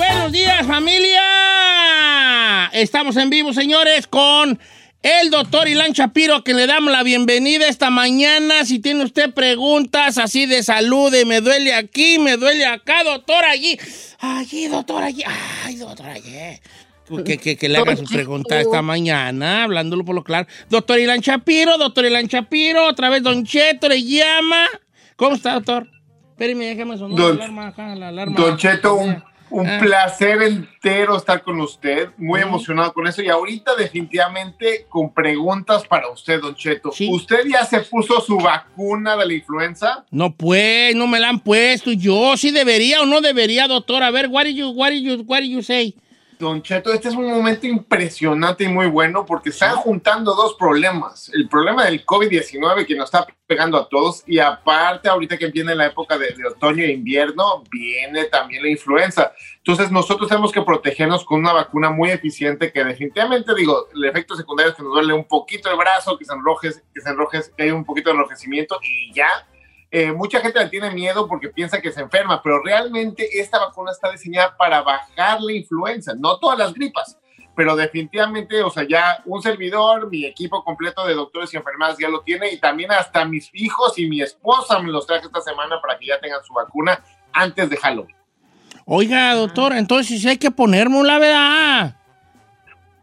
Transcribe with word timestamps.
Buenos 0.00 0.32
días, 0.32 0.66
familia. 0.66 1.20
Estamos 2.72 3.18
en 3.18 3.28
vivo, 3.28 3.52
señores, 3.52 4.06
con 4.06 4.58
el 5.02 5.30
doctor 5.30 5.68
Ilan 5.68 5.92
Chapiro, 5.92 6.42
que 6.42 6.54
le 6.54 6.66
damos 6.66 6.90
la 6.90 7.02
bienvenida 7.02 7.68
esta 7.68 7.90
mañana. 7.90 8.64
Si 8.64 8.78
tiene 8.78 9.04
usted 9.04 9.34
preguntas 9.34 10.16
así 10.16 10.46
de 10.46 10.62
salud, 10.62 11.12
de 11.12 11.26
me 11.26 11.42
duele 11.42 11.74
aquí, 11.74 12.18
me 12.18 12.38
duele 12.38 12.64
acá, 12.64 13.04
doctor, 13.04 13.44
allí. 13.44 13.78
Allí, 14.20 14.68
doctor, 14.68 15.02
allí. 15.02 15.22
Ay, 15.66 15.76
doctor, 15.76 16.06
allí. 16.06 16.32
Que, 17.26 17.36
que- 17.36 17.56
que 17.58 17.68
le 17.68 17.76
haga 17.76 17.94
su 17.96 18.04
pregunta 18.04 18.58
esta 18.58 18.80
mañana, 18.80 19.64
hablándolo 19.64 20.04
por 20.06 20.14
lo 20.14 20.24
claro. 20.24 20.46
Doctor 20.70 20.98
Ilan 20.98 21.20
Chapiro, 21.20 21.76
doctor 21.76 22.06
Ilan 22.06 22.26
Chapiro, 22.26 22.86
otra 22.86 23.10
vez 23.10 23.22
Don 23.22 23.44
Cheto 23.44 23.86
le 23.90 24.02
llama. 24.02 24.64
¿Cómo 25.16 25.36
está, 25.36 25.52
doctor? 25.54 25.88
Espérame, 26.30 26.60
déjame 26.74 26.96
sonar 26.96 27.18
Don- 27.18 27.36
la 27.36 27.44
alarma 27.44 27.66
acá, 27.66 27.94
la 27.96 28.08
alarma. 28.08 28.34
Don 28.40 28.56
Cheto, 28.56 28.94
un, 28.94 29.22
un 29.50 29.66
Ah. 29.68 29.78
placer 29.80 30.42
entero 30.42 31.16
estar 31.16 31.42
con 31.42 31.60
usted, 31.60 32.08
muy 32.16 32.40
emocionado 32.40 32.92
con 32.92 33.06
eso 33.06 33.20
y 33.22 33.28
ahorita 33.28 33.74
definitivamente 33.76 34.86
con 34.88 35.12
preguntas 35.12 35.86
para 35.86 36.08
usted, 36.10 36.40
Don 36.40 36.54
Cheto. 36.54 36.92
Sí. 36.92 37.08
¿Usted 37.12 37.44
ya 37.50 37.64
se 37.64 37.80
puso 37.80 38.20
su 38.20 38.36
vacuna 38.38 39.16
de 39.16 39.26
la 39.26 39.34
influenza? 39.34 40.04
No, 40.10 40.34
pues, 40.34 40.94
no 40.94 41.06
me 41.06 41.20
la 41.20 41.28
han 41.28 41.40
puesto. 41.40 41.92
Yo 41.92 42.36
sí 42.36 42.50
debería 42.50 43.02
o 43.02 43.06
no 43.06 43.20
debería, 43.20 43.66
doctor. 43.68 44.02
A 44.02 44.10
ver, 44.10 44.28
what 44.28 44.44
do 44.44 44.50
you, 44.50 44.68
what 44.70 44.90
do 44.90 44.96
you, 44.96 45.22
what 45.26 45.40
do 45.40 45.46
you 45.46 45.62
say? 45.62 45.94
Don 46.40 46.62
Cheto, 46.62 46.92
este 46.92 47.08
es 47.08 47.14
un 47.14 47.28
momento 47.28 47.66
impresionante 47.66 48.64
y 48.64 48.68
muy 48.68 48.86
bueno 48.86 49.26
porque 49.26 49.50
están 49.50 49.76
juntando 49.76 50.34
dos 50.34 50.54
problemas. 50.54 51.30
El 51.34 51.48
problema 51.48 51.84
del 51.84 52.04
COVID-19 52.04 52.86
que 52.86 52.96
nos 52.96 53.04
está 53.04 53.26
pegando 53.46 53.76
a 53.76 53.88
todos 53.88 54.24
y 54.26 54.38
aparte 54.38 55.10
ahorita 55.10 55.36
que 55.36 55.48
viene 55.48 55.74
la 55.74 55.86
época 55.86 56.16
de, 56.16 56.32
de 56.32 56.46
otoño 56.46 56.82
e 56.82 56.92
invierno, 56.92 57.62
viene 57.70 58.24
también 58.24 58.62
la 58.62 58.70
influenza. 58.70 59.32
Entonces 59.58 59.90
nosotros 59.90 60.28
tenemos 60.28 60.50
que 60.50 60.62
protegernos 60.62 61.24
con 61.24 61.40
una 61.40 61.52
vacuna 61.52 61.90
muy 61.90 62.10
eficiente 62.10 62.72
que 62.72 62.82
definitivamente, 62.82 63.54
digo, 63.54 63.88
el 63.94 64.06
efecto 64.06 64.34
secundario 64.34 64.70
es 64.70 64.76
que 64.76 64.82
nos 64.82 64.94
duele 64.94 65.12
un 65.12 65.24
poquito 65.24 65.70
el 65.70 65.76
brazo, 65.76 66.16
que 66.16 66.24
se 66.24 66.32
enroje, 66.32 66.70
que 66.94 67.00
se 67.02 67.10
enroje, 67.10 67.40
que 67.54 67.64
hay 67.64 67.70
un 67.70 67.84
poquito 67.84 68.08
de 68.08 68.14
enrojecimiento 68.16 68.80
y 68.82 69.12
ya. 69.12 69.46
Eh, 69.90 70.12
mucha 70.12 70.40
gente 70.40 70.60
le 70.60 70.68
tiene 70.68 70.90
miedo 70.90 71.26
porque 71.26 71.48
piensa 71.48 71.80
que 71.80 71.90
se 71.90 72.00
enferma, 72.00 72.40
pero 72.42 72.62
realmente 72.62 73.40
esta 73.40 73.58
vacuna 73.58 73.90
está 73.90 74.10
diseñada 74.10 74.56
para 74.56 74.82
bajar 74.82 75.40
la 75.40 75.52
influenza, 75.52 76.14
no 76.16 76.38
todas 76.38 76.58
las 76.58 76.72
gripas, 76.72 77.18
pero 77.56 77.74
definitivamente, 77.74 78.62
o 78.62 78.70
sea, 78.70 78.86
ya 78.88 79.20
un 79.24 79.42
servidor, 79.42 80.08
mi 80.08 80.24
equipo 80.24 80.62
completo 80.62 81.04
de 81.06 81.14
doctores 81.14 81.52
y 81.52 81.56
enfermeras 81.56 81.98
ya 81.98 82.08
lo 82.08 82.20
tiene 82.20 82.52
y 82.52 82.60
también 82.60 82.92
hasta 82.92 83.24
mis 83.24 83.50
hijos 83.52 83.98
y 83.98 84.06
mi 84.08 84.22
esposa 84.22 84.78
me 84.78 84.92
los 84.92 85.06
traje 85.06 85.26
esta 85.26 85.40
semana 85.40 85.80
para 85.80 85.98
que 85.98 86.06
ya 86.06 86.20
tengan 86.20 86.42
su 86.44 86.54
vacuna 86.54 87.02
antes 87.32 87.68
de 87.68 87.76
Halloween. 87.76 88.16
Oiga, 88.86 89.34
doctor, 89.34 89.72
entonces 89.72 90.20
sí 90.20 90.28
hay 90.28 90.38
que 90.38 90.50
ponerme 90.50 91.02
la 91.02 91.18
verdad. 91.18 91.99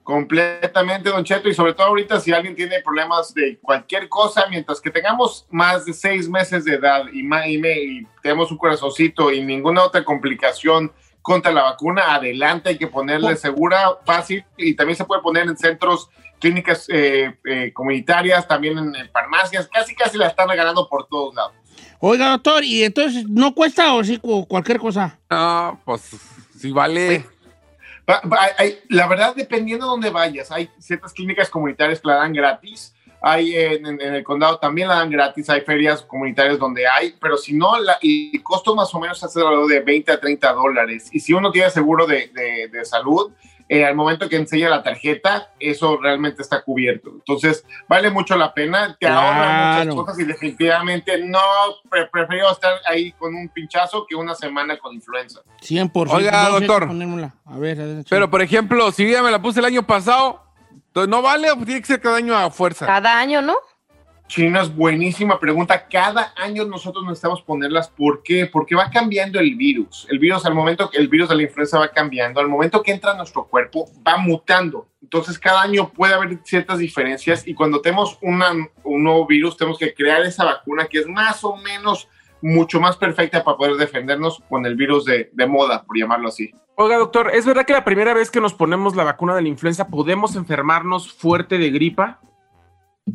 Completamente, 0.07 1.09
Don 1.09 1.21
Cheto, 1.25 1.49
y 1.49 1.53
sobre 1.53 1.73
todo 1.73 1.87
ahorita 1.87 2.21
si 2.21 2.31
alguien 2.31 2.55
tiene 2.55 2.81
problemas 2.81 3.33
de 3.33 3.59
cualquier 3.61 4.07
cosa, 4.07 4.45
mientras 4.49 4.79
que 4.79 4.89
tengamos 4.89 5.45
más 5.49 5.83
de 5.83 5.91
seis 5.91 6.29
meses 6.29 6.63
de 6.63 6.75
edad 6.75 7.03
y, 7.11 7.23
ma- 7.23 7.45
y, 7.45 7.57
me- 7.57 7.77
y 7.77 8.07
tenemos 8.23 8.49
un 8.49 8.57
corazoncito 8.57 9.33
y 9.33 9.43
ninguna 9.43 9.83
otra 9.83 10.05
complicación 10.05 10.93
contra 11.21 11.51
la 11.51 11.63
vacuna, 11.63 12.15
adelante, 12.15 12.69
hay 12.69 12.77
que 12.77 12.87
ponerle 12.87 13.35
segura, 13.35 13.97
fácil, 14.05 14.45
y 14.55 14.75
también 14.77 14.95
se 14.95 15.03
puede 15.03 15.21
poner 15.21 15.43
en 15.43 15.57
centros, 15.57 16.09
clínicas 16.39 16.85
eh, 16.87 17.35
eh, 17.43 17.73
comunitarias, 17.73 18.47
también 18.47 18.77
en, 18.77 18.95
en 18.95 19.09
farmacias, 19.11 19.67
casi 19.67 19.93
casi 19.93 20.17
la 20.17 20.27
están 20.27 20.47
regalando 20.47 20.87
por 20.87 21.05
todos 21.07 21.35
lados. 21.35 21.51
Oiga, 21.99 22.29
doctor, 22.29 22.63
¿y 22.63 22.83
entonces 22.85 23.25
no 23.27 23.53
cuesta 23.53 23.93
o 23.93 24.01
sí 24.05 24.17
cu- 24.19 24.47
cualquier 24.47 24.79
cosa? 24.79 25.19
No, 25.29 25.81
pues 25.83 26.11
sí 26.57 26.71
vale. 26.71 27.25
La 28.89 29.07
verdad, 29.07 29.35
dependiendo 29.35 29.85
de 29.85 29.89
dónde 29.89 30.09
vayas, 30.09 30.51
hay 30.51 30.69
ciertas 30.79 31.13
clínicas 31.13 31.49
comunitarias 31.49 31.99
que 31.99 32.07
la 32.07 32.15
dan 32.15 32.33
gratis. 32.33 32.93
Hay 33.21 33.55
en, 33.55 33.85
en- 33.85 34.01
el 34.01 34.23
condado 34.23 34.59
también 34.59 34.87
la 34.87 34.95
dan 34.95 35.09
gratis. 35.09 35.49
Hay 35.49 35.61
ferias 35.61 36.03
comunitarias 36.03 36.57
donde 36.59 36.87
hay, 36.87 37.15
pero 37.19 37.35
si 37.35 37.53
no, 37.53 37.77
la- 37.79 37.97
el 38.01 38.41
costo 38.43 38.75
más 38.75 38.93
o 38.95 38.99
menos 38.99 39.21
es 39.21 39.35
alrededor 39.35 39.67
de 39.67 39.79
20 39.81 40.11
a 40.11 40.19
30 40.19 40.53
dólares. 40.53 41.09
Y 41.11 41.19
si 41.19 41.33
uno 41.33 41.51
tiene 41.51 41.69
seguro 41.69 42.05
de, 42.07 42.27
de- 42.33 42.69
de 42.71 42.85
salud, 42.85 43.31
eh, 43.69 43.85
al 43.85 43.95
momento 43.95 44.29
que 44.29 44.35
enseña 44.37 44.69
la 44.69 44.81
tarjeta, 44.83 45.51
eso 45.59 45.97
realmente 46.01 46.41
está 46.41 46.61
cubierto. 46.63 47.09
Entonces, 47.11 47.65
vale 47.87 48.09
mucho 48.09 48.35
la 48.37 48.53
pena. 48.53 48.95
Te 48.99 49.07
ahorra 49.07 49.35
Claro. 49.35 49.95
muchas 49.95 49.95
cosas 50.05 50.19
y 50.19 50.23
definitivamente 50.25 51.23
no 51.25 51.39
pre- 51.89 52.07
prefiero 52.07 52.51
estar 52.51 52.73
ahí 52.87 53.11
con 53.13 53.35
un 53.35 53.49
pinchazo 53.49 54.05
que 54.07 54.15
una 54.15 54.35
semana 54.35 54.77
con 54.77 54.93
influenza. 54.93 55.41
100%. 55.61 56.11
Oiga, 56.15 56.43
No, 56.43 56.59
doctor. 56.59 56.89
A 57.45 57.57
ver, 57.57 57.79
adelante. 57.81 58.07
Pero, 58.09 58.29
por 58.29 58.41
ejemplo, 58.41 58.91
si 58.91 59.03
yo 59.05 59.11
ya 59.13 59.23
me 59.23 59.31
la 59.31 59.41
puse 59.41 59.59
el 59.59 59.65
año 59.65 59.83
pasado, 59.85 60.43
no 61.07 61.21
vale 61.21 61.51
o 61.51 61.55
tiene 61.57 61.79
que 61.79 61.85
ser 61.87 62.01
cada 62.01 62.17
año 62.17 62.35
a 62.35 62.49
fuerza. 62.49 62.85
Cada 62.85 63.19
año, 63.19 63.41
¿no? 63.41 63.55
Chino, 64.27 64.59
es 64.61 64.75
buenísima 64.75 65.39
pregunta. 65.39 65.87
Cada 65.87 66.33
año 66.35 66.65
nosotros 66.65 67.03
necesitamos 67.05 67.41
ponerlas. 67.41 67.89
¿Por 67.89 68.23
qué? 68.23 68.45
Porque 68.45 68.75
va 68.75 68.89
cambiando 68.89 69.39
el 69.39 69.55
virus. 69.55 70.05
El 70.09 70.19
virus, 70.19 70.45
al 70.45 70.53
momento 70.53 70.89
que 70.89 70.97
el 70.97 71.07
virus 71.07 71.29
de 71.29 71.35
la 71.35 71.43
influenza 71.43 71.79
va 71.79 71.87
cambiando, 71.87 72.41
al 72.41 72.49
momento 72.49 72.83
que 72.83 72.91
entra 72.91 73.11
a 73.11 73.15
nuestro 73.15 73.45
cuerpo, 73.45 73.85
va 74.05 74.17
mutando. 74.17 74.89
Entonces, 75.01 75.39
cada 75.39 75.61
año 75.61 75.89
puede 75.93 76.13
haber 76.13 76.39
ciertas 76.43 76.79
diferencias. 76.79 77.47
Y 77.47 77.53
cuando 77.53 77.79
tenemos 77.79 78.17
una- 78.21 78.51
un 78.83 79.03
nuevo 79.03 79.25
virus, 79.25 79.55
tenemos 79.55 79.79
que 79.79 79.93
crear 79.93 80.21
esa 80.23 80.43
vacuna 80.43 80.87
que 80.87 80.99
es 80.99 81.07
más 81.07 81.43
o 81.45 81.55
menos 81.55 82.09
mucho 82.41 82.79
más 82.81 82.97
perfecta 82.97 83.43
para 83.43 83.57
poder 83.57 83.75
defendernos 83.77 84.43
con 84.49 84.65
el 84.65 84.75
virus 84.75 85.05
de, 85.05 85.29
de 85.33 85.47
moda, 85.47 85.83
por 85.83 85.97
llamarlo 85.97 86.27
así. 86.27 86.51
Oiga, 86.75 86.97
doctor, 86.97 87.31
¿es 87.33 87.45
verdad 87.45 87.65
que 87.65 87.73
la 87.73 87.83
primera 87.85 88.13
vez 88.13 88.29
que 88.29 88.41
nos 88.41 88.53
ponemos 88.53 88.95
la 88.95 89.03
vacuna 89.05 89.33
de 89.35 89.41
la 89.41 89.47
influenza 89.47 89.87
podemos 89.87 90.35
enfermarnos 90.35 91.11
fuerte 91.11 91.57
de 91.57 91.71
gripa? 91.71 92.19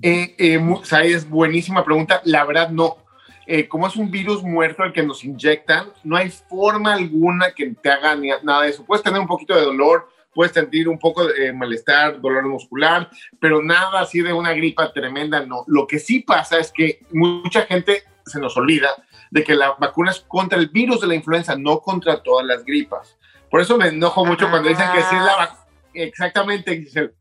Eh, 0.00 0.34
eh, 0.38 0.58
o 0.58 0.84
sea, 0.84 1.02
es 1.02 1.28
buenísima 1.28 1.84
pregunta. 1.84 2.20
La 2.24 2.44
verdad, 2.44 2.70
no. 2.70 2.98
Eh, 3.46 3.66
como 3.68 3.86
es 3.88 3.96
un 3.96 4.10
virus 4.10 4.42
muerto 4.42 4.84
el 4.84 4.92
que 4.92 5.02
nos 5.02 5.24
inyectan, 5.24 5.88
no 6.04 6.16
hay 6.16 6.30
forma 6.30 6.94
alguna 6.94 7.50
que 7.52 7.74
te 7.74 7.90
haga 7.90 8.14
ni- 8.14 8.30
nada 8.42 8.62
de 8.62 8.70
eso. 8.70 8.84
Puedes 8.84 9.02
tener 9.02 9.20
un 9.20 9.26
poquito 9.26 9.54
de 9.54 9.62
dolor, 9.62 10.08
puedes 10.32 10.52
sentir 10.52 10.88
un 10.88 10.98
poco 10.98 11.26
de 11.26 11.48
eh, 11.48 11.52
malestar, 11.52 12.20
dolor 12.20 12.46
muscular, 12.48 13.10
pero 13.40 13.60
nada 13.60 14.00
así 14.00 14.20
de 14.20 14.32
una 14.32 14.52
gripa 14.52 14.92
tremenda, 14.92 15.44
no. 15.44 15.64
Lo 15.66 15.86
que 15.86 15.98
sí 15.98 16.20
pasa 16.20 16.58
es 16.58 16.70
que 16.72 17.00
mucha 17.12 17.62
gente 17.62 18.04
se 18.24 18.38
nos 18.38 18.56
olvida 18.56 18.90
de 19.30 19.42
que 19.42 19.54
la 19.56 19.72
vacuna 19.78 20.12
es 20.12 20.20
contra 20.20 20.56
el 20.58 20.68
virus 20.68 21.00
de 21.00 21.08
la 21.08 21.14
influenza, 21.16 21.56
no 21.56 21.80
contra 21.80 22.22
todas 22.22 22.46
las 22.46 22.64
gripas. 22.64 23.18
Por 23.50 23.60
eso 23.60 23.76
me 23.76 23.88
enojo 23.88 24.24
mucho 24.24 24.48
cuando 24.48 24.68
dicen 24.68 24.86
que 24.94 25.00
sí 25.02 25.16
es 25.16 25.22
la 25.24 25.36
vacuna. 25.36 25.58
Exactamente, 25.94 26.76
Giselle. 26.78 27.12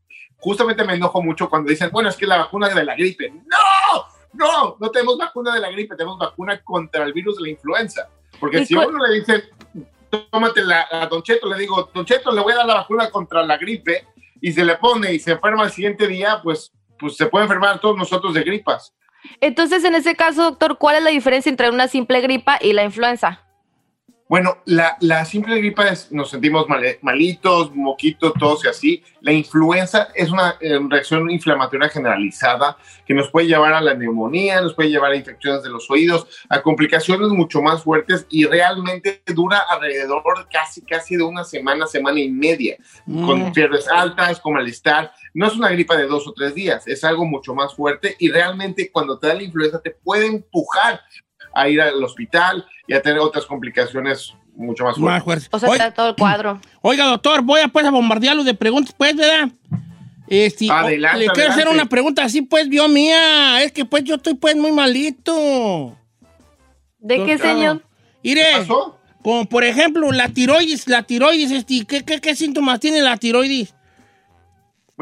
Justamente 0.42 0.84
me 0.84 0.94
enojo 0.94 1.22
mucho 1.22 1.48
cuando 1.48 1.70
dicen, 1.70 1.88
bueno, 1.92 2.08
es 2.08 2.16
que 2.16 2.26
la 2.26 2.36
vacuna 2.38 2.68
de 2.68 2.84
la 2.84 2.96
gripe. 2.96 3.30
¡No! 3.30 4.06
No, 4.32 4.76
no 4.80 4.90
tenemos 4.90 5.16
vacuna 5.16 5.54
de 5.54 5.60
la 5.60 5.70
gripe, 5.70 5.94
tenemos 5.94 6.18
vacuna 6.18 6.60
contra 6.62 7.04
el 7.04 7.12
virus 7.12 7.36
de 7.36 7.44
la 7.44 7.48
influenza. 7.50 8.08
Porque 8.40 8.60
¿Y 8.60 8.66
si 8.66 8.74
cuál- 8.74 8.88
uno 8.88 9.06
le 9.06 9.20
dice, 9.20 9.44
tómate 10.30 10.62
la, 10.62 10.88
a 10.90 11.06
Don 11.06 11.22
Cheto, 11.22 11.48
le 11.48 11.56
digo, 11.58 11.90
Don 11.94 12.04
Cheto, 12.04 12.32
le 12.32 12.40
voy 12.40 12.52
a 12.52 12.56
dar 12.56 12.66
la 12.66 12.74
vacuna 12.74 13.08
contra 13.08 13.44
la 13.44 13.56
gripe, 13.56 14.06
y 14.40 14.50
se 14.50 14.64
le 14.64 14.76
pone 14.76 15.12
y 15.12 15.20
se 15.20 15.32
enferma 15.32 15.62
el 15.64 15.70
siguiente 15.70 16.08
día, 16.08 16.40
pues, 16.42 16.72
pues 16.98 17.16
se 17.16 17.26
puede 17.26 17.44
enfermar 17.44 17.80
todos 17.80 17.96
nosotros 17.96 18.34
de 18.34 18.42
gripas. 18.42 18.92
Entonces, 19.40 19.84
en 19.84 19.94
ese 19.94 20.16
caso, 20.16 20.42
doctor, 20.42 20.78
¿cuál 20.78 20.96
es 20.96 21.02
la 21.04 21.10
diferencia 21.10 21.48
entre 21.48 21.70
una 21.70 21.86
simple 21.86 22.20
gripa 22.20 22.58
y 22.60 22.72
la 22.72 22.82
influenza? 22.82 23.46
Bueno, 24.32 24.62
la, 24.64 24.96
la 25.00 25.26
simple 25.26 25.58
gripa 25.58 25.88
es, 25.88 26.10
nos 26.10 26.30
sentimos 26.30 26.66
mal- 26.66 26.98
malitos, 27.02 27.70
moquitos, 27.74 28.32
tos 28.40 28.64
y 28.64 28.68
así. 28.68 29.04
La 29.20 29.30
influenza 29.30 30.08
es 30.14 30.30
una 30.30 30.56
eh, 30.58 30.80
reacción 30.88 31.30
inflamatoria 31.30 31.90
generalizada 31.90 32.78
que 33.04 33.12
nos 33.12 33.28
puede 33.30 33.48
llevar 33.48 33.74
a 33.74 33.82
la 33.82 33.92
neumonía, 33.92 34.62
nos 34.62 34.72
puede 34.72 34.88
llevar 34.88 35.12
a 35.12 35.16
infecciones 35.16 35.62
de 35.62 35.68
los 35.68 35.90
oídos, 35.90 36.26
a 36.48 36.62
complicaciones 36.62 37.28
mucho 37.28 37.60
más 37.60 37.82
fuertes 37.82 38.26
y 38.30 38.46
realmente 38.46 39.22
dura 39.26 39.58
alrededor 39.68 40.22
casi, 40.50 40.80
casi 40.80 41.18
de 41.18 41.24
una 41.24 41.44
semana, 41.44 41.86
semana 41.86 42.18
y 42.18 42.30
media, 42.30 42.78
con 43.26 43.52
fiebres 43.52 43.86
altas, 43.86 44.40
con 44.40 44.54
malestar. 44.54 45.12
No 45.34 45.46
es 45.46 45.52
una 45.56 45.68
gripa 45.68 45.94
de 45.94 46.06
dos 46.06 46.26
o 46.26 46.32
tres 46.32 46.54
días, 46.54 46.88
es 46.88 47.04
algo 47.04 47.26
mucho 47.26 47.54
más 47.54 47.74
fuerte 47.74 48.16
y 48.18 48.30
realmente 48.30 48.90
cuando 48.90 49.18
te 49.18 49.26
da 49.26 49.34
la 49.34 49.42
influenza 49.42 49.82
te 49.82 49.90
puede 49.90 50.24
empujar 50.24 51.02
a 51.54 51.68
ir 51.68 51.80
al 51.80 52.02
hospital 52.02 52.64
y 52.86 52.94
a 52.94 53.02
tener 53.02 53.18
otras 53.18 53.46
complicaciones 53.46 54.34
mucho 54.54 54.84
más 54.84 54.98
Más 54.98 55.22
fuertes. 55.22 55.48
fuerte. 55.48 55.56
O 55.56 55.58
sea, 55.58 55.68
Oiga, 55.70 55.84
está 55.86 55.94
todo 55.94 56.08
el 56.10 56.16
cuadro. 56.16 56.60
oiga, 56.82 57.06
doctor, 57.06 57.42
voy 57.42 57.60
a 57.60 57.68
pues 57.68 57.86
a 57.86 57.90
bombardearlo 57.90 58.44
de 58.44 58.54
preguntas, 58.54 58.94
pues, 58.96 59.16
¿verdad? 59.16 59.48
Este, 60.28 60.70
Adelante, 60.70 61.18
le 61.18 61.26
quiero 61.28 61.50
hacer 61.50 61.68
una 61.68 61.86
pregunta 61.86 62.24
así, 62.24 62.42
pues, 62.42 62.68
yo 62.70 62.88
mía. 62.88 63.62
Es 63.62 63.72
que, 63.72 63.84
pues, 63.84 64.04
yo 64.04 64.14
estoy, 64.14 64.34
pues, 64.34 64.56
muy 64.56 64.72
malito. 64.72 65.96
¿De 66.98 67.24
qué, 67.24 67.36
señor? 67.38 67.82
Mire, 68.22 68.42
¿Qué 68.52 68.58
pasó? 68.60 68.98
como 69.22 69.44
por 69.46 69.64
ejemplo, 69.64 70.10
la 70.12 70.28
tiroides, 70.28 70.88
la 70.88 71.02
tiroides, 71.02 71.50
este, 71.50 71.84
¿qué, 71.86 72.04
qué, 72.04 72.20
qué 72.20 72.34
síntomas 72.34 72.80
tiene 72.80 73.02
la 73.02 73.16
tiroides? 73.16 73.74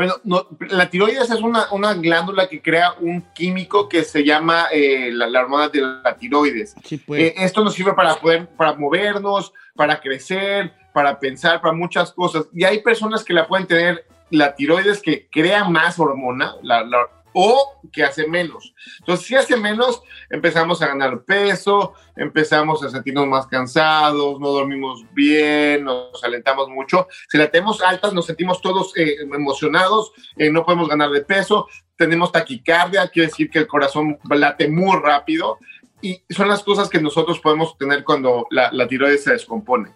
Bueno, 0.00 0.14
no, 0.24 0.46
la 0.70 0.88
tiroides 0.88 1.30
es 1.30 1.40
una, 1.42 1.66
una 1.72 1.92
glándula 1.94 2.48
que 2.48 2.62
crea 2.62 2.94
un 3.00 3.20
químico 3.34 3.88
que 3.88 4.02
se 4.04 4.24
llama 4.24 4.66
eh, 4.72 5.10
la, 5.12 5.26
la 5.28 5.40
hormona 5.42 5.68
de 5.68 5.80
la 5.82 6.16
tiroides. 6.18 6.74
Sí, 6.84 6.96
pues. 6.96 7.20
Eh, 7.20 7.34
esto 7.36 7.62
nos 7.62 7.74
sirve 7.74 7.92
para 7.92 8.14
poder, 8.14 8.48
para 8.56 8.72
movernos, 8.74 9.52
para 9.74 10.00
crecer, 10.00 10.72
para 10.94 11.18
pensar, 11.18 11.60
para 11.60 11.74
muchas 11.74 12.12
cosas. 12.12 12.46
Y 12.54 12.64
hay 12.64 12.80
personas 12.80 13.22
que 13.24 13.34
la 13.34 13.46
pueden 13.46 13.66
tener 13.66 14.06
la 14.30 14.54
tiroides 14.54 15.02
que 15.02 15.28
crea 15.30 15.64
más 15.64 15.98
hormona, 15.98 16.54
la- 16.62 16.82
la- 16.82 17.08
o 17.32 17.80
que 17.92 18.04
hace 18.04 18.26
menos. 18.26 18.74
Entonces, 18.98 19.26
si 19.26 19.36
hace 19.36 19.56
menos, 19.56 20.02
empezamos 20.28 20.82
a 20.82 20.88
ganar 20.88 21.22
peso, 21.24 21.94
empezamos 22.16 22.82
a 22.82 22.90
sentirnos 22.90 23.26
más 23.26 23.46
cansados, 23.46 24.40
no 24.40 24.48
dormimos 24.48 25.04
bien, 25.12 25.84
nos 25.84 26.22
alentamos 26.22 26.68
mucho. 26.68 27.08
Si 27.28 27.38
la 27.38 27.50
tenemos 27.50 27.82
altas, 27.82 28.12
nos 28.12 28.26
sentimos 28.26 28.60
todos 28.60 28.96
eh, 28.96 29.16
emocionados, 29.22 30.12
eh, 30.36 30.50
no 30.50 30.64
podemos 30.64 30.88
ganar 30.88 31.10
de 31.10 31.22
peso, 31.22 31.68
tenemos 31.96 32.32
taquicardia, 32.32 33.08
quiere 33.08 33.28
decir 33.28 33.50
que 33.50 33.58
el 33.58 33.66
corazón 33.66 34.18
late 34.30 34.68
muy 34.68 34.98
rápido. 34.98 35.58
Y 36.02 36.22
son 36.30 36.48
las 36.48 36.62
cosas 36.62 36.88
que 36.88 37.00
nosotros 37.00 37.40
podemos 37.40 37.76
tener 37.76 38.04
cuando 38.04 38.46
la, 38.50 38.88
tiroides 38.88 39.22
se 39.22 39.32
descompone. 39.32 39.90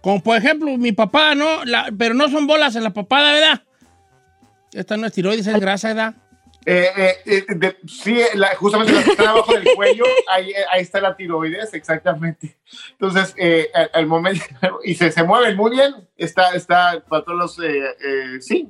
Como 0.00 0.20
por 0.20 0.36
ejemplo, 0.36 0.76
mi 0.76 0.90
papá, 0.90 1.36
¿no? 1.36 1.46
Pero 1.96 2.14
no 2.14 2.28
son 2.28 2.48
bolas 2.48 2.74
en 2.74 2.82
la 2.82 2.90
papada, 2.90 3.32
¿verdad? 3.32 3.62
Esta 4.72 4.96
no 4.96 5.06
es 5.06 5.12
tiroides, 5.12 5.46
es 5.46 5.60
grasa, 5.60 5.88
¿verdad? 5.88 6.14
Eh, 6.66 6.88
eh, 6.96 7.14
eh, 7.26 7.44
de- 7.56 7.76
sí, 7.86 8.18
la- 8.34 8.54
justamente 8.56 8.92
la 8.94 9.02
que 9.04 9.10
está 9.10 9.30
abajo 9.30 9.52
del 9.52 9.64
cuello, 9.74 10.04
ahí, 10.28 10.50
eh, 10.50 10.64
ahí 10.72 10.80
está 10.82 11.00
la 11.00 11.14
tiroides, 11.16 11.74
exactamente. 11.74 12.56
Entonces, 12.92 13.34
eh, 13.36 13.70
al, 13.74 13.90
al 13.92 14.06
momento, 14.06 14.42
y 14.84 14.94
se, 14.94 15.12
se 15.12 15.22
mueve 15.24 15.54
muy 15.54 15.72
bien, 15.72 15.94
está, 16.16 16.54
está 16.54 17.04
para 17.08 17.22
todos 17.24 17.38
los, 17.38 17.58
eh, 17.58 17.82
eh, 18.02 18.40
sí. 18.40 18.68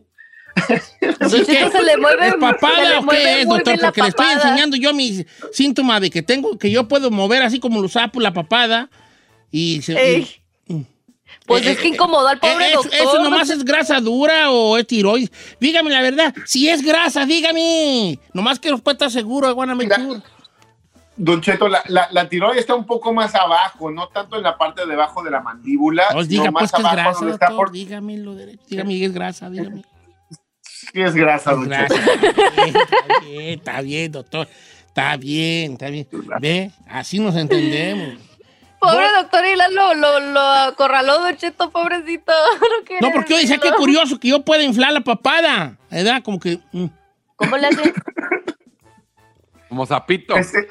Entonces, 1.00 1.46
Cheto, 1.46 1.70
se 1.70 1.82
le 1.82 1.96
mueve- 1.96 2.26
¿Es 2.26 2.32
se 2.32 2.38
papada 2.38 2.88
le 2.90 2.96
o 2.98 3.02
mueve 3.02 3.22
qué 3.22 3.40
es, 3.42 3.48
doctor? 3.48 3.80
Porque 3.80 4.02
le 4.02 4.08
estoy 4.08 4.26
enseñando 4.32 4.76
yo 4.76 4.92
mi 4.94 5.26
síntoma 5.52 6.00
de 6.00 6.10
que 6.10 6.22
tengo, 6.22 6.58
que 6.58 6.70
yo 6.70 6.86
puedo 6.88 7.10
mover 7.10 7.42
así 7.42 7.58
como 7.60 7.80
los 7.82 7.92
sapos 7.92 8.22
la 8.22 8.32
papada. 8.32 8.88
Y 9.50 9.82
se, 9.82 9.92
y- 10.18 10.42
Pues 11.46 11.66
Eh, 11.66 11.72
es 11.72 11.78
que 11.78 11.88
eh, 11.88 11.90
incomodó 11.90 12.26
al 12.26 12.38
pobre 12.38 12.66
eh, 12.66 12.70
eso, 12.70 12.82
doctor. 12.82 13.00
¿Eso 13.00 13.22
nomás 13.22 13.50
es 13.50 13.64
grasa 13.64 14.00
dura 14.00 14.50
o 14.50 14.76
es 14.78 14.86
tiroides? 14.86 15.30
Dígame 15.60 15.90
la 15.90 16.02
verdad. 16.02 16.34
Si 16.46 16.68
es 16.68 16.82
grasa, 16.82 17.26
dígame. 17.26 18.18
Nomás 18.32 18.58
que 18.58 18.70
no 18.70 18.78
puede 18.78 18.94
estar 18.94 19.10
seguro, 19.10 19.52
sure. 19.52 20.22
Don 21.16 21.40
Cheto, 21.40 21.68
la, 21.68 21.82
la, 21.86 22.08
la 22.10 22.28
tiroides 22.28 22.58
está 22.58 22.74
un 22.74 22.86
poco 22.86 23.12
más 23.12 23.34
abajo, 23.34 23.90
no 23.90 24.08
tanto 24.08 24.36
en 24.36 24.42
la 24.42 24.58
parte 24.58 24.84
de 24.84 24.94
abajo 24.94 25.22
de 25.22 25.30
la 25.30 25.40
mandíbula, 25.40 26.06
No, 26.12 26.22
sino 26.22 26.24
diga 26.24 26.50
más 26.50 26.62
pues 26.62 26.72
que 26.72 26.80
es 26.80 26.84
abajo 26.84 26.96
grasa, 26.96 27.18
donde 27.20 27.32
está 27.32 27.48
por... 27.50 27.70
Dígame 27.70 28.16
lo 28.16 28.34
derecho. 28.34 28.62
Dígame 28.68 28.98
que 28.98 29.04
es 29.04 29.12
grasa, 29.14 29.48
dígame. 29.48 29.84
Sí, 30.62 31.00
es 31.00 31.14
grasa, 31.14 31.50
Es 31.52 31.56
don 31.56 31.68
grasa. 31.68 31.94
Cheto. 31.94 32.26
Está 32.58 33.20
bien, 33.20 33.58
está 33.58 33.80
bien, 33.80 34.12
doctor. 34.12 34.48
Está 34.88 35.16
bien, 35.16 35.72
está 35.72 35.88
bien. 35.88 36.08
Ve, 36.40 36.70
así 36.88 37.20
nos 37.20 37.36
entendemos. 37.36 38.18
Pobre 38.86 38.96
Bueno. 38.96 39.18
doctor 39.22 39.44
Ilan 39.46 39.74
lo, 39.74 39.94
lo, 39.94 40.20
lo 40.20 40.40
acorraló, 40.40 41.18
Don 41.20 41.36
Cheto, 41.36 41.70
pobrecito. 41.70 42.32
No, 43.00 43.10
porque 43.12 43.34
yo 43.34 43.38
decía 43.40 43.58
que 43.58 43.70
curioso 43.72 44.18
que 44.20 44.28
yo 44.28 44.42
pueda 44.44 44.62
inflar 44.62 44.92
la 44.92 45.00
papada. 45.00 45.76
¿Verdad? 45.90 46.22
Como 46.22 46.38
que. 46.38 46.58
mm. 46.72 46.86
¿Cómo 47.36 47.56
le 47.56 47.66
hace? 47.68 47.92
Como 49.68 49.86
sapito. 49.86 50.36
Este- 50.36 50.68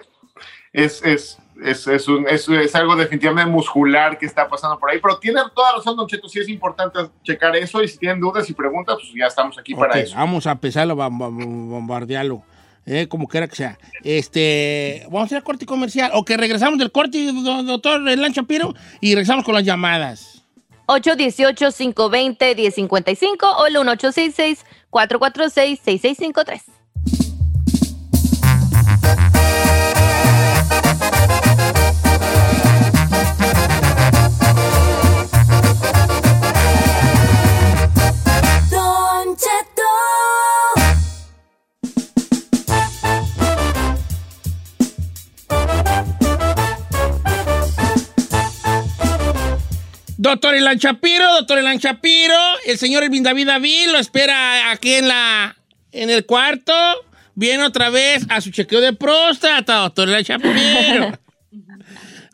es, 0.71 1.04
es, 1.04 1.38
es, 1.63 1.88
es, 1.88 2.07
un- 2.07 2.27
es- 2.27 2.48
es 2.50 2.75
algo 2.75 2.95
definitivamente 2.95 3.51
muscular 3.51 4.18
que 4.18 4.25
está 4.25 4.48
pasando 4.48 4.80
por 4.80 4.89
ahí, 4.89 5.00
pero 5.01 5.19
tiene 5.19 5.42
toda 5.54 5.74
razón, 5.74 5.95
Don 5.95 6.07
Cheto, 6.07 6.27
sí 6.27 6.39
es 6.39 6.50
importante 6.50 7.00
checar 7.24 7.56
eso 7.56 7.83
y 7.83 7.88
si 7.88 7.98
tienen 8.00 8.19
dudas 8.19 8.50
y 8.50 8.54
preguntas, 8.54 8.95
pues 9.00 9.12
ya 9.16 9.27
estamos 9.27 9.57
aquí 9.59 9.75
para 9.75 10.00
eso. 10.00 10.16
Vamos 10.16 10.48
a 10.48 10.51
empezar 10.51 10.89
a 10.89 10.94
bom- 10.94 11.18
bom- 11.18 11.69
bombardearlo. 11.69 12.44
Eh, 12.85 13.07
como 13.07 13.27
quiera 13.27 13.47
que 13.47 13.56
sea. 13.56 13.80
Este, 14.03 15.07
vamos 15.09 15.31
a 15.31 15.35
ir 15.35 15.38
al 15.38 15.44
corte 15.44 15.65
comercial. 15.65 16.12
O 16.13 16.24
que 16.25 16.38
regresamos 16.38 16.77
del 16.80 16.91
corte, 16.91 17.31
doctor 17.31 18.07
Elan 18.07 18.31
Shapiro, 18.31 18.75
y 19.00 19.15
regresamos 19.15 19.45
con 19.45 19.56
las 19.56 19.63
llamadas. 19.63 20.44
818-520-1055 20.88 23.38
o 23.57 23.68
el 23.68 23.74
1866 23.74 24.65
446 24.89 25.80
6653 25.80 26.82
Doctor 50.53 50.67
Elan 50.67 50.77
Shapiro, 50.77 51.33
doctor 51.33 51.57
Elan 51.57 51.77
Shapiro, 51.79 52.37
el 52.68 52.78
señor 52.78 53.04
Elvin 53.04 53.23
David 53.23 53.47
David 53.47 53.87
lo 53.92 53.97
espera 53.97 54.69
aquí 54.69 54.94
en 54.94 55.07
la 55.07 55.56
en 55.92 56.11
el 56.11 56.28
cuarto. 56.28 56.71
Viene 57.33 57.63
otra 57.63 57.89
vez 57.89 58.23
a 58.30 58.39
su 58.39 58.51
chequeo 58.51 58.80
de 58.80 58.94
próstata, 58.94 59.78
doctor 59.78 60.09
Elan 60.09 60.21
Shapiro. 60.21 61.19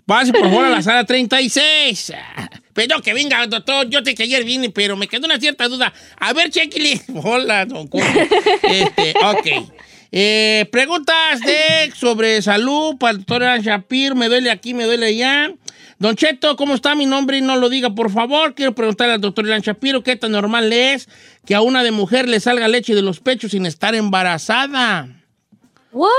Pase 0.05 0.34
por 0.34 0.41
favor 0.41 0.65
a 0.65 0.70
la 0.70 0.82
sala 0.82 1.05
36. 1.05 2.12
Pero 2.74 3.01
que 3.01 3.13
venga, 3.13 3.48
doctor. 3.48 3.89
Yo 3.89 4.03
te 4.03 4.13
que 4.15 4.24
ayer 4.24 4.44
vine, 4.44 4.70
pero 4.70 4.98
me 4.98 5.08
quedó 5.08 5.25
una 5.25 5.39
cierta 5.39 5.70
duda. 5.70 5.94
A 6.17 6.34
ver, 6.34 6.50
chequele. 6.50 7.00
Hola, 7.24 7.65
don. 7.65 7.89
Este, 8.63 9.13
ok. 9.24 9.72
Eh, 10.12 10.67
preguntas 10.74 11.39
de, 11.39 11.94
sobre 11.96 12.41
salud 12.41 12.98
para 12.98 13.12
el 13.12 13.17
doctor 13.20 13.44
Elan 13.44 13.62
Shapiro. 13.62 14.13
Me 14.13 14.27
duele 14.27 14.51
aquí, 14.51 14.74
me 14.74 14.84
duele 14.84 15.05
allá. 15.05 15.53
Don 16.00 16.15
Cheto, 16.15 16.56
¿cómo 16.56 16.75
está 16.75 16.96
mi 16.96 17.06
nombre? 17.06 17.38
Y 17.38 17.41
no 17.41 17.58
lo 17.58 17.68
diga, 17.68 17.89
por 17.89 18.10
favor. 18.10 18.53
Quiero 18.56 18.74
preguntarle 18.74 19.15
al 19.15 19.22
doctor 19.22 19.46
Elan 19.46 19.62
Shapiro 19.62 20.01
qué 20.01 20.15
tan 20.15 20.32
normal 20.32 20.72
es 20.72 21.10
que 21.46 21.56
a 21.56 21.62
una 21.62 21.84
de 21.84 21.91
mujer 21.91 22.29
le 22.29 22.39
salga 22.39 22.70
leche 22.70 22.96
de 22.96 23.01
los 23.01 23.20
pechos 23.20 23.51
sin 23.51 23.65
estar 23.65 23.94
embarazada. 23.96 25.10
¿What? 25.91 26.10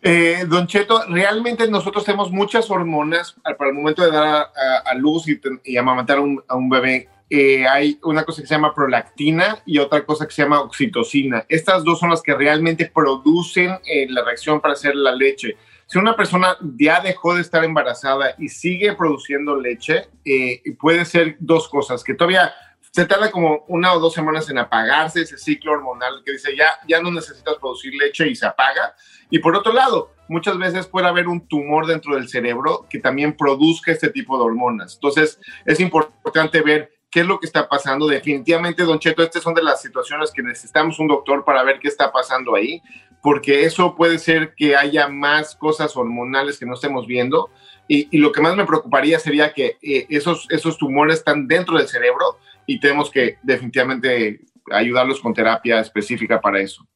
Eh, 0.00 0.44
don 0.48 0.66
Cheto, 0.66 1.02
realmente 1.08 1.68
nosotros 1.68 2.04
tenemos 2.04 2.30
muchas 2.30 2.70
hormonas 2.70 3.36
para 3.42 3.68
el 3.70 3.74
momento 3.74 4.02
de 4.02 4.10
dar 4.10 4.24
a, 4.26 4.40
a- 4.40 4.78
a 4.86 4.94
luz 4.94 5.28
y, 5.28 5.36
ten- 5.36 5.60
y 5.64 5.76
amamantar 5.76 6.18
a 6.18 6.20
un, 6.22 6.42
a 6.48 6.56
un 6.56 6.68
bebé. 6.70 7.08
Eh, 7.28 7.66
hay 7.66 7.98
una 8.04 8.24
cosa 8.24 8.40
que 8.42 8.46
se 8.48 8.54
llama 8.54 8.74
prolactina 8.74 9.58
y 9.66 9.78
otra 9.78 10.04
cosa 10.04 10.26
que 10.26 10.32
se 10.32 10.42
llama 10.42 10.60
oxitocina. 10.60 11.44
Estas 11.48 11.84
dos 11.84 11.98
son 11.98 12.10
las 12.10 12.22
que 12.22 12.34
realmente 12.34 12.86
producen 12.94 13.78
eh, 13.86 14.06
la 14.08 14.22
reacción 14.24 14.60
para 14.60 14.74
hacer 14.74 14.94
la 14.94 15.14
leche. 15.14 15.56
Si 15.86 15.98
una 15.98 16.16
persona 16.16 16.56
ya 16.78 17.00
dejó 17.00 17.34
de 17.34 17.42
estar 17.42 17.64
embarazada 17.64 18.34
y 18.38 18.48
sigue 18.48 18.94
produciendo 18.94 19.60
leche, 19.60 20.08
eh, 20.24 20.62
puede 20.78 21.04
ser 21.04 21.36
dos 21.40 21.68
cosas, 21.68 22.02
que 22.02 22.14
todavía 22.14 22.52
se 22.94 23.06
tarda 23.06 23.30
como 23.32 23.64
una 23.66 23.92
o 23.92 23.98
dos 23.98 24.14
semanas 24.14 24.48
en 24.50 24.58
apagarse 24.58 25.22
ese 25.22 25.36
ciclo 25.36 25.72
hormonal 25.72 26.22
que 26.24 26.30
dice 26.30 26.56
ya, 26.56 26.68
ya 26.86 27.02
no 27.02 27.10
necesitas 27.10 27.56
producir 27.60 27.92
leche 27.94 28.28
y 28.28 28.36
se 28.36 28.46
apaga. 28.46 28.94
Y 29.30 29.40
por 29.40 29.56
otro 29.56 29.72
lado, 29.72 30.12
muchas 30.28 30.56
veces 30.58 30.86
puede 30.86 31.08
haber 31.08 31.26
un 31.26 31.46
tumor 31.48 31.86
dentro 31.86 32.14
del 32.14 32.28
cerebro 32.28 32.86
que 32.88 33.00
también 33.00 33.36
produzca 33.36 33.90
este 33.90 34.10
tipo 34.10 34.38
de 34.38 34.44
hormonas. 34.44 34.94
Entonces, 34.94 35.40
es 35.64 35.80
importante 35.80 36.60
ver 36.60 36.92
qué 37.10 37.20
es 37.20 37.26
lo 37.26 37.40
que 37.40 37.46
está 37.46 37.68
pasando. 37.68 38.06
Definitivamente, 38.06 38.84
Don 38.84 39.00
Cheto, 39.00 39.24
estas 39.24 39.42
son 39.42 39.54
de 39.54 39.62
las 39.62 39.82
situaciones 39.82 40.30
que 40.30 40.42
necesitamos 40.42 40.98
un 41.00 41.08
doctor 41.08 41.44
para 41.44 41.64
ver 41.64 41.80
qué 41.80 41.88
está 41.88 42.12
pasando 42.12 42.54
ahí, 42.54 42.80
porque 43.24 43.64
eso 43.64 43.96
puede 43.96 44.18
ser 44.18 44.54
que 44.54 44.76
haya 44.76 45.08
más 45.08 45.56
cosas 45.56 45.96
hormonales 45.96 46.58
que 46.58 46.66
no 46.66 46.74
estemos 46.74 47.06
viendo. 47.06 47.48
Y, 47.88 48.06
y 48.14 48.18
lo 48.18 48.32
que 48.32 48.42
más 48.42 48.54
me 48.54 48.66
preocuparía 48.66 49.18
sería 49.18 49.54
que 49.54 49.78
eh, 49.80 50.06
esos, 50.10 50.46
esos 50.50 50.76
tumores 50.76 51.20
están 51.20 51.48
dentro 51.48 51.78
del 51.78 51.88
cerebro 51.88 52.38
y 52.66 52.80
tenemos 52.80 53.10
que 53.10 53.38
definitivamente 53.42 54.40
ayudarlos 54.70 55.20
con 55.20 55.32
terapia 55.32 55.80
específica 55.80 56.38
para 56.38 56.60
eso. 56.60 56.86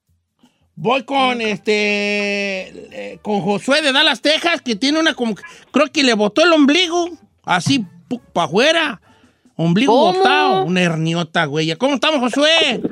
Voy 0.75 1.05
con 1.05 1.41
este 1.41 2.69
eh, 3.15 3.19
con 3.23 3.41
Josué 3.41 3.81
de 3.81 3.93
Dallas, 3.93 4.21
Texas, 4.21 4.61
que 4.61 4.77
tiene 4.77 5.01
una 5.01 5.15
como 5.15 5.35
creo 5.71 5.87
que 5.91 6.03
le 6.03 6.13
botó 6.13 6.45
el 6.45 6.53
ombligo, 6.53 7.09
así 7.43 7.87
para 8.35 8.49
afuera. 8.49 9.01
Ombligo 9.57 9.95
¿Cómo? 9.95 10.19
botado, 10.19 10.65
una 10.65 10.83
herniota, 10.83 11.47
güey. 11.47 11.75
¿Cómo 11.77 11.95
estamos, 11.95 12.21
Josué? 12.21 12.83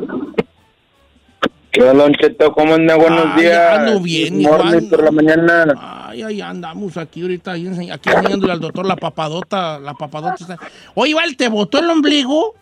¿Qué 1.76 1.82
Don 1.84 2.14
Cheto? 2.14 2.52
¿Cómo 2.52 2.74
anda? 2.74 2.96
Buenos 2.96 3.26
Ay, 3.34 3.42
días. 3.42 3.78
ando 3.78 4.00
bien, 4.00 4.40
igual. 4.40 4.88
por 4.88 5.04
la 5.04 5.10
mañana. 5.10 6.06
Ay, 6.08 6.22
ay, 6.22 6.40
andamos 6.40 6.96
aquí 6.96 7.20
ahorita, 7.20 7.52
aquí 7.52 7.66
enseñándole 7.66 8.52
al 8.52 8.60
doctor 8.60 8.86
la 8.86 8.96
papadota, 8.96 9.78
la 9.78 9.92
papadota 9.92 10.36
está. 10.40 10.58
Oye, 10.94 11.12
Val, 11.12 11.36
¿te 11.36 11.48
botó 11.48 11.78
el 11.78 11.90
ombligo? 11.90 12.54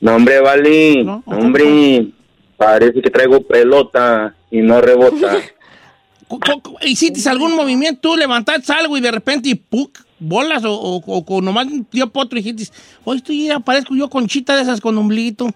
No, 0.00 0.16
hombre, 0.16 0.40
vale. 0.40 1.04
No, 1.04 1.22
hombre, 1.26 2.08
parece 2.56 3.00
que 3.00 3.10
traigo 3.10 3.42
pelota 3.42 4.34
y 4.50 4.58
no 4.60 4.80
rebota. 4.80 5.36
¿Hiciste 6.82 7.28
algún 7.28 7.54
movimiento? 7.54 8.00
¿Tú 8.10 8.16
levantaste 8.16 8.72
algo 8.72 8.96
y 8.98 9.00
de 9.00 9.12
repente, 9.12 9.54
¡puc! 9.54 10.04
¿Bolas 10.18 10.64
o, 10.64 10.72
o, 10.74 11.02
o- 11.06 11.42
nomás 11.42 11.68
dio 11.92 12.08
potro 12.10 12.38
y 12.38 12.42
dijiste, 12.42 12.76
oye, 13.04 13.18
estoy 13.18 13.46
ya 13.46 13.60
parezco 13.60 13.94
yo 13.94 14.08
conchita 14.10 14.56
de 14.56 14.62
esas 14.62 14.80
con 14.80 14.98
ombliguito? 14.98 15.48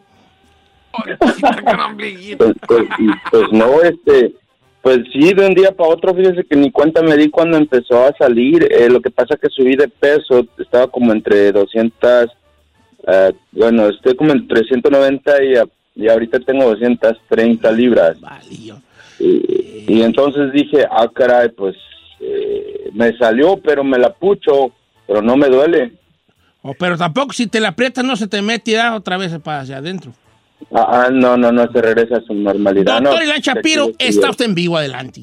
Pues, 2.37 2.55
pues, 2.67 2.85
y, 2.99 3.09
pues 3.31 3.45
no, 3.53 3.81
este, 3.83 4.35
pues 4.83 4.99
sí, 5.13 5.33
de 5.35 5.47
un 5.47 5.55
día 5.55 5.73
para 5.73 5.91
otro, 5.91 6.15
fíjese 6.15 6.45
que 6.45 6.57
ni 6.57 6.71
cuenta 6.71 7.03
me 7.03 7.17
di 7.17 7.29
cuando 7.31 7.57
empezó 7.57 8.05
a 8.05 8.13
salir. 8.19 8.67
Eh, 8.71 8.89
lo 8.91 9.01
que 9.01 9.11
pasa 9.11 9.37
que 9.37 9.49
subí 9.51 9.77
de 9.77 9.89
peso, 9.89 10.47
estaba 10.59 10.87
como 10.89 11.13
entre 11.13 11.53
200, 11.53 12.31
eh, 13.07 13.33
bueno, 13.53 13.89
estoy 13.89 14.17
como 14.17 14.33
entre 14.33 14.65
190 14.65 15.43
y, 15.45 15.57
a- 15.57 15.69
y 15.95 16.09
ahorita 16.09 16.41
tengo 16.41 16.65
230 16.71 17.71
libras. 17.73 18.17
Y, 19.19 19.85
y 19.87 20.03
entonces 20.03 20.53
dije, 20.53 20.87
ah, 20.91 21.09
caray, 21.15 21.51
pues 21.51 21.77
eh, 22.21 22.91
me 22.95 23.17
salió, 23.19 23.59
pero 23.59 23.85
me 23.85 23.99
la 23.99 24.13
pucho, 24.13 24.73
pero 25.07 25.21
no 25.23 25.37
me 25.37 25.49
duele. 25.49 25.93
Oh, 26.63 26.75
pero 26.79 26.97
tampoco 26.99 27.33
si 27.33 27.47
te 27.47 27.61
la 27.61 27.69
aprietas 27.69 28.05
no 28.05 28.17
se 28.17 28.27
te 28.29 28.43
mete 28.43 28.73
ya 28.73 28.95
otra 28.95 29.17
vez 29.17 29.37
para 29.43 29.61
hacia 29.61 29.79
adentro. 29.79 30.13
Ah, 30.73 31.05
ah, 31.07 31.09
no, 31.11 31.37
no, 31.37 31.51
no, 31.53 31.71
se 31.73 31.81
regresa 31.83 32.17
a 32.17 32.21
su 32.21 32.35
normalidad. 32.35 33.01
Doctor 33.03 33.23
Ilan 33.23 33.41
Shapiro, 33.41 33.91
está 33.99 34.31
usted 34.31 34.45
en 34.45 34.55
vivo, 34.55 34.77
adelante. 34.77 35.23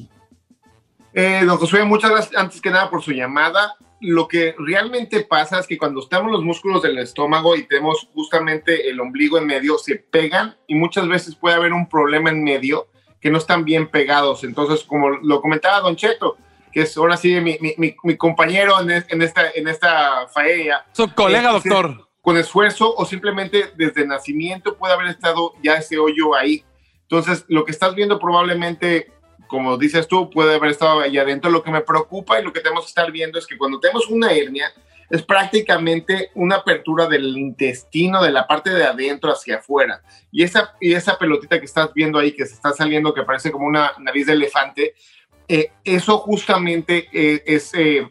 Eh, 1.14 1.42
don 1.44 1.56
Josué, 1.56 1.84
muchas 1.84 2.10
gracias 2.10 2.36
antes 2.40 2.60
que 2.60 2.70
nada 2.70 2.90
por 2.90 3.02
su 3.02 3.12
llamada. 3.12 3.74
Lo 4.00 4.28
que 4.28 4.54
realmente 4.58 5.22
pasa 5.22 5.58
es 5.58 5.66
que 5.66 5.76
cuando 5.78 6.00
estamos 6.00 6.30
los 6.30 6.44
músculos 6.44 6.82
del 6.82 6.98
estómago 6.98 7.56
y 7.56 7.64
tenemos 7.64 8.08
justamente 8.14 8.88
el 8.88 9.00
ombligo 9.00 9.38
en 9.38 9.46
medio, 9.46 9.76
se 9.78 9.96
pegan 9.96 10.56
y 10.68 10.74
muchas 10.76 11.08
veces 11.08 11.34
puede 11.34 11.56
haber 11.56 11.72
un 11.72 11.88
problema 11.88 12.30
en 12.30 12.44
medio 12.44 12.86
que 13.20 13.30
no 13.30 13.38
están 13.38 13.64
bien 13.64 13.88
pegados. 13.88 14.44
Entonces, 14.44 14.84
como 14.84 15.08
lo 15.10 15.40
comentaba 15.40 15.80
Don 15.80 15.96
Cheto, 15.96 16.36
que 16.70 16.82
es 16.82 16.96
ahora 16.96 17.16
sí 17.16 17.40
mi, 17.40 17.56
mi- 17.60 17.74
mi- 17.78 17.96
mi 18.04 18.16
compañero 18.16 18.80
en, 18.80 18.90
es- 18.90 19.06
en 19.08 19.22
esta, 19.22 19.50
en 19.52 19.66
esta 19.66 20.28
faena, 20.28 20.84
Su 20.92 21.12
colega, 21.14 21.50
Eh, 21.50 21.52
doctor. 21.54 22.07
Con 22.28 22.36
esfuerzo 22.36 22.94
o 22.94 23.06
simplemente 23.06 23.72
desde 23.74 24.06
nacimiento 24.06 24.76
puede 24.76 24.92
haber 24.92 25.06
estado 25.06 25.54
ya 25.62 25.76
ese 25.76 25.96
hoyo 25.96 26.34
ahí. 26.34 26.62
Entonces, 27.04 27.46
lo 27.48 27.64
que 27.64 27.70
estás 27.70 27.94
viendo 27.94 28.18
probablemente, 28.18 29.10
como 29.46 29.78
dices 29.78 30.06
tú, 30.06 30.28
puede 30.28 30.54
haber 30.54 30.72
estado 30.72 31.00
ahí 31.00 31.16
adentro. 31.16 31.50
Lo 31.50 31.62
que 31.62 31.70
me 31.70 31.80
preocupa 31.80 32.38
y 32.38 32.44
lo 32.44 32.52
que 32.52 32.60
tenemos 32.60 32.84
que 32.84 32.90
estar 32.90 33.10
viendo 33.10 33.38
es 33.38 33.46
que 33.46 33.56
cuando 33.56 33.80
tenemos 33.80 34.08
una 34.08 34.30
hernia, 34.30 34.70
es 35.08 35.22
prácticamente 35.22 36.30
una 36.34 36.56
apertura 36.56 37.06
del 37.06 37.34
intestino 37.34 38.22
de 38.22 38.30
la 38.30 38.46
parte 38.46 38.68
de 38.68 38.84
adentro 38.84 39.32
hacia 39.32 39.56
afuera. 39.56 40.02
Y 40.30 40.42
esa, 40.42 40.74
y 40.82 40.92
esa 40.92 41.16
pelotita 41.16 41.58
que 41.58 41.64
estás 41.64 41.94
viendo 41.94 42.18
ahí, 42.18 42.32
que 42.32 42.44
se 42.44 42.52
está 42.52 42.74
saliendo, 42.74 43.14
que 43.14 43.22
parece 43.22 43.50
como 43.50 43.64
una 43.64 43.92
nariz 44.00 44.26
de 44.26 44.34
elefante, 44.34 44.94
eh, 45.48 45.72
eso 45.82 46.18
justamente 46.18 47.08
eh, 47.10 47.42
es 47.46 47.72
eh, 47.72 48.06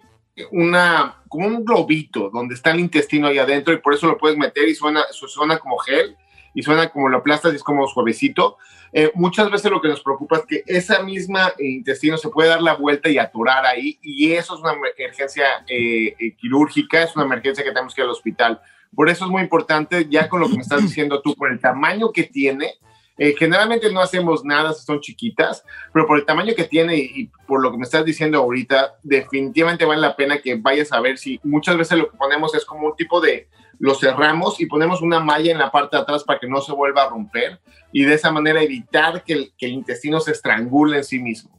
una, 0.52 1.22
como 1.28 1.48
un 1.48 1.66
globito 1.66 2.30
donde 2.32 2.56
está 2.56 2.72
el 2.72 2.80
intestino 2.80 3.28
ahí 3.28 3.38
adentro 3.40 3.74
y 3.74 3.78
por 3.78 3.94
eso 3.94 4.08
lo 4.08 4.18
puedes 4.18 4.38
meter 4.38 4.68
y 4.68 4.76
suena, 4.76 5.04
su- 5.12 5.28
suena 5.28 5.58
como 5.58 5.78
gel 5.78 6.16
y 6.54 6.64
suena 6.64 6.90
como 6.90 7.10
lo 7.10 7.18
aplastas 7.18 7.54
y 7.54 7.56
es 7.58 7.64
como 7.64 7.88
suavecito. 7.88 8.58
Eh, 8.94 9.12
muchas 9.16 9.52
veces 9.52 9.70
lo 9.70 9.82
que 9.82 9.90
nos 9.90 10.02
preocupa 10.02 10.38
es 10.38 10.46
que 10.46 10.64
esa 10.66 11.04
misma 11.04 11.50
eh, 11.58 11.66
intestino 11.68 12.18
se 12.18 12.30
puede 12.30 12.50
dar 12.50 12.62
la 12.62 12.76
vuelta 12.76 13.10
y 13.10 13.18
atorar 13.18 13.66
ahí 13.66 14.00
y 14.02 14.32
eso 14.32 14.56
es 14.56 14.62
una 14.62 14.74
emergencia 14.74 15.46
eh, 15.68 16.16
eh, 16.18 16.36
quirúrgica, 16.38 17.04
es 17.04 17.16
una 17.16 17.26
emergencia 17.26 17.64
que 17.64 17.72
tenemos 17.72 17.94
que 17.94 18.02
ir 18.02 18.06
al 18.06 18.12
hospital. 18.12 18.62
Por 18.96 19.10
eso 19.10 19.26
es 19.26 19.32
muy 19.32 19.42
importante, 19.42 20.08
ya 20.10 20.30
con 20.30 20.40
lo 20.40 20.48
que 20.48 20.56
me 20.56 20.62
estás 20.62 20.82
diciendo 20.82 21.22
tú, 21.22 21.36
por 21.36 21.52
el 21.52 21.60
tamaño 21.60 22.12
que 22.12 22.24
tiene, 22.24 22.76
eh, 23.18 23.36
generalmente 23.38 23.92
no 23.92 24.02
hacemos 24.02 24.46
nada 24.46 24.74
si 24.74 24.86
son 24.86 25.00
chiquitas, 25.02 25.64
pero 25.94 26.06
por 26.06 26.20
el 26.20 26.26
tamaño 26.26 26.54
que 26.56 26.66
tiene 26.66 26.98
y, 26.98 27.12
y 27.16 27.32
por 27.48 27.62
lo 27.62 27.72
que 27.72 27.78
me 27.78 27.84
estás 27.84 28.06
diciendo 28.06 28.40
ahorita, 28.40 28.96
definitivamente 29.04 29.86
vale 29.86 30.02
la 30.02 30.16
pena 30.16 30.40
que 30.40 30.56
vayas 30.56 30.92
a 30.92 31.00
ver 31.00 31.18
si 31.18 31.40
muchas 31.44 31.78
veces 31.78 31.98
lo 31.98 32.10
que 32.10 32.18
ponemos 32.18 32.54
es 32.56 32.66
como 32.66 32.88
un 32.88 32.96
tipo 32.96 33.20
de, 33.20 33.48
lo 33.80 33.96
cerramos 33.96 34.60
y 34.60 34.66
ponemos 34.66 35.02
una 35.02 35.20
malla 35.20 35.52
en 35.52 35.58
la 35.58 35.72
parte 35.72 35.98
de 35.98 36.04
atrás 36.04 36.24
para 36.24 36.40
que 36.40 36.48
no 36.48 36.62
se 36.62 36.72
vuelva 36.74 37.04
a 37.04 37.10
romper 37.10 37.60
y 37.92 38.04
de 38.04 38.14
esa 38.14 38.32
manera 38.32 38.62
evitar 38.62 39.24
que 39.24 39.34
el, 39.34 39.54
que 39.58 39.68
el 39.68 39.74
intestino 39.74 40.20
se 40.20 40.32
estrangule 40.32 40.98
en 40.98 41.04
sí 41.04 41.20
mismo. 41.20 41.52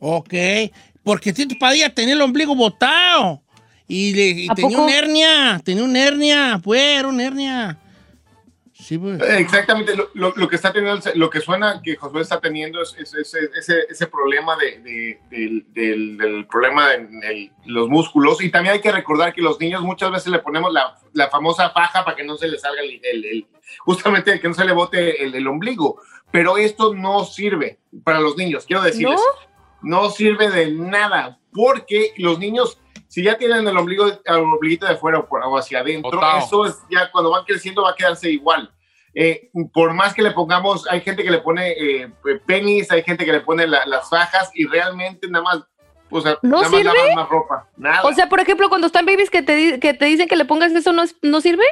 Ok, 0.00 0.34
porque 1.02 1.32
Tito 1.32 1.54
Padilla 1.58 1.94
tenía 1.94 2.14
el 2.14 2.20
ombligo 2.22 2.54
botado 2.54 3.42
y, 3.86 4.12
le, 4.14 4.28
y 4.28 4.48
¿A 4.50 4.54
tenía 4.54 4.70
poco? 4.76 4.84
una 4.84 4.98
hernia, 4.98 5.60
tenía 5.64 5.84
una 5.84 6.04
hernia, 6.04 6.60
pues, 6.62 6.80
era 6.80 7.08
una 7.08 7.24
hernia. 7.24 7.78
Sí, 8.84 8.98
pues. 8.98 9.18
Exactamente, 9.38 9.96
lo, 9.96 10.10
lo- 10.12 10.34
lo 10.36 10.46
que 10.46 10.56
está 10.56 10.70
teniendo, 10.72 11.00
lo 11.14 11.30
que 11.30 11.40
suena 11.40 11.80
que 11.82 11.96
Josué 11.96 12.20
está 12.20 12.38
teniendo 12.38 12.82
es, 12.82 12.94
es- 12.98 13.14
es- 13.14 13.34
ese, 13.34 13.86
ese 13.88 14.06
problema 14.08 14.56
de, 14.56 14.78
de- 14.80 15.20
del, 15.30 15.64
del- 15.72 16.16
del 16.18 16.46
problema 16.46 16.92
en 16.92 17.22
el- 17.24 17.50
los 17.64 17.88
músculos. 17.88 18.42
Y 18.42 18.50
también 18.50 18.74
hay 18.74 18.80
que 18.82 18.92
recordar 18.92 19.32
que 19.32 19.40
los 19.40 19.58
niños 19.58 19.80
muchas 19.80 20.10
veces 20.10 20.28
le 20.30 20.38
ponemos 20.40 20.70
la, 20.70 20.98
la 21.14 21.28
famosa 21.30 21.72
paja 21.72 22.04
para 22.04 22.14
que 22.14 22.24
no 22.24 22.36
se 22.36 22.46
le 22.46 22.58
salga 22.58 22.82
el, 22.82 23.00
el- 23.02 23.24
el- 23.24 23.46
justamente 23.78 24.38
que 24.38 24.48
no 24.48 24.54
se 24.54 24.66
le 24.66 24.72
bote 24.72 25.22
el, 25.24 25.34
el 25.34 25.46
ombligo. 25.46 25.98
Pero 26.30 26.58
esto 26.58 26.92
no 26.94 27.24
sirve 27.24 27.78
para 28.04 28.20
los 28.20 28.36
niños, 28.36 28.66
quiero 28.66 28.82
decirles. 28.82 29.20
No 29.80 30.10
sirve 30.10 30.50
de 30.50 30.70
nada, 30.72 31.38
porque 31.52 32.12
los 32.18 32.38
niños, 32.38 32.78
si 33.14 33.22
ya 33.22 33.38
tienen 33.38 33.68
el 33.68 33.76
ombligo, 33.76 34.06
el 34.06 34.34
ombliguito 34.34 34.86
de 34.86 34.96
fuera 34.96 35.20
o, 35.20 35.56
hacia 35.56 35.78
adentro, 35.78 36.10
Botao. 36.10 36.38
eso 36.38 36.66
es 36.66 36.76
ya 36.90 37.10
cuando 37.12 37.30
van 37.30 37.44
creciendo 37.44 37.82
va 37.84 37.90
a 37.90 37.94
quedarse 37.94 38.28
igual. 38.28 38.72
Eh, 39.14 39.50
por 39.72 39.94
más 39.94 40.12
que 40.14 40.22
le 40.22 40.32
pongamos, 40.32 40.84
hay 40.90 41.00
gente 41.00 41.22
que 41.22 41.30
le 41.30 41.38
pone 41.38 41.70
eh, 41.78 42.10
penis, 42.44 42.90
hay 42.90 43.04
gente 43.04 43.24
que 43.24 43.30
le 43.30 43.40
pone 43.40 43.68
la- 43.68 43.86
las 43.86 44.10
fajas 44.10 44.50
y 44.52 44.66
realmente 44.66 45.28
nada 45.30 45.44
más, 45.44 45.62
o 46.10 46.20
sea, 46.20 46.36
¿No 46.42 46.56
nada 46.62 46.68
más 46.70 46.70
sirve? 46.80 46.92
lavan 46.98 47.14
más 47.14 47.28
ropa. 47.28 47.68
Nada. 47.76 48.02
O 48.02 48.12
sea, 48.12 48.28
por 48.28 48.40
ejemplo, 48.40 48.68
cuando 48.68 48.88
están 48.88 49.06
babies 49.06 49.30
que 49.30 49.42
te, 49.42 49.78
que 49.78 49.94
te 49.94 50.04
dicen 50.06 50.26
que 50.26 50.34
le 50.34 50.44
pongas 50.44 50.72
eso, 50.72 50.92
¿no, 50.92 51.04
es- 51.04 51.14
no 51.22 51.40
sirve? 51.40 51.64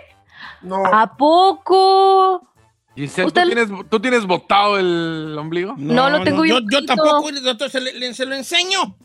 no. 0.63 0.87
¿A 0.87 1.17
poco? 1.17 2.49
Giselle, 2.95 3.23
¿tú 3.23 3.29
Usted- 3.41 3.45
tienes, 3.47 3.89
¿tú 3.91 4.01
tienes 4.01 4.27
botado 4.27 4.79
el 4.79 5.35
ombligo? 5.39 5.75
No, 5.79 6.11
lo 6.11 6.23
tengo 6.23 6.45
yo. 6.45 6.57
bien 6.61 6.69
Yo 6.71 6.79
poquito. 6.79 6.95
tampoco, 6.95 7.33
doctor, 7.43 7.71
se, 7.71 7.81
le- 7.81 8.15
se 8.15 8.27
lo 8.27 8.35
enseño. 8.37 8.97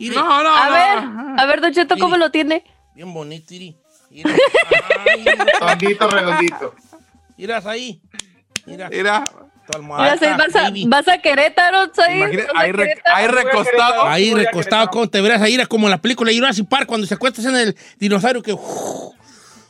No, 0.00 0.42
no, 0.42 0.54
A 0.56 0.66
no. 0.66 0.72
ver, 0.72 1.40
a 1.40 1.46
ver, 1.46 1.60
Don 1.60 1.72
Cheto, 1.72 1.96
¿cómo 1.98 2.16
lo 2.16 2.30
tiene? 2.30 2.64
Bien 2.94 3.12
bonito, 3.12 3.54
Iri. 3.54 3.76
Mira, 4.10 4.30
Ay, 5.06 5.24
Redondito, 5.24 6.08
redondito. 6.08 6.74
miras 7.36 7.66
ahí. 7.66 8.00
Mira, 8.66 8.88
Mira, 8.88 9.24
vas 9.86 10.22
a, 10.22 10.36
vas 10.86 11.08
a 11.08 11.18
Querétaro, 11.18 11.90
¿sabes? 11.94 12.16
imagina- 12.16 12.44
Vas 12.46 12.54
a 12.54 12.60
ahí, 12.60 12.72
Querétaro. 12.72 13.16
ahí 13.16 13.26
recostado. 13.28 14.02
Ahí 14.04 14.34
recostado, 14.34 14.88
como 14.88 15.08
te 15.08 15.20
verás 15.20 15.42
ahí, 15.42 15.54
era 15.54 15.66
como 15.66 15.86
en 15.86 15.90
la 15.90 15.98
película 16.00 16.32
Jurassic 16.34 16.68
Park, 16.68 16.86
cuando 16.86 17.06
se 17.06 17.14
acuestas 17.14 17.44
en 17.44 17.56
el 17.56 17.76
dinosaurio 17.98 18.42
que... 18.42 18.56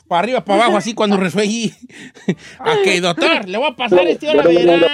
para 0.07 0.19
arriba, 0.19 0.43
para 0.43 0.63
abajo, 0.63 0.77
así 0.77 0.93
cuando 0.93 1.17
resuelve. 1.17 1.73
ok, 2.59 2.87
doctor, 3.01 3.47
le 3.47 3.57
voy 3.57 3.69
a 3.71 3.75
pasar 3.75 4.07
este 4.07 4.29
hora, 4.29 4.43
verá. 4.43 4.87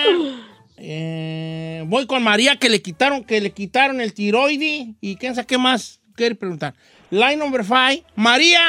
Eh, 0.78 1.84
voy 1.88 2.06
con 2.06 2.24
María 2.24 2.58
que 2.58 2.70
le 2.70 2.82
quitaron, 2.82 3.24
que 3.24 3.40
le 3.42 3.52
quitaron 3.52 4.02
el 4.02 4.14
tiroide 4.14 4.94
y 5.02 5.16
quién 5.16 5.36
sabe 5.36 5.48
qué 5.48 5.58
más 5.58 6.02
quiere 6.16 6.36
preguntar. 6.36 6.74
Line 7.12 7.38
number 7.38 7.64
five. 7.64 8.04
María, 8.16 8.60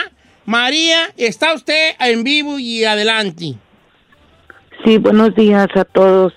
María, 0.44 1.12
está 1.16 1.54
usted 1.54 1.94
en 1.98 2.22
vivo 2.22 2.58
y 2.58 2.84
adelante. 2.84 3.54
Sí, 4.84 4.98
buenos 4.98 5.34
días 5.34 5.68
a 5.75 5.84
todos. 5.84 6.32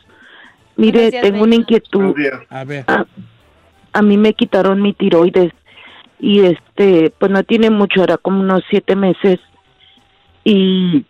Mire, 0.75 1.11
días, 1.11 1.21
tengo 1.21 1.43
una 1.43 1.55
inquietud. 1.55 2.15
A 2.49 2.63
ver. 2.63 2.85
A, 2.87 3.05
a 3.93 4.01
mí 4.01 4.17
me 4.17 4.33
quitaron 4.33 4.81
mi 4.81 4.93
tiroides 4.93 5.51
y 6.19 6.41
este, 6.41 7.11
pues 7.17 7.31
no 7.31 7.43
tiene 7.43 7.69
mucho, 7.69 8.03
era 8.03 8.17
como 8.17 8.41
unos 8.41 8.63
siete 8.69 8.95
meses 8.95 9.39
y 10.43 11.05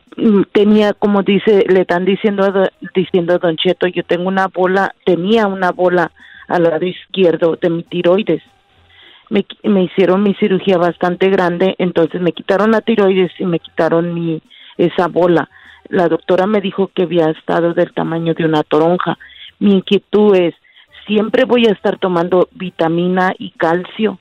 tenía, 0.51 0.93
como 0.93 1.23
dice, 1.23 1.65
le 1.67 1.81
están 1.81 2.05
diciendo, 2.05 2.43
a 2.43 2.49
do- 2.51 2.69
diciendo 2.95 3.37
Don 3.39 3.57
Cheto, 3.57 3.87
yo 3.87 4.03
tengo 4.03 4.27
una 4.27 4.47
bola, 4.47 4.93
tenía 5.05 5.47
una 5.47 5.71
bola 5.71 6.11
al 6.47 6.63
lado 6.63 6.85
izquierdo 6.85 7.57
de 7.61 7.69
mi 7.69 7.83
tiroides. 7.83 8.41
me, 9.29 9.45
me 9.63 9.83
hicieron 9.83 10.23
mi 10.23 10.33
cirugía 10.35 10.77
bastante 10.77 11.29
grande, 11.29 11.75
entonces 11.77 12.19
me 12.21 12.31
quitaron 12.31 12.71
la 12.71 12.81
tiroides 12.81 13.31
y 13.39 13.45
me 13.45 13.59
quitaron 13.59 14.13
mi 14.13 14.41
esa 14.77 15.07
bola. 15.07 15.49
La 15.89 16.07
doctora 16.07 16.47
me 16.47 16.61
dijo 16.61 16.89
que 16.93 17.03
había 17.03 17.29
estado 17.29 17.73
del 17.73 17.93
tamaño 17.93 18.33
de 18.33 18.45
una 18.45 18.63
toronja. 18.63 19.17
Mi 19.59 19.73
inquietud 19.73 20.35
es, 20.35 20.55
siempre 21.05 21.45
voy 21.45 21.67
a 21.67 21.71
estar 21.73 21.97
tomando 21.99 22.47
vitamina 22.51 23.33
y 23.37 23.51
calcio, 23.51 24.19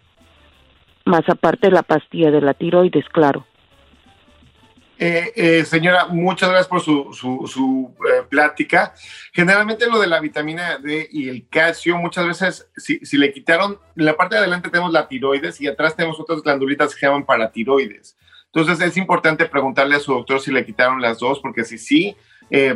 más 1.05 1.27
aparte 1.29 1.71
la 1.71 1.83
pastilla 1.83 2.31
de 2.31 2.41
la 2.43 2.55
tiroides, 2.55 3.09
claro. 3.11 3.47
Eh, 5.01 5.33
eh, 5.37 5.65
señora, 5.65 6.07
muchas 6.07 6.49
gracias 6.49 6.67
por 6.67 6.81
su, 6.81 7.13
su, 7.13 7.95
eh, 8.11 8.25
plática. 8.29 8.95
Generalmente 9.33 9.87
lo 9.87 10.01
de 10.01 10.09
la 10.09 10.19
vitamina 10.19 10.79
D 10.79 11.09
y 11.13 11.29
el 11.29 11.49
calcio, 11.49 11.97
muchas 11.99 12.27
veces, 12.27 12.69
si, 12.77 12.99
si 13.07 13.17
le 13.17 13.33
quitaron, 13.33 13.79
en 13.97 14.05
la 14.05 14.17
parte 14.17 14.35
de 14.35 14.41
adelante 14.41 14.71
tenemos 14.71 14.93
la 14.93 15.07
tiroides 15.07 15.61
y 15.61 15.69
atrás 15.69 15.95
tenemos 15.95 16.19
otras 16.19 16.43
glandulitas 16.43 16.93
que 16.95 17.01
se 17.01 17.07
llaman 17.07 17.25
paratiroides. 17.25 18.17
Entonces 18.53 18.85
es 18.85 18.97
importante 18.97 19.47
preguntarle 19.47 19.95
a 19.95 20.01
su 20.01 20.13
doctor 20.13 20.41
si 20.41 20.51
le 20.51 20.67
quitaron 20.67 21.01
las 21.01 21.21
dos, 21.21 21.39
porque 21.41 21.65
si 21.65 21.79
sí, 21.79 22.17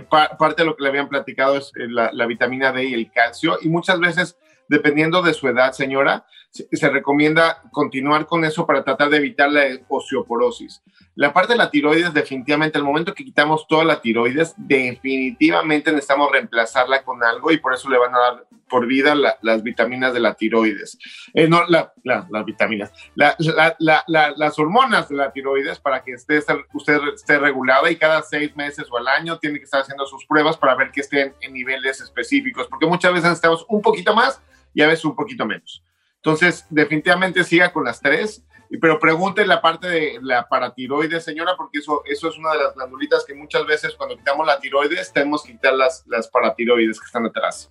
pa- 0.09 0.37
parte 0.38 0.62
de 0.62 0.67
lo 0.67 0.76
que 0.76 0.83
le 0.85 0.91
habían 0.91 1.09
platicado 1.09 1.57
es 1.57 1.73
la 1.75 2.26
vitamina 2.26 2.71
D 2.73 2.85
y 2.85 2.95
el 2.95 3.11
calcio. 3.11 3.59
Y 3.62 3.69
muchas 3.69 3.99
veces, 3.99 4.37
dependiendo 4.69 5.23
de 5.23 5.35
su 5.35 5.49
edad, 5.49 5.73
señora, 5.73 6.25
se, 6.52 6.90
recomienda 6.90 7.62
continuar 7.73 8.26
con 8.26 8.44
eso 8.44 8.66
para 8.66 8.85
tratar 8.85 9.09
de 9.09 9.16
evitar 9.16 9.50
la 9.50 9.62
osteoporosis. 9.88 10.82
La 11.14 11.32
parte 11.32 11.54
de 11.54 11.59
la 11.59 11.71
tiroides, 11.71 12.12
definitivamente, 12.12 12.76
el 12.78 12.85
momento 12.85 13.14
que 13.14 13.25
quitamos 13.25 13.66
toda 13.66 13.85
la 13.85 14.00
tiroides, 14.02 14.54
definitivamente 14.59 15.90
necesitamos 15.90 16.30
reemplazarla 16.30 17.02
con 17.04 17.25
algo 17.25 17.50
y 17.50 17.59
por 17.59 17.73
eso 17.75 17.88
le 17.88 17.99
van 17.99 18.14
a 18.14 18.18
dar 18.18 18.47
por 18.68 18.87
vida 18.87 19.14
la- 19.14 19.38
las 19.42 19.62
vitaminas 19.62 20.12
de 20.14 20.21
la 20.21 20.35
tiroides. 20.35 20.99
Eh, 21.35 21.49
no, 21.49 21.64
la- 21.68 21.92
la- 22.04 22.26
las 22.30 22.44
vitaminas, 22.44 22.92
la- 23.14 23.35
la- 23.38 23.76
la- 23.78 24.04
la- 24.06 24.35
las 24.37 24.59
hormonas 24.59 25.09
de 25.09 25.16
la 25.16 25.32
tiroides 25.32 25.78
para 25.80 26.02
que 26.02 26.12
esté, 26.12 26.40
usted 26.75 27.00
esté 27.14 27.38
regulada 27.38 27.90
y 27.90 27.97
cada 27.97 28.23
seis 28.23 28.54
meses 28.56 28.87
o 28.90 28.99
al 28.99 29.09
año 29.09 29.38
tiene 29.38 29.59
que 29.59 29.64
estar 29.64 29.80
haciendo 29.82 30.06
sus 30.06 30.25
pruebas 30.26 30.56
para 30.56 30.75
ver 30.75 30.90
que 30.90 31.00
estén 31.00 31.35
en 31.40 31.52
niveles 31.52 32.00
específicos, 32.00 32.66
porque 32.68 32.87
muchas 32.87 33.11
veces 33.12 33.25
necesitamos 33.30 33.64
un 33.68 33.80
poquito 33.82 34.14
más 34.14 34.40
y 34.75 34.82
a 34.82 34.87
veces 34.87 35.04
un 35.04 35.16
poquito 35.16 35.44
menos. 35.47 35.82
Entonces, 36.25 36.67
definitivamente 36.71 37.43
siga 37.43 37.73
con 37.73 37.85
las 37.85 38.00
tres, 38.00 38.45
y- 38.71 38.79
pero 38.79 39.00
pregunte 39.00 39.45
la 39.45 39.61
parte 39.61 39.88
de 39.88 40.19
la 40.23 40.49
paratiroides, 40.49 41.25
señora, 41.25 41.55
porque 41.57 41.79
eso, 41.81 42.02
eso 42.07 42.29
es 42.29 42.38
una 42.38 42.52
de 42.52 42.59
las 42.59 42.75
glandulitas 42.76 43.25
que 43.25 43.35
muchas 43.35 43.67
veces 43.67 43.95
cuando 43.97 44.17
quitamos 44.17 44.47
la 44.47 44.61
tiroides 44.61 45.12
tenemos 45.12 45.43
que 45.43 45.52
quitar 45.52 45.75
las, 45.75 46.05
las 46.07 46.29
paratiroides 46.29 47.00
que 47.00 47.07
están 47.07 47.26
atrás. 47.26 47.71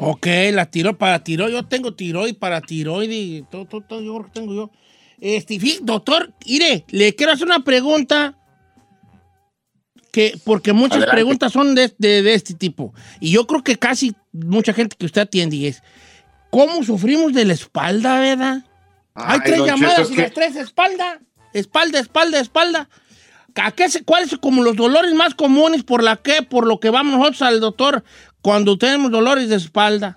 Ok, 0.00 0.26
la 0.52 0.66
tiro 0.70 0.96
para 0.96 1.22
tiroides. 1.22 1.54
Yo 1.54 1.66
tengo 1.66 1.94
tiroides 1.94 2.36
para 2.36 2.60
tiroides 2.60 3.16
y 3.16 3.42
todo, 3.50 3.64
todo, 3.66 3.80
todo, 3.82 4.00
yo 4.02 4.14
creo 4.14 4.26
que 4.26 4.32
tengo 4.40 4.54
yo. 4.54 4.70
Este, 5.20 5.58
doctor, 5.82 6.32
mire, 6.46 6.84
le 6.88 7.14
quiero 7.14 7.32
hacer 7.32 7.46
una 7.46 7.60
pregunta 7.64 8.34
que, 10.12 10.38
porque 10.44 10.72
muchas 10.72 10.98
Adelante. 10.98 11.14
preguntas 11.16 11.52
son 11.52 11.74
de, 11.74 11.94
de- 11.98 12.22
de 12.22 12.34
este 12.34 12.54
tipo. 12.54 12.94
Y 13.20 13.30
yo 13.32 13.46
creo 13.46 13.62
que 13.62 13.76
casi 13.76 14.14
mucha 14.32 14.72
gente 14.72 14.96
que 14.98 15.06
usted 15.06 15.22
atiende 15.22 15.68
es, 15.68 15.82
¿cómo 16.56 16.82
sufrimos 16.82 17.34
de 17.34 17.44
la 17.44 17.52
espalda, 17.52 18.18
verdad? 18.18 18.62
Hay 19.14 19.34
Ay, 19.34 19.40
tres 19.44 19.52
Cheto, 19.56 19.66
llamadas 19.66 20.10
y 20.10 20.14
que- 20.14 20.22
las 20.22 20.32
tres 20.32 20.56
espalda, 20.56 21.20
espalda, 21.52 21.98
espalda, 21.98 22.40
espalda. 22.40 22.88
¿A 23.56 23.72
qué 23.72 23.90
se- 23.90 24.04
¿Cuáles 24.04 24.30
son 24.30 24.38
como 24.38 24.62
los 24.62 24.74
dolores 24.74 25.12
más 25.12 25.34
comunes 25.34 25.82
por 25.84 26.02
la 26.02 26.16
que, 26.16 26.40
por 26.42 26.66
lo 26.66 26.80
que 26.80 26.88
vamos 26.88 27.18
nosotros 27.18 27.42
al 27.42 27.60
doctor 27.60 28.04
cuando 28.40 28.78
tenemos 28.78 29.10
dolores 29.10 29.50
de 29.50 29.56
espalda? 29.56 30.16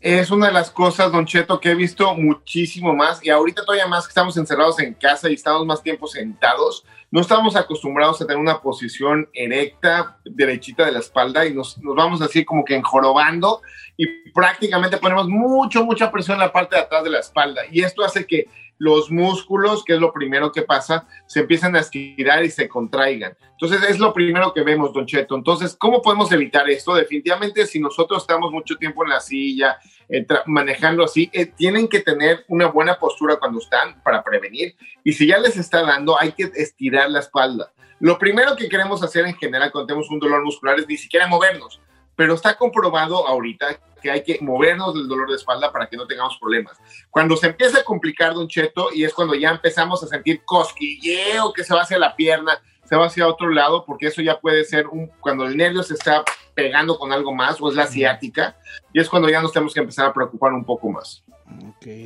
Es 0.00 0.30
una 0.30 0.46
de 0.48 0.52
las 0.52 0.70
cosas, 0.70 1.10
Don 1.10 1.24
Cheto, 1.24 1.58
que 1.58 1.70
he 1.70 1.74
visto 1.74 2.14
muchísimo 2.14 2.94
más 2.94 3.24
y 3.24 3.30
ahorita 3.30 3.62
todavía 3.64 3.86
más 3.86 4.04
que 4.04 4.10
estamos 4.10 4.36
encerrados 4.36 4.78
en 4.78 4.92
casa 4.92 5.30
y 5.30 5.34
estamos 5.34 5.64
más 5.66 5.82
tiempo 5.82 6.06
sentados, 6.06 6.84
no 7.10 7.20
estamos 7.20 7.56
acostumbrados 7.56 8.20
a 8.20 8.26
tener 8.26 8.40
una 8.40 8.60
posición 8.60 9.28
erecta, 9.32 10.18
derechita 10.24 10.84
de 10.84 10.92
la 10.92 10.98
espalda 10.98 11.46
y 11.46 11.54
nos, 11.54 11.78
nos 11.78 11.96
vamos 11.96 12.20
así 12.20 12.44
como 12.44 12.64
que 12.64 12.74
enjorobando 12.74 13.62
y 13.96 14.30
prácticamente 14.30 14.98
ponemos 14.98 15.28
mucho, 15.28 15.84
mucha 15.84 16.10
presión 16.10 16.36
en 16.36 16.42
la 16.42 16.52
parte 16.52 16.76
de 16.76 16.82
atrás 16.82 17.04
de 17.04 17.10
la 17.10 17.20
espalda. 17.20 17.62
Y 17.70 17.82
esto 17.82 18.04
hace 18.04 18.26
que 18.26 18.46
los 18.78 19.10
músculos, 19.10 19.84
que 19.84 19.94
es 19.94 20.00
lo 20.00 20.12
primero 20.12 20.52
que 20.52 20.62
pasa, 20.62 21.06
se 21.26 21.40
empiezan 21.40 21.76
a 21.76 21.80
estirar 21.80 22.44
y 22.44 22.50
se 22.50 22.68
contraigan. 22.68 23.36
Entonces 23.50 23.90
es 23.90 23.98
lo 23.98 24.12
primero 24.12 24.52
que 24.54 24.62
vemos, 24.62 24.92
Don 24.92 25.06
Cheto. 25.06 25.34
Entonces, 25.34 25.76
¿cómo 25.76 26.00
podemos 26.00 26.30
evitar 26.32 26.68
esto? 26.70 26.94
Definitivamente, 26.94 27.66
si 27.66 27.80
nosotros 27.80 28.22
estamos 28.22 28.52
mucho 28.52 28.76
tiempo 28.76 29.04
en 29.04 29.10
la 29.10 29.20
silla, 29.20 29.78
eh, 30.08 30.24
manejando 30.46 31.04
así, 31.04 31.28
eh, 31.32 31.46
tienen 31.46 31.88
que 31.88 32.00
tener 32.00 32.44
una 32.48 32.66
buena 32.66 32.98
postura 32.98 33.36
cuando 33.36 33.58
están 33.58 34.00
para 34.02 34.22
prevenir. 34.22 34.76
Y 35.02 35.12
si 35.12 35.26
ya 35.26 35.38
les 35.38 35.56
está 35.56 35.82
dando, 35.82 36.18
hay 36.18 36.32
que 36.32 36.50
estirar 36.54 37.10
la 37.10 37.20
espalda. 37.20 37.72
Lo 38.00 38.16
primero 38.16 38.54
que 38.54 38.68
queremos 38.68 39.02
hacer 39.02 39.26
en 39.26 39.34
general 39.34 39.72
cuando 39.72 39.88
tenemos 39.88 40.08
un 40.10 40.20
dolor 40.20 40.44
muscular 40.44 40.78
es 40.78 40.86
ni 40.86 40.96
siquiera 40.96 41.26
movernos, 41.26 41.80
pero 42.18 42.34
está 42.34 42.56
comprobado 42.56 43.28
ahorita 43.28 43.78
que 44.02 44.10
hay 44.10 44.24
que 44.24 44.40
movernos 44.40 44.92
del 44.92 45.06
dolor 45.06 45.30
de 45.30 45.36
espalda 45.36 45.70
para 45.70 45.88
que 45.88 45.96
no 45.96 46.04
tengamos 46.04 46.36
problemas. 46.36 46.76
Cuando 47.12 47.36
se 47.36 47.46
empieza 47.46 47.78
a 47.78 47.84
complicar, 47.84 48.34
Don 48.34 48.48
Cheto, 48.48 48.88
y 48.92 49.04
es 49.04 49.14
cuando 49.14 49.36
ya 49.36 49.50
empezamos 49.50 50.02
a 50.02 50.08
sentir 50.08 50.42
cosquilleo 50.44 51.52
que 51.52 51.62
se 51.62 51.72
va 51.72 51.82
hacia 51.82 51.96
la 51.96 52.16
pierna, 52.16 52.60
se 52.82 52.96
va 52.96 53.06
hacia 53.06 53.28
otro 53.28 53.50
lado, 53.50 53.84
porque 53.86 54.08
eso 54.08 54.20
ya 54.20 54.40
puede 54.40 54.64
ser 54.64 54.88
un, 54.88 55.06
cuando 55.20 55.44
el 55.46 55.56
nervio 55.56 55.84
se 55.84 55.94
está 55.94 56.24
pegando 56.54 56.98
con 56.98 57.12
algo 57.12 57.32
más, 57.32 57.60
o 57.60 57.68
es 57.68 57.76
la 57.76 57.86
ciática, 57.86 58.56
y 58.92 58.98
es 58.98 59.08
cuando 59.08 59.30
ya 59.30 59.40
nos 59.40 59.52
tenemos 59.52 59.72
que 59.72 59.78
empezar 59.78 60.06
a 60.06 60.12
preocupar 60.12 60.52
un 60.52 60.64
poco 60.64 60.90
más. 60.90 61.22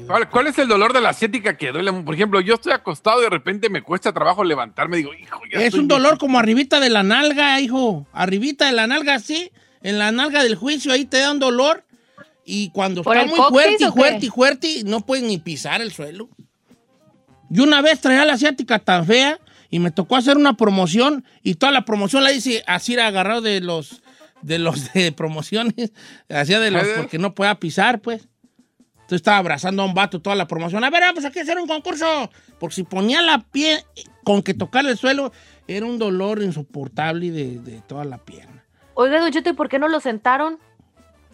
¿Cuál, 0.07 0.29
cuál 0.29 0.47
es 0.49 0.59
el 0.59 0.69
dolor 0.69 0.93
de 0.93 1.01
la 1.01 1.09
asiática 1.09 1.57
que 1.57 1.73
duele? 1.73 1.91
Por 1.91 2.15
ejemplo, 2.15 2.43
yo 2.43 2.55
estoy 2.55 2.73
acostado 2.73 3.21
y 3.23 3.25
de 3.25 3.31
repente 3.31 3.71
me 3.71 3.81
cuesta 3.81 4.13
trabajo 4.13 4.45
levantarme. 4.45 4.99
Digo, 4.99 5.15
hijo, 5.15 5.41
ya 5.51 5.59
Es 5.59 5.69
estoy 5.69 5.81
un 5.81 5.89
dolor 5.89 6.19
como 6.19 6.39
arribita 6.39 6.81
de 6.81 6.91
la 6.91 7.03
nalga, 7.03 7.59
hijo. 7.61 8.07
Arribita 8.13 8.67
de 8.67 8.73
la 8.73 8.87
nalga, 8.87 9.19
sí. 9.19 9.51
En 9.83 9.99
la 9.99 10.13
nalga 10.13 10.43
del 10.43 10.55
juicio, 10.55 10.93
ahí 10.93 11.05
te 11.05 11.19
da 11.19 11.33
un 11.33 11.39
dolor. 11.39 11.85
Y 12.45 12.71
cuando 12.71 13.03
¿Por 13.03 13.17
está 13.17 13.29
muy 13.29 13.39
fuerte 13.39 13.91
fuerte 13.93 14.27
y 14.27 14.29
fuerte, 14.29 14.83
no 14.85 15.07
puedes 15.07 15.25
ni 15.25 15.39
pisar 15.39 15.81
el 15.81 15.93
suelo. 15.93 16.29
Yo 17.51 17.65
una 17.65 17.83
vez 17.83 18.01
traía 18.01 18.25
la 18.25 18.33
asiática 18.33 18.79
tan 18.79 19.07
fea 19.07 19.39
y 19.71 19.79
me 19.79 19.91
tocó 19.91 20.17
hacer 20.17 20.37
una 20.37 20.57
promoción 20.57 21.25
y 21.43 21.55
toda 21.55 21.71
la 21.71 21.85
promoción 21.85 22.25
la 22.25 22.33
hice 22.33 22.63
así 22.67 22.99
agarrado 22.99 23.43
de 23.43 23.61
los 23.61 24.03
de 24.43 24.59
los 24.59 24.93
de 24.95 25.13
promociones, 25.13 25.93
hacía 26.29 26.61
de 26.61 26.71
los 26.71 26.87
porque 26.97 27.19
no 27.19 27.35
podía 27.35 27.55
pisar, 27.59 28.01
pues. 28.01 28.29
Entonces 28.93 29.17
estaba 29.17 29.39
abrazando 29.39 29.83
a 29.83 29.87
un 29.87 29.95
vato 29.95 30.21
toda 30.21 30.37
la 30.37 30.47
promoción. 30.47 30.83
A 30.85 30.91
ver, 30.91 31.03
pues 31.13 31.25
aquí 31.25 31.41
hacer 31.41 31.59
un 31.59 31.67
concurso. 31.67 32.31
Porque 32.59 32.77
si 32.77 32.83
ponía 32.85 33.21
la 33.21 33.41
pie 33.41 33.85
con 34.25 34.43
que 34.43 34.55
tocar 34.55 34.87
el 34.87 34.97
suelo, 34.97 35.33
era 35.69 35.85
un 35.85 35.99
dolor 35.99 36.43
insoportable 36.43 37.31
de, 37.31 37.59
de 37.59 37.83
toda 37.83 38.05
la 38.05 38.19
pierna. 38.19 38.52
Oiga, 38.95 39.21
Don 39.21 39.31
Cheto, 39.31 39.51
¿y 39.51 39.53
por 39.55 39.69
qué 39.69 39.79
no 39.79 39.89
lo 39.89 40.01
sentaron? 40.01 40.59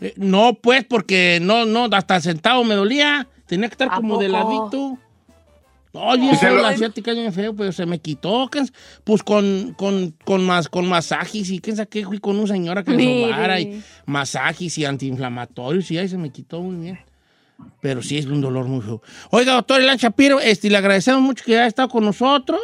Eh, 0.01 0.15
no, 0.17 0.55
pues, 0.55 0.85
porque 0.85 1.39
no, 1.43 1.67
no, 1.67 1.89
hasta 1.93 2.21
sentado 2.21 2.63
me 2.65 2.75
dolía. 2.75 3.27
Tenía 3.47 3.69
que 3.69 3.75
estar 3.75 3.89
¿A 3.91 3.97
como 3.97 4.19
de 4.19 4.29
poco? 4.29 4.39
ladito. 4.39 4.99
No, 5.95 6.13
bien 6.17 6.35
Y 6.35 6.37
se 6.37 6.47
feo, 6.47 6.57
lo- 6.57 6.63
la 6.63 6.69
asiática 6.69 7.13
bien 7.15 7.33
feo, 7.33 7.57
pero 7.57 7.73
se 7.73 7.87
me 7.87 7.99
quitó. 7.99 8.49
¿quién 8.53 8.65
s- 8.65 8.73
Pues 9.05 9.23
con, 9.23 9.75
con, 9.77 10.15
con, 10.25 10.45
más, 10.45 10.69
con 10.69 10.87
masajes 10.87 11.51
y 11.51 11.59
quién 11.61 11.77
sabe 11.77 11.89
qué, 11.89 12.05
fui 12.05 12.21
con 12.21 12.37
una 12.39 12.47
señora 12.47 12.85
que 12.85 12.93
me 12.93 13.03
sobara 13.31 13.59
y 13.59 13.83
masajes 14.07 14.77
y 14.79 14.85
antiinflamatorios 14.85 15.91
y 15.91 15.99
ahí 15.99 16.09
se 16.09 16.19
me 16.19 16.31
quitó 16.31 16.61
muy 16.61 16.77
bien. 16.85 16.99
Pero 17.81 18.03
sí 18.03 18.19
es 18.19 18.27
un 18.27 18.41
dolor 18.41 18.67
muy 18.67 18.83
feo. 18.83 19.03
Oiga, 19.31 19.55
doctor 19.55 19.81
Elan 19.81 19.97
Shapiro, 19.97 20.39
este, 20.41 20.71
le 20.71 20.77
agradecemos 20.77 21.23
mucho 21.23 21.43
que 21.45 21.55
haya 21.59 21.67
estado 21.67 21.89
con 21.89 22.05
nosotros. 22.05 22.61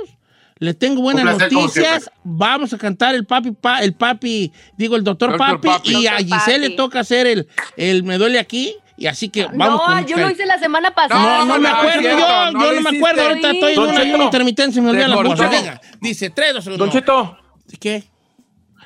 Le 0.64 0.74
tengo 0.74 1.02
buenas 1.02 1.22
placer, 1.36 1.52
noticias. 1.52 2.10
Vamos 2.24 2.72
a 2.72 2.78
cantar 2.78 3.14
el 3.14 3.26
papi, 3.26 3.52
pa- 3.52 3.80
el 3.82 3.94
papi, 3.94 4.52
digo, 4.76 4.96
el 4.96 5.04
doctor, 5.04 5.30
Doctor 5.30 5.60
papi, 5.60 5.68
Papi. 5.68 5.96
y 6.02 6.06
a 6.06 6.16
Giselle 6.18 6.68
le 6.68 6.70
toca 6.70 7.00
hacer 7.00 7.26
el, 7.26 7.48
el 7.76 8.02
me 8.02 8.18
duele 8.18 8.38
aquí. 8.38 8.76
Y 8.96 9.06
así 9.06 9.28
que 9.28 9.46
vamos 9.46 9.80
no, 9.88 9.94
con 9.94 10.06
yo 10.06 10.16
lo 10.16 10.30
hice 10.30 10.46
la 10.46 10.56
semana 10.58 10.94
pasada. 10.94 11.38
no, 11.40 11.44
no 11.46 11.58
me 11.58 11.68
acuerdo 11.68 12.00
yo, 12.02 12.16
no, 12.52 12.60
yo 12.64 12.72
no 12.80 12.90
me 12.90 12.96
acuerdo, 12.96 13.22
ahorita 13.22 13.50
estoy 13.50 13.70
en 13.70 13.74
Don 13.76 13.88
un 13.90 13.96
ayuno 13.96 14.24
intermitente, 14.24 14.72
se 14.74 14.80
me 14.80 14.92
la 14.92 15.16
cosa. 15.16 15.48
Venga, 15.48 15.80
dice, 16.00 16.30
tres, 16.30 16.54
dos, 16.54 16.64
Don 16.64 16.80
uno. 16.80 16.92
Cheto, 16.92 17.38
¿Qué? 17.80 18.04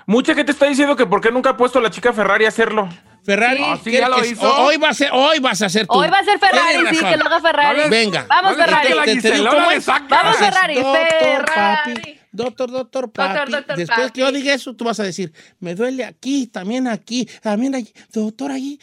mucha 0.07 0.35
gente 0.35 0.53
está 0.53 0.65
diciendo 0.67 0.97
que 0.97 1.05
por 1.05 1.21
qué 1.21 1.31
nunca 1.31 1.51
ha 1.51 1.57
puesto 1.59 1.79
a 1.79 1.83
la 1.83 1.91
chica 1.91 2.13
Ferrari 2.15 2.47
a 2.47 2.49
hacerlo. 2.49 2.89
Ferrari, 3.29 3.61
Ah, 3.63 3.77
sí, 3.77 3.91
¿quiere 3.91 3.99
ya 4.01 4.09
lo 4.09 4.17
que- 4.23 4.29
hizo. 4.29 4.57
Hoy 4.65 4.79
va 4.79 4.89
a 4.89 4.95
ser, 4.95 5.11
hoy 5.13 5.39
vas 5.39 5.61
a 5.61 5.67
hacer 5.67 5.87
tú. 5.87 5.93
Hoy 5.99 6.09
va 6.09 6.19
a 6.21 6.25
ser 6.25 6.39
Ferrari, 6.39 6.79
sí, 6.79 6.85
razón. 6.97 7.11
que 7.11 7.17
lo 7.19 7.25
haga 7.27 7.41
Ferrari. 7.43 7.81
Venga. 7.91 8.25
Vamos, 8.27 8.57
Ferrari. 8.57 8.89
Te- 9.05 9.21
te 9.21 9.31
digo 9.33 9.51
cómo 9.51 9.71
es. 9.71 9.85
Vamos, 9.87 10.37
Ferrari, 10.39 10.75
Doctor 10.77 11.07
Ferrari. 11.09 11.95
papi, 11.95 12.19
doctor, 12.33 12.71
doctor 12.71 13.03
Doctor, 13.03 13.13
papi. 13.13 13.53
doctor 13.53 13.77
Después 13.77 13.99
papi. 14.01 14.13
que 14.13 14.21
yo 14.21 14.33
diga 14.33 14.55
eso, 14.55 14.75
tú 14.75 14.85
vas 14.85 14.99
a 15.01 15.03
decir, 15.03 15.31
me 15.61 15.75
duele 15.75 16.07
aquí, 16.07 16.47
también 16.47 16.89
aquí, 16.89 17.29
también 17.43 17.75
allí, 17.75 17.93
doctor 18.15 18.51
allí, 18.51 18.81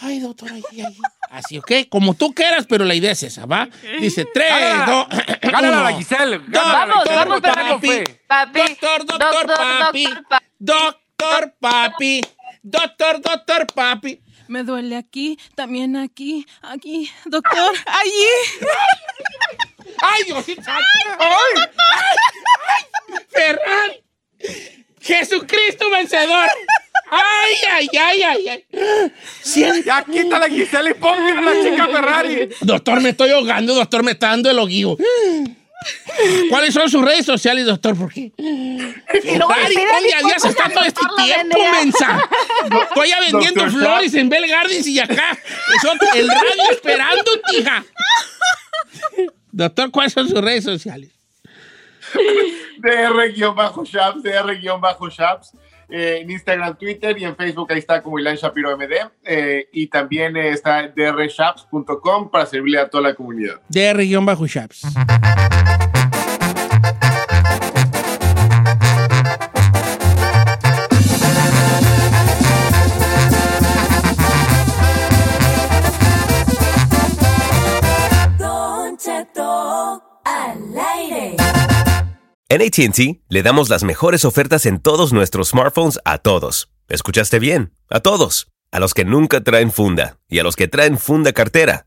ay, 0.00 0.20
doctor 0.20 0.50
allí, 0.52 0.80
allí. 0.80 0.98
Así, 1.30 1.58
¿ok? 1.58 1.72
Como 1.90 2.14
tú 2.14 2.32
quieras, 2.32 2.64
pero 2.66 2.86
la 2.86 2.94
idea 2.94 3.12
es 3.12 3.22
esa, 3.24 3.44
¿va? 3.44 3.68
Dice, 4.00 4.26
tres, 4.32 4.50
dos, 4.86 5.06
Gánala 5.42 5.82
la 5.82 5.92
Giselle. 5.98 6.38
Vamos, 6.46 7.04
vamos, 7.06 7.40
Ferrari. 7.42 7.78
fe. 7.80 8.20
Papi. 8.26 8.58
Doctor, 8.58 9.04
doctor, 9.06 9.46
Doctor, 9.46 9.56
papi. 9.80 10.08
doctor, 10.58 11.54
papi. 11.60 12.20
Doctor. 12.62 13.20
Doctor, 13.20 13.66
papi. 13.74 14.20
Me 14.48 14.64
duele 14.64 14.96
aquí, 14.96 15.38
también 15.54 15.96
aquí, 15.96 16.44
aquí. 16.62 17.10
Doctor, 17.24 17.74
allí. 17.86 18.66
¡Ay, 20.02 20.24
Diosito 20.24 20.62
santo! 20.62 20.82
¡Ay! 21.18 21.64
¡Ay! 22.68 23.18
¡Ferrari! 23.28 24.04
¡Jesucristo 25.00 25.90
vencedor! 25.90 26.48
¡Ay, 27.10 27.54
ay, 27.70 27.88
ay, 27.98 28.22
ay! 28.22 28.48
ay. 28.48 29.12
Siente- 29.42 29.84
Ya 29.84 30.04
quítale 30.04 30.50
Gisela 30.50 30.90
y 30.90 30.94
a 31.02 31.40
la 31.40 31.62
chica 31.62 31.86
Ferrari. 31.88 32.48
Doctor, 32.60 33.00
me 33.00 33.10
estoy 33.10 33.30
ahogando, 33.30 33.74
doctor, 33.74 34.02
me 34.02 34.12
está 34.12 34.28
dando 34.28 34.50
el 34.50 34.58
oguío. 34.58 34.96
¿Cuáles 36.50 36.74
son 36.74 36.88
sus 36.90 37.04
redes 37.04 37.26
sociales, 37.26 37.66
doctor? 37.66 37.96
¿Por 37.96 38.12
qué? 38.12 38.32
Ferrari, 38.36 39.74
espérate, 39.74 40.24
oye, 40.24 40.34
se 40.38 40.48
está 40.48 40.68
todo 40.68 40.84
este 40.84 41.00
tiempo, 41.24 41.58
mensa. 41.72 42.20
Estoy 42.88 43.08
ya 43.08 43.20
vendiendo 43.20 43.62
Doctor 43.62 43.80
flores 43.80 44.14
en 44.14 44.28
Bell 44.28 44.48
Gardens 44.48 44.86
y 44.86 44.98
acá. 45.00 45.38
Eso, 45.76 45.92
el 46.14 46.28
radio 46.28 46.70
esperando, 46.70 47.30
tija. 47.50 47.84
Doctor, 49.50 49.90
¿cuáles 49.90 50.12
son 50.12 50.28
sus 50.28 50.40
redes 50.40 50.64
sociales? 50.64 51.10
DR-Shaps, 52.78 54.22
DR-Shaps. 54.22 55.52
eh, 55.88 56.18
en 56.22 56.30
Instagram, 56.30 56.76
Twitter 56.78 57.18
y 57.18 57.24
en 57.24 57.36
Facebook 57.36 57.70
ahí 57.72 57.78
está 57.78 58.02
como 58.02 58.18
Ilan 58.18 58.36
Shapiro 58.36 58.76
MD. 58.76 58.92
eh, 59.24 59.68
y 59.72 59.86
también 59.88 60.36
eh, 60.36 60.50
está 60.50 60.88
drshaps.com 60.88 62.30
para 62.30 62.46
servirle 62.46 62.80
a 62.80 62.88
toda 62.88 63.08
la 63.08 63.14
comunidad. 63.14 63.60
DR-Shaps. 63.68 64.82
En 82.52 82.60
ATT 82.60 83.22
le 83.30 83.42
damos 83.42 83.70
las 83.70 83.82
mejores 83.82 84.26
ofertas 84.26 84.66
en 84.66 84.78
todos 84.78 85.14
nuestros 85.14 85.48
smartphones 85.48 85.98
a 86.04 86.18
todos. 86.18 86.68
¿Escuchaste 86.86 87.38
bien? 87.38 87.72
A 87.88 88.00
todos. 88.00 88.48
A 88.70 88.78
los 88.78 88.92
que 88.92 89.06
nunca 89.06 89.40
traen 89.40 89.72
funda 89.72 90.18
y 90.28 90.38
a 90.38 90.42
los 90.42 90.54
que 90.54 90.68
traen 90.68 90.98
funda 90.98 91.32
cartera. 91.32 91.86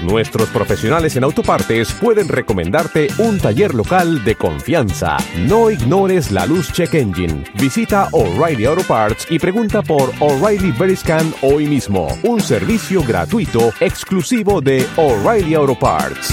nuestros 0.00 0.48
profesionales 0.48 1.16
en 1.16 1.24
autopartes 1.24 1.92
pueden 1.92 2.28
recomendarte 2.28 3.08
un 3.18 3.38
taller 3.38 3.74
local 3.74 4.24
de 4.24 4.34
confianza. 4.34 5.16
No 5.36 5.70
ignores 5.70 6.30
la 6.30 6.46
luz 6.46 6.72
check 6.72 6.94
engine. 6.94 7.44
Visita 7.54 8.08
O'Reilly 8.12 8.64
Auto 8.66 8.82
Parts 8.82 9.26
y 9.30 9.38
pregunta 9.38 9.82
por 9.82 10.12
O'Reilly 10.20 10.72
Veriscan 10.72 11.34
hoy 11.42 11.66
mismo. 11.66 12.08
Un 12.22 12.40
servicio 12.40 13.02
gratuito 13.02 13.72
exclusivo 13.80 14.60
de 14.60 14.86
O'Reilly 14.96 15.54
Auto 15.54 15.78
Parts. 15.78 16.32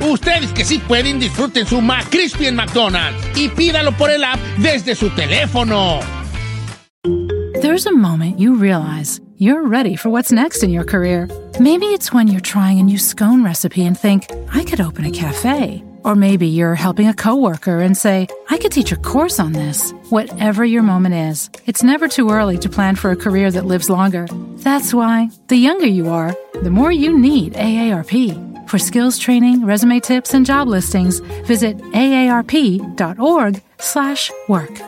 Ustedes 0.00 0.52
que 0.52 0.64
sí 0.64 0.78
pueden, 0.78 1.18
disfruten 1.18 1.66
su 1.66 1.78
en 1.78 2.56
McDonald's 2.56 3.18
y 3.36 3.48
pídalo 3.48 3.92
por 3.92 4.10
el 4.10 4.24
app 4.24 4.38
desde 4.58 4.94
su 4.94 5.10
teléfono. 5.10 6.00
There's 7.60 7.86
a 7.86 7.92
moment 7.92 8.38
you 8.38 8.54
realize 8.54 9.20
you're 9.36 9.66
ready 9.66 9.96
for 9.96 10.10
what's 10.10 10.30
next 10.30 10.62
in 10.62 10.70
your 10.70 10.84
career. 10.84 11.28
Maybe 11.58 11.86
it's 11.86 12.12
when 12.12 12.28
you're 12.28 12.40
trying 12.40 12.78
a 12.78 12.84
new 12.84 12.98
scone 12.98 13.42
recipe 13.42 13.84
and 13.84 13.98
think, 13.98 14.26
I 14.54 14.64
could 14.64 14.80
open 14.80 15.04
a 15.04 15.10
cafe. 15.10 15.82
Or 16.04 16.14
maybe 16.14 16.46
you're 16.46 16.76
helping 16.76 17.08
a 17.08 17.14
coworker 17.14 17.80
and 17.80 17.96
say, 17.96 18.28
I 18.48 18.58
could 18.58 18.72
teach 18.72 18.92
a 18.92 18.96
course 18.96 19.40
on 19.40 19.52
this. 19.52 19.92
Whatever 20.10 20.64
your 20.64 20.82
moment 20.82 21.14
is, 21.14 21.50
it's 21.66 21.82
never 21.82 22.06
too 22.08 22.30
early 22.30 22.58
to 22.58 22.68
plan 22.68 22.94
for 22.94 23.10
a 23.10 23.16
career 23.16 23.50
that 23.50 23.66
lives 23.66 23.90
longer. 23.90 24.26
That's 24.58 24.94
why, 24.94 25.30
the 25.48 25.56
younger 25.56 25.86
you 25.86 26.08
are, 26.08 26.34
the 26.62 26.70
more 26.70 26.92
you 26.92 27.18
need 27.18 27.54
AARP. 27.54 28.47
For 28.68 28.78
skills 28.78 29.18
training, 29.18 29.64
resume 29.64 29.98
tips, 29.98 30.34
and 30.34 30.44
job 30.44 30.68
listings, 30.68 31.20
visit 31.46 31.80
aarp.org/work. 31.94 34.82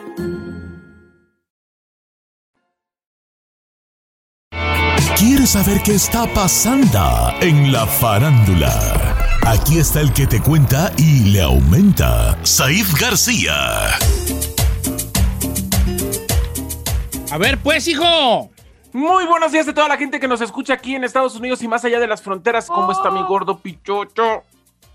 ¿Quieres 5.17 5.49
saber 5.49 5.81
qué 5.83 5.95
está 5.95 6.31
pasando 6.33 7.33
en 7.41 7.71
la 7.71 7.87
farándula? 7.87 8.71
Aquí 9.47 9.79
está 9.79 10.01
el 10.01 10.13
que 10.13 10.27
te 10.27 10.39
cuenta 10.39 10.91
y 10.97 11.31
le 11.31 11.41
aumenta, 11.41 12.37
Saif 12.43 12.93
García. 12.99 13.87
A 17.31 17.37
ver, 17.39 17.57
pues, 17.57 17.87
hijo. 17.87 18.50
Muy 18.93 19.25
buenos 19.25 19.51
días 19.51 19.67
a 19.67 19.73
toda 19.73 19.87
la 19.87 19.97
gente 19.97 20.19
que 20.19 20.27
nos 20.27 20.41
escucha 20.41 20.73
aquí 20.73 20.95
en 20.95 21.03
Estados 21.03 21.35
Unidos 21.35 21.61
y 21.63 21.67
más 21.67 21.85
allá 21.85 21.99
de 21.99 22.07
las 22.07 22.21
fronteras. 22.21 22.67
¿Cómo 22.67 22.91
está 22.91 23.09
mi 23.09 23.21
gordo 23.23 23.57
pichocho? 23.59 24.43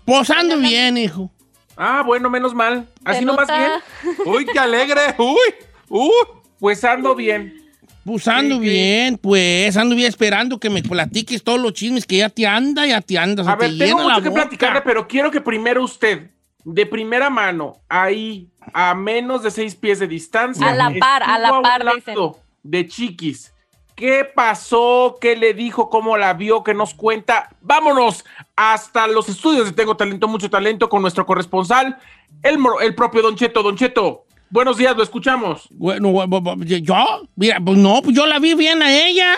Posando 0.05 0.57
bien, 0.57 0.97
hijo. 0.97 1.31
Ah, 1.75 2.03
bueno, 2.05 2.29
menos 2.29 2.53
mal. 2.53 2.87
Así 3.03 3.25
nomás 3.25 3.47
nota. 3.47 3.57
bien. 4.03 4.15
Uy, 4.25 4.45
qué 4.45 4.59
alegre. 4.59 5.01
Uy, 5.17 5.37
uy. 5.89 6.11
Pues 6.59 6.83
ando 6.83 7.15
bien. 7.15 7.63
Pues 8.03 8.27
ando 8.27 8.55
Sí, 8.55 8.61
sí. 8.61 8.69
bien, 8.69 9.17
pues 9.17 9.75
ando 9.75 9.93
bien 9.95 10.07
esperando 10.07 10.59
que 10.59 10.69
me 10.69 10.81
platiques 10.81 11.43
todos 11.43 11.59
los 11.59 11.73
chismes 11.73 12.05
que 12.05 12.17
ya 12.17 12.29
te 12.29 12.47
anda, 12.47 12.85
ya 12.85 13.01
te 13.01 13.17
anda. 13.17 13.43
se 13.43 13.49
A 13.49 13.55
ver, 13.57 13.71
te 13.71 13.85
tengo 13.85 14.01
mucho 14.03 14.21
que 14.21 14.29
boca. 14.29 14.41
platicarle, 14.43 14.81
pero 14.81 15.07
quiero 15.07 15.29
que 15.29 15.41
primero 15.41 15.83
usted, 15.83 16.31
de 16.63 16.85
primera 16.85 17.29
mano, 17.29 17.73
ahí, 17.89 18.47
a 18.73 18.95
menos 18.95 19.43
de 19.43 19.51
seis 19.51 19.75
pies 19.75 19.99
de 19.99 20.07
distancia. 20.07 20.69
A 20.69 20.73
la 20.73 20.93
par, 20.97 21.21
a 21.21 21.37
la 21.37 21.49
par, 21.61 21.81
un 21.81 21.85
lado 21.85 21.95
dicen. 21.97 22.15
De 22.63 22.87
chiquis. 22.87 23.53
¿Qué 23.97 24.25
pasó? 24.35 25.17
¿Qué 25.19 25.35
le 25.35 25.55
dijo? 25.55 25.89
¿Cómo 25.89 26.17
la 26.17 26.33
vio? 26.35 26.63
¿Qué 26.63 26.75
nos 26.75 26.93
cuenta? 26.93 27.49
Vámonos 27.61 28.23
hasta 28.55 29.07
los 29.07 29.27
estudios 29.27 29.65
de 29.65 29.71
Tengo 29.71 29.97
Talento, 29.97 30.27
Mucho 30.27 30.51
Talento 30.51 30.87
con 30.87 31.01
nuestro 31.01 31.25
corresponsal, 31.25 31.97
el, 32.43 32.59
el 32.83 32.93
propio 32.93 33.23
Don 33.23 33.35
Cheto. 33.35 33.63
Don 33.63 33.75
Cheto, 33.75 34.25
buenos 34.51 34.77
días, 34.77 34.95
lo 34.95 35.01
escuchamos. 35.01 35.67
Bueno, 35.71 36.09
bu- 36.11 36.27
bu- 36.27 36.43
bu- 36.63 36.63
yo, 36.83 37.27
mira, 37.35 37.59
pues 37.59 37.75
no, 37.79 38.03
pues 38.03 38.15
yo 38.15 38.27
la 38.27 38.37
vi 38.37 38.53
bien 38.53 38.83
a 38.83 38.95
ella. 39.07 39.35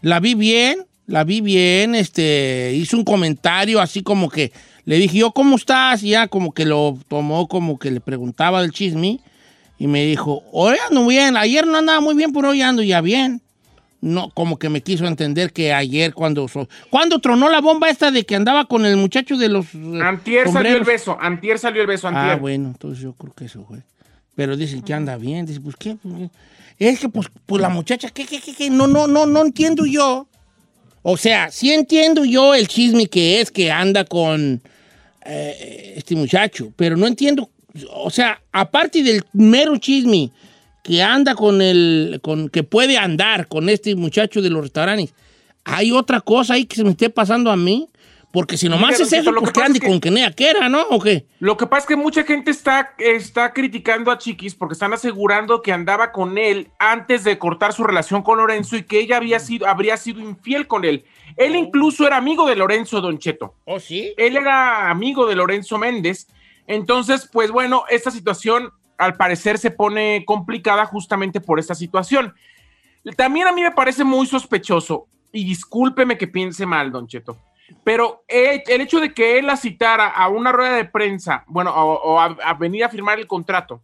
La 0.00 0.20
vi 0.20 0.34
bien, 0.34 0.86
la 1.06 1.24
vi 1.24 1.40
bien, 1.40 1.96
este, 1.96 2.72
hizo 2.76 2.96
un 2.96 3.04
comentario 3.04 3.80
así 3.80 4.04
como 4.04 4.30
que 4.30 4.52
le 4.84 4.96
dije 4.96 5.18
yo, 5.18 5.32
¿cómo 5.32 5.56
estás? 5.56 6.04
Y 6.04 6.10
ya 6.10 6.28
como 6.28 6.52
que 6.52 6.66
lo 6.66 6.96
tomó 7.08 7.48
como 7.48 7.80
que 7.80 7.90
le 7.90 8.00
preguntaba 8.00 8.62
del 8.62 8.70
chisme. 8.70 9.18
Y 9.78 9.86
me 9.86 10.04
dijo, 10.04 10.42
hoy 10.52 10.76
ando 10.88 11.06
bien, 11.06 11.36
ayer 11.36 11.66
no 11.66 11.78
andaba 11.78 12.00
muy 12.00 12.14
bien, 12.14 12.32
pero 12.32 12.50
hoy 12.50 12.62
ando 12.62 12.82
ya 12.82 13.00
bien. 13.00 13.42
No, 14.00 14.30
como 14.30 14.58
que 14.58 14.68
me 14.68 14.82
quiso 14.82 15.06
entender 15.06 15.52
que 15.52 15.72
ayer 15.72 16.12
cuando... 16.12 16.46
¿Cuándo 16.90 17.20
tronó 17.20 17.48
la 17.48 17.60
bomba 17.60 17.88
esta 17.88 18.10
de 18.10 18.24
que 18.24 18.36
andaba 18.36 18.66
con 18.66 18.84
el 18.84 18.96
muchacho 18.96 19.36
de 19.38 19.48
los... 19.48 19.66
eh, 19.74 20.00
Antier 20.02 20.50
salió 20.50 20.76
el 20.76 20.84
beso, 20.84 21.16
antier 21.18 21.58
salió 21.58 21.80
el 21.80 21.86
beso, 21.88 22.08
antier. 22.08 22.32
Ah, 22.32 22.36
bueno, 22.36 22.68
entonces 22.68 23.02
yo 23.02 23.14
creo 23.14 23.32
que 23.32 23.46
eso 23.46 23.64
fue. 23.64 23.78
Pero 24.34 24.56
dicen 24.56 24.82
que 24.82 24.92
anda 24.92 25.16
bien. 25.16 25.46
Dice, 25.46 25.60
pues 25.60 25.76
qué, 25.76 25.96
Pues, 26.02 26.30
qué? 26.78 26.88
Es 26.88 27.00
que 27.00 27.08
pues, 27.08 27.28
pues 27.46 27.62
la 27.62 27.68
muchacha, 27.68 28.10
¿qué, 28.10 28.26
qué, 28.26 28.40
qué, 28.40 28.54
qué? 28.54 28.68
No, 28.68 28.86
no, 28.86 29.06
no, 29.06 29.26
no 29.26 29.42
entiendo 29.42 29.86
yo. 29.86 30.28
O 31.02 31.16
sea, 31.16 31.50
sí 31.50 31.72
entiendo 31.72 32.24
yo 32.24 32.54
el 32.54 32.68
chisme 32.68 33.06
que 33.06 33.40
es 33.40 33.50
que 33.50 33.70
anda 33.70 34.04
con 34.04 34.60
eh, 35.24 35.94
este 35.96 36.16
muchacho, 36.16 36.72
pero 36.76 36.96
no 36.96 37.06
entiendo, 37.06 37.48
o 37.92 38.10
sea, 38.10 38.40
aparte 38.52 39.02
del 39.02 39.24
mero 39.32 39.76
chisme 39.78 40.30
que 40.82 41.02
anda 41.02 41.34
con 41.34 41.62
el, 41.62 42.20
con, 42.22 42.48
que 42.48 42.62
puede 42.62 42.98
andar 42.98 43.48
con 43.48 43.68
este 43.68 43.94
muchacho 43.96 44.42
de 44.42 44.50
los 44.50 44.62
restaurantes, 44.62 45.14
hay 45.64 45.92
otra 45.92 46.20
cosa 46.20 46.54
ahí 46.54 46.66
que 46.66 46.76
se 46.76 46.84
me 46.84 46.90
esté 46.90 47.08
pasando 47.10 47.50
a 47.50 47.56
mí, 47.56 47.88
porque 48.30 48.56
si 48.56 48.68
nomás 48.68 48.90
Mira, 48.92 49.04
es 49.04 49.12
eso, 49.12 49.30
lo 49.32 49.40
pues 49.40 49.52
que 49.52 49.60
es 49.62 49.80
que- 49.80 49.86
con 49.86 50.00
que 50.00 50.10
nea 50.10 50.30
que 50.32 50.50
era, 50.50 50.68
¿no? 50.68 50.82
¿O 50.90 51.00
qué? 51.00 51.24
Lo 51.38 51.56
que 51.56 51.66
pasa 51.66 51.82
es 51.82 51.86
que 51.86 51.96
mucha 51.96 52.24
gente 52.24 52.50
está, 52.50 52.94
está 52.98 53.52
criticando 53.52 54.10
a 54.10 54.18
Chiquis 54.18 54.54
porque 54.56 54.72
están 54.72 54.92
asegurando 54.92 55.62
que 55.62 55.72
andaba 55.72 56.10
con 56.12 56.36
él 56.36 56.68
antes 56.78 57.22
de 57.24 57.38
cortar 57.38 57.72
su 57.72 57.84
relación 57.84 58.22
con 58.22 58.38
Lorenzo 58.38 58.76
y 58.76 58.82
que 58.82 58.98
ella 59.00 59.16
había 59.18 59.38
sido, 59.38 59.66
habría 59.68 59.96
sido 59.96 60.20
infiel 60.20 60.66
con 60.66 60.84
él. 60.84 61.04
Él 61.36 61.54
incluso 61.56 62.06
era 62.06 62.16
amigo 62.16 62.46
de 62.48 62.56
Lorenzo 62.56 63.00
Don 63.00 63.18
Cheto. 63.18 63.54
¿Oh, 63.64 63.78
sí? 63.80 64.12
Él 64.16 64.36
era 64.36 64.90
amigo 64.90 65.26
de 65.26 65.36
Lorenzo 65.36 65.78
Méndez. 65.78 66.26
Entonces, 66.66 67.28
pues 67.30 67.50
bueno, 67.50 67.84
esta 67.88 68.10
situación 68.10 68.72
al 68.96 69.14
parecer 69.14 69.58
se 69.58 69.70
pone 69.70 70.24
complicada 70.24 70.86
justamente 70.86 71.40
por 71.40 71.58
esta 71.58 71.74
situación. 71.74 72.34
También 73.16 73.46
a 73.46 73.52
mí 73.52 73.62
me 73.62 73.72
parece 73.72 74.04
muy 74.04 74.26
sospechoso, 74.26 75.06
y 75.32 75.44
discúlpeme 75.44 76.16
que 76.16 76.28
piense 76.28 76.64
mal, 76.64 76.92
Don 76.92 77.08
Cheto, 77.08 77.36
pero 77.82 78.22
el 78.28 78.80
hecho 78.80 79.00
de 79.00 79.12
que 79.12 79.38
él 79.38 79.46
la 79.46 79.56
citara 79.56 80.08
a 80.08 80.28
una 80.28 80.52
rueda 80.52 80.76
de 80.76 80.84
prensa, 80.84 81.44
bueno, 81.48 81.74
o, 81.74 82.14
o 82.14 82.20
a, 82.20 82.54
venir 82.54 82.84
a 82.84 82.88
firmar 82.88 83.18
el 83.18 83.26
contrato, 83.26 83.82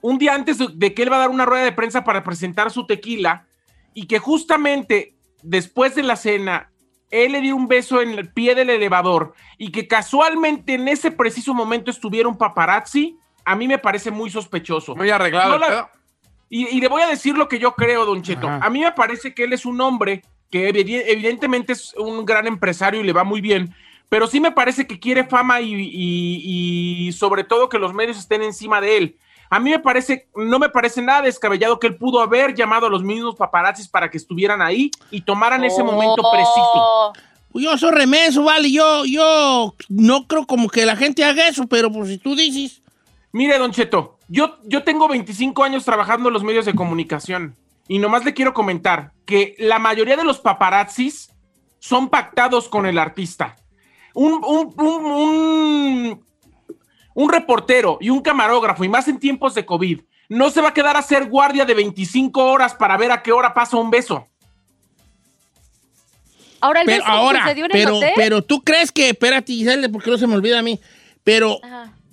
un 0.00 0.18
día 0.18 0.34
antes 0.34 0.58
de 0.58 0.94
que 0.94 1.02
él 1.02 1.12
va 1.12 1.16
a 1.16 1.20
dar 1.20 1.30
una 1.30 1.44
rueda 1.44 1.64
de 1.64 1.72
prensa 1.72 2.02
para 2.02 2.24
presentar 2.24 2.70
su 2.70 2.86
tequila, 2.86 3.46
y 3.94 4.06
que 4.06 4.18
justamente 4.18 5.14
después 5.42 5.94
de 5.94 6.02
la 6.02 6.16
cena, 6.16 6.71
él 7.12 7.30
le 7.32 7.40
dio 7.40 7.54
un 7.54 7.68
beso 7.68 8.00
en 8.02 8.10
el 8.18 8.32
pie 8.32 8.56
del 8.56 8.70
elevador, 8.70 9.34
y 9.58 9.70
que 9.70 9.86
casualmente 9.86 10.74
en 10.74 10.88
ese 10.88 11.12
preciso 11.12 11.54
momento 11.54 11.90
estuviera 11.92 12.28
un 12.28 12.36
paparazzi, 12.36 13.16
a 13.44 13.54
mí 13.54 13.68
me 13.68 13.78
parece 13.78 14.10
muy 14.10 14.30
sospechoso. 14.30 14.96
Muy 14.96 15.10
arreglado 15.10 15.52
No 15.52 15.58
la- 15.58 15.90
y, 16.48 16.66
y 16.68 16.80
le 16.80 16.88
voy 16.88 17.02
a 17.02 17.06
decir 17.06 17.36
lo 17.36 17.48
que 17.48 17.58
yo 17.58 17.74
creo, 17.74 18.04
Don 18.04 18.22
Cheto. 18.22 18.48
A 18.48 18.68
mí 18.70 18.80
me 18.80 18.92
parece 18.92 19.32
que 19.34 19.44
él 19.44 19.52
es 19.52 19.64
un 19.64 19.80
hombre 19.80 20.22
que 20.50 20.70
evi- 20.70 21.02
evidentemente 21.06 21.72
es 21.72 21.94
un 21.96 22.26
gran 22.26 22.46
empresario 22.46 23.00
y 23.00 23.04
le 23.04 23.12
va 23.14 23.24
muy 23.24 23.40
bien, 23.40 23.74
pero 24.08 24.26
sí 24.26 24.38
me 24.40 24.52
parece 24.52 24.86
que 24.86 25.00
quiere 25.00 25.24
fama 25.24 25.60
y, 25.62 25.72
y- 25.74 27.06
y 27.08 27.12
sobre 27.12 27.44
todo 27.44 27.68
que 27.68 27.78
los 27.78 27.94
medios 27.94 28.18
estén 28.18 28.42
encima 28.42 28.80
de 28.80 28.96
él. 28.98 29.16
A 29.52 29.60
mí 29.60 29.68
me 29.68 29.80
parece, 29.80 30.28
no 30.34 30.58
me 30.58 30.70
parece 30.70 31.02
nada 31.02 31.20
descabellado 31.20 31.78
que 31.78 31.86
él 31.86 31.96
pudo 31.96 32.22
haber 32.22 32.54
llamado 32.54 32.86
a 32.86 32.88
los 32.88 33.02
mismos 33.02 33.36
paparazzis 33.36 33.86
para 33.86 34.10
que 34.10 34.16
estuvieran 34.16 34.62
ahí 34.62 34.90
y 35.10 35.20
tomaran 35.20 35.62
ese 35.62 35.82
momento 35.82 36.22
preciso. 36.32 37.12
Yo 37.52 37.76
soy 37.76 37.90
remeso, 37.90 38.44
vale, 38.44 38.72
yo, 38.72 39.04
yo 39.04 39.74
no 39.90 40.26
creo 40.26 40.46
como 40.46 40.70
que 40.70 40.86
la 40.86 40.96
gente 40.96 41.22
haga 41.22 41.48
eso, 41.48 41.66
pero 41.66 41.92
pues 41.92 42.08
si 42.08 42.16
tú 42.16 42.34
dices... 42.34 42.80
Mire, 43.32 43.58
Don 43.58 43.72
Cheto, 43.72 44.16
yo, 44.26 44.56
yo 44.64 44.84
tengo 44.84 45.06
25 45.06 45.62
años 45.62 45.84
trabajando 45.84 46.30
en 46.30 46.32
los 46.32 46.44
medios 46.44 46.64
de 46.64 46.74
comunicación 46.74 47.54
y 47.88 47.98
nomás 47.98 48.24
le 48.24 48.32
quiero 48.32 48.54
comentar 48.54 49.12
que 49.26 49.54
la 49.58 49.78
mayoría 49.78 50.16
de 50.16 50.24
los 50.24 50.38
paparazzis 50.38 51.30
son 51.78 52.08
pactados 52.08 52.70
con 52.70 52.86
el 52.86 52.98
artista. 52.98 53.56
Un, 54.14 54.42
un, 54.42 54.72
un, 54.78 55.04
un, 55.04 56.24
un 57.14 57.30
reportero 57.30 57.98
y 58.00 58.10
un 58.10 58.20
camarógrafo, 58.22 58.84
y 58.84 58.88
más 58.88 59.08
en 59.08 59.18
tiempos 59.18 59.54
de 59.54 59.64
COVID, 59.66 60.00
no 60.28 60.50
se 60.50 60.60
va 60.62 60.68
a 60.68 60.74
quedar 60.74 60.96
a 60.96 61.00
hacer 61.00 61.28
guardia 61.28 61.64
de 61.64 61.74
25 61.74 62.42
horas 62.44 62.74
para 62.74 62.96
ver 62.96 63.12
a 63.12 63.22
qué 63.22 63.32
hora 63.32 63.52
pasa 63.52 63.76
un 63.76 63.90
beso. 63.90 64.26
Ahora 66.60 66.80
el 66.80 66.86
Pero 66.86 66.98
beso 67.02 67.10
ahora, 67.10 67.42
sucedió 67.42 67.64
en 67.64 67.70
pero, 67.72 67.88
el 67.90 67.94
hotel. 67.96 68.12
pero 68.14 68.42
tú 68.42 68.62
crees 68.62 68.92
que, 68.92 69.08
espérate, 69.10 69.52
Giselle, 69.52 69.88
porque 69.88 70.10
no 70.10 70.18
se 70.18 70.26
me 70.28 70.34
olvida 70.34 70.60
a 70.60 70.62
mí, 70.62 70.78
pero 71.24 71.58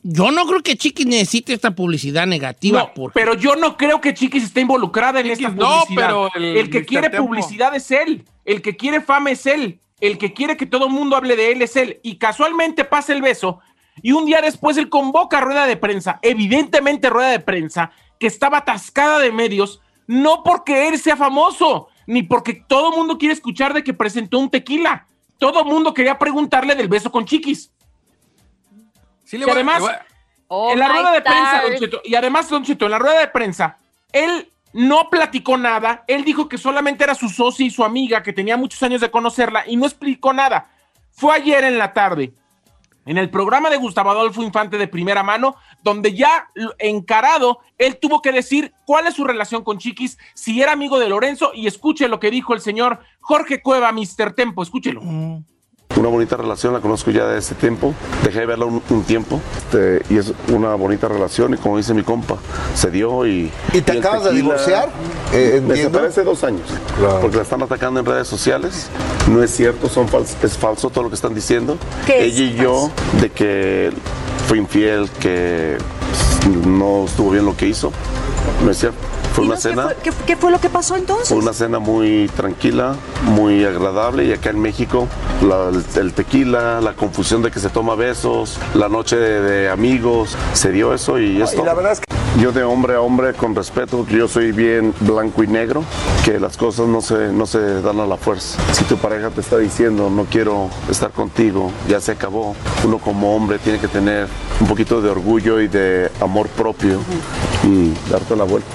yo 0.01 0.31
no 0.31 0.45
creo 0.47 0.63
que 0.63 0.75
Chiqui 0.75 1.05
necesite 1.05 1.53
esta 1.53 1.71
publicidad 1.75 2.25
negativa. 2.25 2.79
No, 2.79 2.93
porque- 2.95 3.13
pero 3.19 3.35
yo 3.35 3.55
no 3.55 3.77
creo 3.77 4.01
que 4.01 4.13
Chiquis 4.13 4.43
esté 4.43 4.61
involucrada 4.61 5.19
en 5.19 5.27
esta 5.27 5.49
no, 5.49 5.81
publicidad. 5.81 5.85
pero 5.95 6.29
el, 6.35 6.57
el 6.57 6.69
que 6.71 6.79
Mr. 6.79 6.85
quiere 6.87 7.09
Tempo. 7.09 7.27
publicidad 7.27 7.75
es 7.75 7.91
él. 7.91 8.25
El 8.43 8.61
que 8.63 8.75
quiere 8.75 9.01
fama 9.01 9.29
es 9.31 9.45
él. 9.45 9.79
El 10.01 10.17
que 10.17 10.33
quiere 10.33 10.57
que 10.57 10.65
todo 10.65 10.87
el 10.87 10.93
mundo 10.93 11.15
hable 11.15 11.35
de 11.35 11.51
él 11.51 11.61
es 11.61 11.75
él. 11.75 11.99
Y 12.01 12.15
casualmente 12.17 12.85
pasa 12.85 13.13
el 13.13 13.21
beso. 13.21 13.59
Y 14.01 14.11
un 14.11 14.25
día 14.25 14.41
después 14.41 14.77
él 14.77 14.89
convoca 14.89 15.39
rueda 15.41 15.65
de 15.65 15.77
prensa. 15.77 16.19
Evidentemente 16.21 17.09
rueda 17.09 17.29
de 17.29 17.39
prensa 17.39 17.91
que 18.19 18.27
estaba 18.27 18.59
atascada 18.59 19.19
de 19.19 19.31
medios. 19.31 19.81
No 20.07 20.43
porque 20.43 20.87
él 20.87 20.97
sea 20.99 21.15
famoso, 21.15 21.87
ni 22.07 22.23
porque 22.23 22.53
todo 22.53 22.91
el 22.91 22.97
mundo 22.97 23.17
quiere 23.17 23.33
escuchar 23.33 23.73
de 23.73 23.83
que 23.83 23.93
presentó 23.93 24.39
un 24.39 24.49
tequila. 24.49 25.05
Todo 25.37 25.59
el 25.61 25.65
mundo 25.67 25.93
quería 25.93 26.17
preguntarle 26.17 26.75
del 26.75 26.87
beso 26.87 27.11
con 27.11 27.25
Chiquis. 27.25 27.71
Sí, 29.23 29.37
le 29.37 29.43
Y 29.43 29.45
voy 29.45 29.51
a- 29.51 29.53
además, 29.55 29.75
le 29.79 29.81
voy 29.87 29.93
a- 29.93 30.05
Oh 30.51 30.71
en 30.73 30.79
la 30.79 30.87
rueda 30.87 31.11
de 31.11 31.21
prensa. 31.21 31.61
Don 31.61 31.77
Cheto, 31.77 32.01
y 32.03 32.15
además, 32.15 32.49
Don 32.49 32.63
Cheto, 32.63 32.85
en 32.85 32.91
la 32.91 32.97
rueda 32.97 33.19
de 33.19 33.27
prensa, 33.27 33.77
él 34.11 34.49
no 34.73 35.07
platicó 35.11 35.57
nada, 35.57 36.03
él 36.07 36.23
dijo 36.23 36.49
que 36.49 36.57
solamente 36.57 37.03
era 37.03 37.13
su 37.13 37.29
socia 37.29 37.63
y 37.67 37.69
su 37.69 37.83
amiga, 37.83 38.23
que 38.23 38.33
tenía 38.33 38.57
muchos 38.57 38.81
años 38.81 38.99
de 39.01 39.11
conocerla, 39.11 39.63
y 39.67 39.75
no 39.75 39.85
explicó 39.85 40.33
nada. 40.33 40.71
Fue 41.11 41.35
ayer 41.35 41.63
en 41.65 41.77
la 41.77 41.93
tarde, 41.93 42.33
en 43.05 43.17
el 43.17 43.29
programa 43.29 43.69
de 43.69 43.77
Gustavo 43.77 44.11
Adolfo 44.11 44.43
Infante 44.43 44.77
de 44.77 44.87
primera 44.87 45.23
mano, 45.23 45.55
donde 45.83 46.13
ya 46.13 46.49
encarado, 46.77 47.59
él 47.77 47.97
tuvo 47.99 48.21
que 48.21 48.31
decir 48.31 48.73
cuál 48.85 49.07
es 49.07 49.15
su 49.15 49.23
relación 49.23 49.63
con 49.63 49.77
Chiquis, 49.77 50.17
si 50.33 50.61
era 50.61 50.73
amigo 50.73 50.99
de 50.99 51.09
Lorenzo, 51.09 51.51
y 51.53 51.67
escuche 51.67 52.07
lo 52.07 52.19
que 52.19 52.31
dijo 52.31 52.53
el 52.53 52.61
señor 52.61 52.99
Jorge 53.19 53.61
Cueva, 53.61 53.91
Mr. 53.91 54.33
Tempo, 54.33 54.63
escúchelo. 54.63 55.01
Una 55.97 56.07
bonita 56.07 56.37
relación, 56.37 56.71
la 56.71 56.81
conozco 56.81 57.09
ya 57.09 57.25
de 57.25 57.39
ese 57.39 57.55
tiempo. 57.55 57.95
Dejé 58.23 58.41
de 58.41 58.45
verla 58.45 58.65
un, 58.65 58.81
un 58.91 59.03
tiempo 59.03 59.41
este, 59.57 60.03
y 60.13 60.17
es 60.19 60.31
una 60.49 60.75
bonita 60.75 61.07
relación 61.07 61.55
y 61.55 61.57
como 61.57 61.77
dice 61.77 61.95
mi 61.95 62.03
compa, 62.03 62.37
se 62.75 62.91
dio 62.91 63.25
y... 63.25 63.51
¿Y 63.73 63.81
te 63.81 63.97
acabas 63.97 64.23
de 64.25 64.33
divorciar? 64.33 64.89
Eh, 65.33 65.61
Me 65.67 65.75
separé 65.75 66.07
hace 66.07 66.23
dos 66.23 66.43
años 66.43 66.61
porque 67.21 67.37
la 67.37 67.41
están 67.43 67.63
atacando 67.63 67.99
en 67.99 68.05
redes 68.05 68.27
sociales. 68.27 68.87
No 69.31 69.41
es 69.43 69.49
cierto, 69.49 69.89
son 69.89 70.07
fals- 70.07 70.35
es 70.43 70.57
falso 70.59 70.91
todo 70.91 71.05
lo 71.05 71.09
que 71.09 71.15
están 71.15 71.33
diciendo. 71.33 71.77
¿Qué 72.05 72.27
es 72.27 72.35
Ella 72.35 72.43
y 72.43 72.53
yo, 72.53 72.91
de 73.19 73.31
que 73.31 73.91
fue 74.47 74.59
infiel, 74.59 75.09
que 75.19 75.77
no 76.67 77.05
estuvo 77.05 77.31
bien 77.31 77.45
lo 77.45 77.57
que 77.57 77.65
hizo. 77.65 77.91
No 78.63 78.69
es 78.69 78.77
cierto. 78.77 78.99
Fue 79.39 79.47
una 79.47 79.57
cena... 79.57 79.87
¿Qué, 80.03 80.11
qué 80.27 80.35
fue 80.35 80.51
lo 80.51 80.59
que 80.59 80.69
pasó 80.69 80.95
entonces? 80.95 81.29
Fue 81.29 81.37
una 81.37 81.53
cena 81.53 81.79
muy 81.79 82.29
tranquila, 82.35 82.95
muy 83.23 83.63
agradable 83.65 84.25
y 84.25 84.33
acá 84.33 84.49
en 84.49 84.59
México 84.59 85.07
la- 85.41 85.69
el, 85.69 85.83
el 86.01 86.13
tequila, 86.13 86.81
la 86.81 86.93
confusión 86.93 87.41
de 87.41 87.51
que 87.51 87.59
se 87.59 87.69
toma 87.69 87.95
besos, 87.95 88.57
la 88.73 88.89
noche 88.89 89.15
de, 89.17 89.41
de 89.41 89.69
amigos, 89.69 90.35
se 90.53 90.71
dio 90.71 90.93
eso 90.93 91.19
y 91.19 91.41
esto. 91.41 91.63
la 91.65 91.73
verdad 91.73 91.93
es 91.93 92.01
Yo 92.41 92.51
de 92.51 92.63
hombre 92.63 92.95
a 92.95 93.01
hombre 93.01 93.33
con 93.33 93.55
respeto, 93.55 94.05
yo 94.07 94.27
soy 94.27 94.51
bien 94.51 94.93
blanco 94.99 95.43
y 95.43 95.47
negro, 95.47 95.83
que 96.25 96.39
las 96.39 96.57
cosas 96.57 96.87
no 96.87 97.01
se, 97.01 97.31
no 97.33 97.45
se 97.45 97.81
dan 97.81 97.99
a 97.99 98.05
la 98.05 98.17
fuerza. 98.17 98.59
Si 98.73 98.83
tu 98.85 98.97
pareja 98.97 99.29
te 99.29 99.41
está 99.41 99.57
diciendo 99.57 100.09
no 100.09 100.25
quiero 100.25 100.69
estar 100.89 101.11
contigo, 101.11 101.71
ya 101.87 101.99
se 102.01 102.11
acabó, 102.11 102.55
uno 102.83 102.97
como 102.99 103.35
hombre 103.35 103.57
tiene 103.59 103.79
que 103.79 103.87
tener 103.87 104.27
un 104.61 104.67
poquito 104.67 105.01
de 105.01 105.09
orgullo 105.09 105.59
y 105.59 105.67
de 105.67 106.11
amor 106.21 106.47
propio 106.49 106.99
y 107.63 107.93
darte 108.11 108.35
la 108.35 108.43
vuelta. 108.43 108.69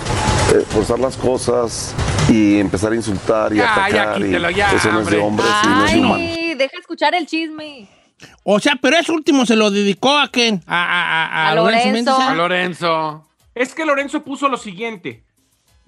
Eh, 0.55 0.61
forzar 0.69 1.01
las 1.01 1.17
cosas 1.17 1.95
y 2.31 2.61
empezar 2.61 2.93
a 2.93 2.95
insultar 2.95 3.53
y 3.53 3.57
Ya, 3.57 3.65
ya, 3.65 3.73
atacar. 3.87 4.21
y 4.21 4.25
quítelo 4.25 4.51
ya, 4.51 4.71
eso 4.73 4.93
no 4.93 5.01
es 5.01 5.07
de 5.11 5.19
hombre. 5.19 5.47
hombres 5.47 5.65
y 5.65 5.67
no 5.69 5.85
es 5.85 5.93
de 5.93 5.99
humanos. 5.99 6.17
Ay, 6.39 6.55
deja 6.55 6.79
escuchar 6.79 7.15
el 7.17 7.27
chisme. 7.27 7.89
O 8.45 8.61
sea, 8.61 8.75
pero 8.81 8.97
eso 8.97 9.13
último 9.13 9.45
se 9.47 9.57
lo 9.57 9.71
dedicó 9.73 10.17
a 10.17 10.29
quién? 10.29 10.63
A, 10.67 10.77
a- 10.85 11.25
a- 11.25 11.47
a 11.47 11.51
A 11.51 11.55
Lorenzo. 11.57 12.17
A 12.17 12.35
Lorenzo. 12.35 13.27
Es 13.55 13.75
que 13.75 13.85
Lorenzo 13.85 14.23
puso 14.23 14.49
lo 14.49 14.57
siguiente. 14.57 15.25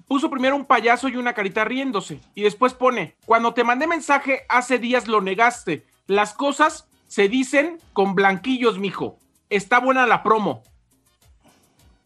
Puso 0.05 0.29
primero 0.29 0.55
un 0.57 0.65
payaso 0.65 1.07
y 1.07 1.15
una 1.15 1.33
carita 1.33 1.63
riéndose. 1.63 2.19
Y 2.35 2.41
después 2.43 2.73
pone, 2.73 3.15
cuando 3.25 3.53
te 3.53 3.63
mandé 3.63 3.87
mensaje 3.87 4.41
hace 4.49 4.79
días 4.79 5.07
lo 5.07 5.21
negaste. 5.21 5.85
Las 6.07 6.33
cosas 6.33 6.87
se 7.07 7.29
dicen 7.29 7.79
con 7.93 8.15
blanquillos, 8.15 8.79
mijo. 8.79 9.17
Está 9.49 9.79
buena 9.79 10.05
la 10.05 10.23
promo. 10.23 10.61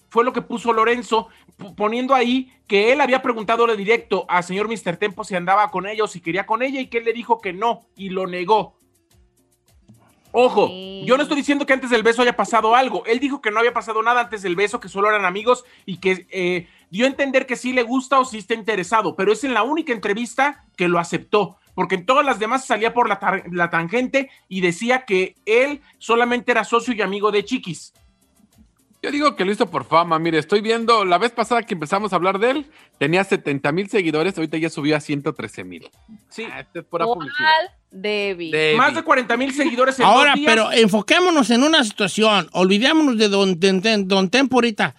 Fue 0.09 0.23
lo 0.25 0.33
que 0.33 0.41
puso 0.41 0.73
Lorenzo, 0.73 1.29
poniendo 1.75 2.13
ahí 2.13 2.51
que 2.67 2.91
él 2.91 3.01
había 3.01 3.21
preguntado 3.21 3.67
de 3.67 3.75
directo 3.75 4.25
al 4.29 4.43
señor 4.43 4.67
Mr. 4.67 4.97
Tempo 4.97 5.23
si 5.23 5.35
andaba 5.35 5.69
con 5.71 5.87
ella 5.87 6.03
o 6.03 6.07
si 6.07 6.21
quería 6.21 6.45
con 6.45 6.61
ella 6.61 6.79
y 6.79 6.87
que 6.87 6.99
él 6.99 7.05
le 7.05 7.13
dijo 7.13 7.39
que 7.39 7.53
no 7.53 7.87
y 7.95 8.09
lo 8.09 8.27
negó. 8.27 8.77
Ojo, 10.33 10.69
yo 11.03 11.17
no 11.17 11.23
estoy 11.23 11.35
diciendo 11.37 11.65
que 11.65 11.73
antes 11.73 11.89
del 11.89 12.03
beso 12.03 12.21
haya 12.21 12.37
pasado 12.37 12.73
algo. 12.73 13.05
Él 13.05 13.19
dijo 13.19 13.41
que 13.41 13.51
no 13.51 13.59
había 13.59 13.73
pasado 13.73 14.01
nada 14.01 14.21
antes 14.21 14.41
del 14.41 14.55
beso, 14.55 14.79
que 14.79 14.87
solo 14.87 15.09
eran 15.09 15.25
amigos 15.25 15.65
y 15.85 15.97
que 15.97 16.25
eh, 16.29 16.67
dio 16.89 17.05
a 17.05 17.09
entender 17.09 17.45
que 17.45 17.57
sí 17.57 17.73
le 17.73 17.83
gusta 17.83 18.19
o 18.19 18.25
sí 18.25 18.37
está 18.37 18.53
interesado, 18.53 19.15
pero 19.15 19.33
es 19.33 19.43
en 19.43 19.53
la 19.53 19.63
única 19.63 19.91
entrevista 19.91 20.65
que 20.77 20.87
lo 20.87 20.99
aceptó, 20.99 21.57
porque 21.75 21.95
en 21.95 22.05
todas 22.05 22.25
las 22.25 22.39
demás 22.39 22.65
salía 22.65 22.93
por 22.93 23.09
la 23.09 23.69
tangente 23.69 24.29
y 24.47 24.61
decía 24.61 25.03
que 25.05 25.35
él 25.45 25.81
solamente 25.97 26.51
era 26.51 26.63
socio 26.63 26.93
y 26.93 27.01
amigo 27.01 27.31
de 27.31 27.43
Chiquis. 27.43 27.93
Yo 29.03 29.09
digo 29.09 29.35
que 29.35 29.45
lo 29.45 29.51
hizo 29.51 29.65
por 29.65 29.83
fama. 29.85 30.19
Mire, 30.19 30.37
estoy 30.37 30.61
viendo, 30.61 31.05
la 31.05 31.17
vez 31.17 31.31
pasada 31.31 31.63
que 31.63 31.73
empezamos 31.73 32.13
a 32.13 32.15
hablar 32.17 32.37
de 32.37 32.51
él, 32.51 32.65
tenía 32.99 33.23
70 33.23 33.71
mil 33.71 33.89
seguidores, 33.89 34.37
ahorita 34.37 34.57
ya 34.59 34.69
subió 34.69 34.95
a 34.95 34.99
113 34.99 35.63
mil. 35.63 35.89
Sí. 36.29 36.45
es 36.73 36.83
pura 36.83 37.05
publicidad. 37.05 37.47
Debbie. 37.89 38.51
Debbie. 38.51 38.77
Más 38.77 38.93
de 38.93 39.01
40 39.03 39.35
mil 39.37 39.53
seguidores 39.53 39.97
en 39.99 40.05
Ahora, 40.05 40.31
dos 40.31 40.35
días. 40.39 40.51
pero 40.51 40.71
enfoquémonos 40.71 41.49
en 41.49 41.63
una 41.63 41.83
situación. 41.83 42.47
Olvidémonos 42.53 43.17
de 43.17 43.27
Don, 43.27 43.59
Ten- 43.59 44.07
don 44.07 44.29
Tempo 44.29 44.57
ahorita. 44.57 44.95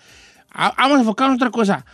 Ah, 0.50 0.74
Vamos 0.76 0.96
a 0.98 1.00
enfocarnos 1.00 1.34
en 1.34 1.42
otra 1.42 1.50
cosa. 1.52 1.86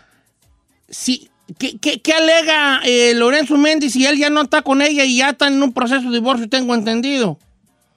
Sí, 0.88 1.28
¿qué, 1.58 1.78
qué- 1.78 2.00
qué 2.00 2.12
alega 2.14 2.80
eh, 2.84 3.12
Lorenzo 3.14 3.58
Méndez 3.58 3.92
si 3.92 4.06
él 4.06 4.16
ya 4.16 4.30
no 4.30 4.40
está 4.42 4.62
con 4.62 4.80
ella 4.80 5.04
y 5.04 5.18
ya 5.18 5.30
está 5.30 5.46
en 5.48 5.62
un 5.62 5.74
proceso 5.74 6.08
de 6.10 6.16
divorcio, 6.18 6.48
tengo 6.48 6.74
entendido? 6.74 7.38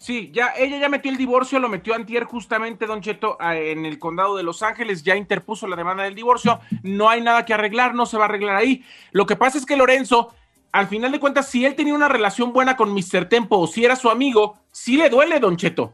Sí, 0.02 0.32
ya, 0.34 0.52
ella 0.58 0.80
ya 0.80 0.90
metió 0.90 1.12
el 1.12 1.18
divorcio, 1.18 1.60
lo 1.60 1.70
metió 1.70 1.94
antier 1.94 2.24
justamente, 2.24 2.88
Don 2.88 3.02
Cheto, 3.02 3.38
en 3.40 3.86
el 3.86 4.00
condado 4.00 4.36
de 4.36 4.42
Los 4.42 4.64
Ángeles, 4.64 5.04
ya 5.04 5.16
interpuso 5.16 5.68
la 5.68 5.76
demanda 5.76 6.02
del 6.02 6.16
divorcio, 6.16 6.60
no 6.82 7.08
hay 7.08 7.22
nada 7.22 7.46
que 7.46 7.54
arreglar, 7.54 7.94
no 7.94 8.08
se 8.08 8.18
va 8.18 8.24
a 8.24 8.28
arreglar 8.28 8.56
ahí. 8.56 8.84
Lo 9.12 9.28
que 9.28 9.36
pasa 9.36 9.60
es 9.60 9.66
que 9.68 9.76
Lorenzo, 9.76 10.34
al 10.72 10.88
final 10.88 11.12
de 11.12 11.20
cuentas, 11.20 11.50
si 11.50 11.66
él 11.66 11.76
tenía 11.76 11.94
una 11.94 12.08
relación 12.08 12.52
buena 12.52 12.76
con 12.76 12.92
Mr. 12.92 13.30
Tempo 13.30 13.60
o 13.60 13.68
si 13.68 13.86
era 13.86 13.96
su 13.96 14.10
amigo, 14.10 14.58
sí 14.72 14.98
le 14.98 15.08
duele, 15.08 15.40
Don 15.40 15.56
Cheto. 15.56 15.94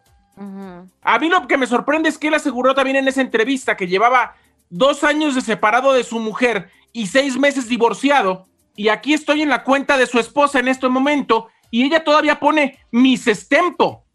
A 1.01 1.19
mí 1.19 1.27
lo 1.27 1.45
que 1.45 1.57
me 1.57 1.67
sorprende 1.67 2.07
es 2.07 2.17
que 2.17 2.29
él 2.29 2.35
aseguró 2.35 2.73
también 2.73 2.95
en 2.95 3.09
esa 3.09 3.19
entrevista 3.19 3.75
que 3.75 3.87
llevaba 3.87 4.37
dos 4.69 5.03
años 5.03 5.35
de 5.35 5.41
separado 5.41 5.91
de 5.91 6.05
su 6.05 6.19
mujer 6.19 6.69
y 6.93 7.07
seis 7.07 7.37
meses 7.37 7.67
divorciado. 7.67 8.47
Y 8.73 8.87
aquí 8.87 9.13
estoy 9.13 9.41
en 9.41 9.49
la 9.49 9.65
cuenta 9.65 9.97
de 9.97 10.07
su 10.07 10.17
esposa 10.17 10.59
en 10.59 10.69
este 10.69 10.87
momento 10.87 11.49
y 11.71 11.83
ella 11.83 12.03
todavía 12.03 12.39
pone 12.39 12.79
Miss 12.91 13.47
Tempo. 13.47 14.05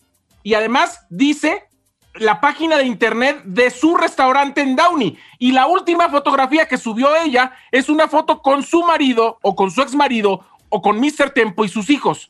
Y 0.43 0.55
además 0.55 1.07
dice 1.11 1.69
la 2.15 2.41
página 2.41 2.77
de 2.77 2.85
internet 2.85 3.43
de 3.45 3.71
su 3.71 3.97
restaurante 3.97 4.61
en 4.61 4.77
Downey. 4.77 5.19
Y 5.39 5.53
la 5.53 5.67
última 5.67 6.09
fotografía 6.09 6.67
que 6.67 6.77
subió 6.77 7.15
ella 7.17 7.53
es 7.71 7.89
una 7.89 8.09
foto 8.09 8.43
con 8.43 8.63
su 8.63 8.83
marido 8.83 9.39
o 9.43 9.57
con 9.57 9.71
su 9.71 9.83
ex 9.83 9.95
marido 9.95 10.45
o 10.69 10.83
con 10.83 10.99
Mr. 11.01 11.31
Tempo 11.31 11.65
y 11.65 11.69
sus 11.69 11.91
hijos. 11.91 12.29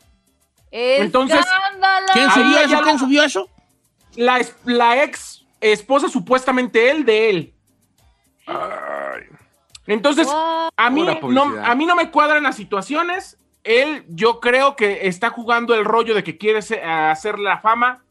Entonces, 0.70 1.40
¡Escándalo! 1.40 2.06
¿Quién 2.12 2.30
subió 2.30 2.58
eso? 2.58 2.82
¿Quién 2.82 2.98
subió 2.98 3.22
eso? 3.22 3.48
la, 4.16 5.02
ex 5.02 5.44
esposa 5.60 6.08
supuestamente 6.08 6.90
él 6.90 7.04
de 7.04 7.30
él. 7.30 7.54
Entonces, 9.86 10.28
a 10.28 10.90
mí, 10.90 11.04
no, 11.22 11.42
a 11.64 11.74
mí 11.74 11.86
no 11.86 11.96
me 11.96 12.10
cuadran 12.10 12.42
las 12.42 12.56
situaciones. 12.56 13.38
Él, 13.64 14.04
yo 14.08 14.40
creo 14.40 14.74
que 14.76 15.06
está 15.06 15.30
jugando 15.30 15.74
el 15.74 15.84
rollo 15.84 16.14
de 16.14 16.24
que 16.24 16.36
quiere 16.38 16.58
hacer 16.58 17.38
la 17.38 17.58
fama. 17.60 18.04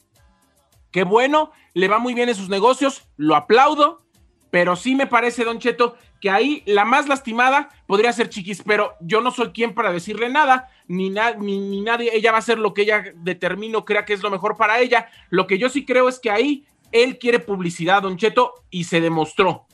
Qué 0.92 1.04
bueno, 1.04 1.52
le 1.74 1.88
va 1.88 2.00
muy 2.00 2.14
bien 2.14 2.30
en 2.30 2.36
sus 2.36 2.50
negocios, 2.50 3.08
lo 3.18 3.36
aplaudo. 3.36 4.02
Pero 4.50 4.76
sí 4.76 4.96
me 4.96 5.08
parece, 5.08 5.46
Don 5.46 5.60
Cheto, 5.60 5.96
que 6.20 6.30
ahí 6.30 6.62
la 6.66 6.84
más 6.84 7.08
lastimada 7.08 7.70
podría 7.88 8.12
ser 8.12 8.30
Chiquis, 8.30 8.62
pero 8.64 8.96
yo 9.00 9.22
no 9.22 9.32
soy 9.32 9.52
quien 9.52 9.74
para 9.74 9.94
decirle 9.94 10.28
nada, 10.28 10.70
ni, 10.88 11.10
na- 11.10 11.36
ni, 11.36 11.58
ni 11.58 11.80
nadie, 11.82 12.12
ella 12.14 12.32
va 12.32 12.38
a 12.38 12.40
hacer 12.40 12.60
lo 12.60 12.74
que 12.74 12.82
ella 12.82 13.04
determine 13.16 13.78
o 13.78 13.86
crea 13.86 14.04
que 14.04 14.12
es 14.12 14.22
lo 14.22 14.30
mejor 14.30 14.58
para 14.58 14.80
ella. 14.80 15.08
Lo 15.30 15.48
que 15.48 15.58
yo 15.58 15.70
sí 15.70 15.86
creo 15.86 16.10
es 16.10 16.20
que 16.20 16.30
ahí 16.32 16.66
él 16.92 17.18
quiere 17.18 17.40
publicidad, 17.40 18.02
Don 18.02 18.18
Cheto, 18.18 18.54
y 18.70 18.84
se 18.84 19.00
demostró. 19.00 19.68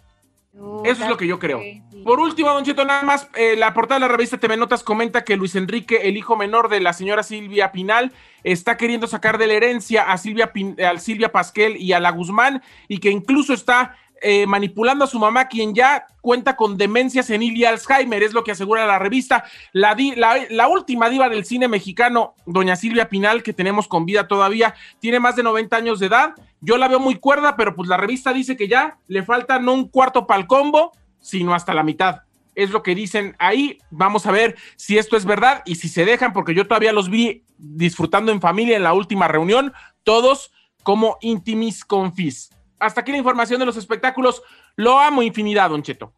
Eso 0.86 1.04
es 1.04 1.10
lo 1.10 1.18
que 1.18 1.28
yo 1.28 1.40
creo. 1.40 1.60
Por 2.04 2.20
último, 2.20 2.50
Don 2.52 2.64
Cheto, 2.64 2.86
nada 2.86 3.04
más, 3.04 3.28
eh, 3.36 3.56
la 3.58 3.74
portada 3.74 4.00
de 4.00 4.08
la 4.08 4.12
revista 4.12 4.38
TV 4.38 4.56
Notas 4.58 4.84
comenta 4.84 5.24
que 5.24 5.36
Luis 5.36 5.56
Enrique, 5.56 6.02
el 6.04 6.16
hijo 6.18 6.36
menor 6.38 6.70
de 6.70 6.80
la 6.80 6.94
señora 6.94 7.24
Silvia 7.24 7.72
Pinal, 7.72 8.12
está 8.44 8.78
queriendo 8.78 9.08
sacar 9.08 9.38
de 9.38 9.48
la 9.48 9.54
herencia 9.54 10.04
a 10.12 10.18
Silvia, 10.18 10.54
Pin- 10.54 10.80
a 10.82 10.98
Silvia 11.00 11.32
Pasquel 11.32 11.78
y 11.78 11.94
a 11.94 12.00
la 12.00 12.12
Guzmán, 12.12 12.62
y 12.88 13.00
que 13.00 13.10
incluso 13.10 13.54
está 13.54 13.96
eh, 14.22 14.48
manipulando 14.48 15.04
a 15.04 15.08
su 15.08 15.20
mamá, 15.20 15.48
quien 15.48 15.76
ya 15.76 16.08
cuenta 16.22 16.56
con 16.56 16.76
demencia 16.76 17.22
senil 17.22 17.56
y 17.56 17.66
Alzheimer, 17.66 18.24
es 18.24 18.34
lo 18.34 18.44
que 18.44 18.52
asegura 18.52 18.88
la 18.88 18.98
revista. 18.98 19.44
La, 19.74 19.94
di- 19.94 20.16
la, 20.16 20.38
la 20.50 20.68
última 20.68 21.08
diva 21.10 21.30
del 21.30 21.46
cine 21.46 21.68
mexicano, 21.68 22.34
doña 22.48 22.76
Silvia 22.76 23.10
Pinal, 23.10 23.44
que 23.44 23.54
tenemos 23.54 23.88
con 23.88 24.06
vida 24.08 24.28
todavía, 24.28 24.74
tiene 25.00 25.20
más 25.20 25.36
de 25.36 25.44
90 25.44 25.76
años 25.78 26.00
de 26.00 26.08
edad. 26.08 26.34
Yo 26.62 26.78
la 26.78 26.88
veo 26.88 27.00
muy 27.00 27.16
cuerda, 27.16 27.56
pero 27.56 27.76
pues 27.76 27.88
la 27.88 27.98
revista 27.98 28.34
dice 28.34 28.58
que 28.58 28.68
ya 28.68 28.98
le 29.08 29.24
falta 29.24 29.60
no 29.60 29.74
un 29.74 29.88
cuarto 29.90 30.26
para 30.26 30.40
el 30.42 30.48
combo, 30.48 30.92
sino 31.20 31.54
hasta 31.54 31.74
la 31.74 31.84
mitad. 31.84 32.22
Es 32.56 32.72
lo 32.72 32.82
que 32.82 32.96
dicen 32.96 33.36
ahí. 33.38 33.78
Vamos 33.92 34.26
a 34.26 34.32
ver 34.32 34.56
si 34.76 34.98
esto 34.98 35.18
es 35.18 35.26
verdad 35.26 35.62
y 35.66 35.76
si 35.76 35.90
se 35.90 36.06
dejan, 36.06 36.34
porque 36.34 36.56
yo 36.56 36.68
todavía 36.68 36.94
los 36.94 37.10
vi 37.10 37.44
disfrutando 37.58 38.32
en 38.32 38.42
familia 38.42 38.76
en 38.76 38.84
la 38.84 38.94
última 38.94 39.28
reunión, 39.28 39.74
todos 40.04 40.52
como 40.84 41.18
intimis 41.22 41.86
confis. 41.86 42.50
Hasta 42.80 43.02
aquí 43.02 43.12
la 43.12 43.18
información 43.18 43.60
de 43.60 43.66
los 43.66 43.78
espectáculos. 43.78 44.42
Lo 44.76 45.00
amo 45.00 45.22
infinidad, 45.22 45.70
Don 45.70 45.84
Cheto. 45.84 46.14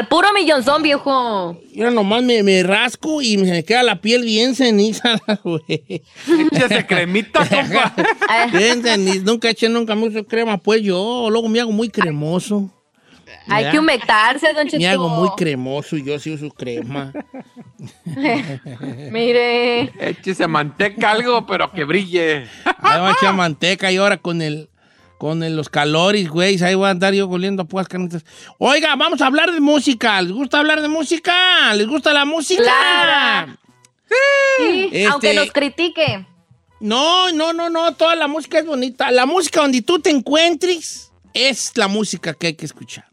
Al 0.00 0.08
puro 0.08 0.32
millonzón, 0.32 0.82
viejo. 0.82 1.60
Mira, 1.74 1.90
nomás 1.90 2.22
me, 2.22 2.42
me 2.42 2.62
rasco 2.62 3.20
y 3.20 3.36
me 3.36 3.62
queda 3.64 3.82
la 3.82 4.00
piel 4.00 4.22
bien 4.24 4.54
ceniza, 4.54 5.20
güey. 5.44 5.62
Échese 6.52 6.86
cremita, 6.86 7.40
compa. 7.46 7.94
Bien 8.50 8.82
ceniza. 8.82 9.22
Nunca 9.24 9.50
eché 9.50 9.68
nunca 9.68 9.94
mucho 9.94 10.26
crema, 10.26 10.56
pues 10.56 10.80
yo. 10.82 11.28
Luego 11.30 11.50
me 11.50 11.60
hago 11.60 11.70
muy 11.72 11.90
cremoso. 11.90 12.70
Hay 13.46 13.64
Ya. 13.64 13.70
que 13.72 13.78
humectarse, 13.78 14.52
Don 14.54 14.64
Cheto. 14.66 14.78
Me 14.78 14.88
hago 14.88 15.08
muy 15.10 15.28
cremoso 15.36 15.98
y 15.98 16.04
yo 16.04 16.18
sí 16.18 16.30
uso 16.30 16.48
crema. 16.50 17.12
Mire. 19.10 19.92
Échese 20.00 20.46
manteca 20.46 21.10
algo, 21.10 21.44
pero 21.46 21.70
que 21.72 21.84
brille. 21.84 22.46
Ahí 22.64 23.00
va 23.00 23.10
a 23.10 23.12
echar 23.12 23.34
manteca 23.34 23.92
y 23.92 23.98
ahora 23.98 24.16
con 24.16 24.40
el 24.40 24.70
con 25.20 25.42
el- 25.42 25.54
los 25.54 25.68
calores, 25.68 26.30
güey. 26.30 26.60
Ahí 26.62 26.74
voy 26.74 26.86
a 26.86 26.90
andar 26.92 27.12
yo 27.12 27.28
oliendo 27.28 27.62
a 27.62 27.66
puras 27.66 27.86
carnitas. 27.86 28.24
Oiga, 28.56 28.96
vamos 28.96 29.20
a 29.20 29.26
hablar 29.26 29.52
de 29.52 29.60
música. 29.60 30.20
¿Les 30.22 30.32
gusta 30.32 30.58
hablar 30.60 30.80
de 30.80 30.88
música? 30.88 31.74
¿Les 31.74 31.86
gusta 31.86 32.14
la 32.14 32.24
música? 32.24 32.62
Claro. 32.62 33.58
Sí, 34.58 34.84
Este- 34.86 35.06
aunque 35.06 35.34
nos 35.34 35.52
critique. 35.52 36.26
No, 36.80 37.30
no, 37.32 37.52
no, 37.52 37.68
no. 37.68 37.94
Toda 37.96 38.16
la 38.16 38.28
música 38.28 38.60
es 38.60 38.64
bonita. 38.64 39.10
La 39.10 39.26
música 39.26 39.60
donde 39.60 39.82
tú 39.82 39.98
te 39.98 40.08
encuentres 40.08 41.12
es 41.34 41.72
la 41.76 41.86
música 41.86 42.32
que 42.32 42.46
hay 42.48 42.54
que 42.54 42.64
escuchar. 42.64 43.04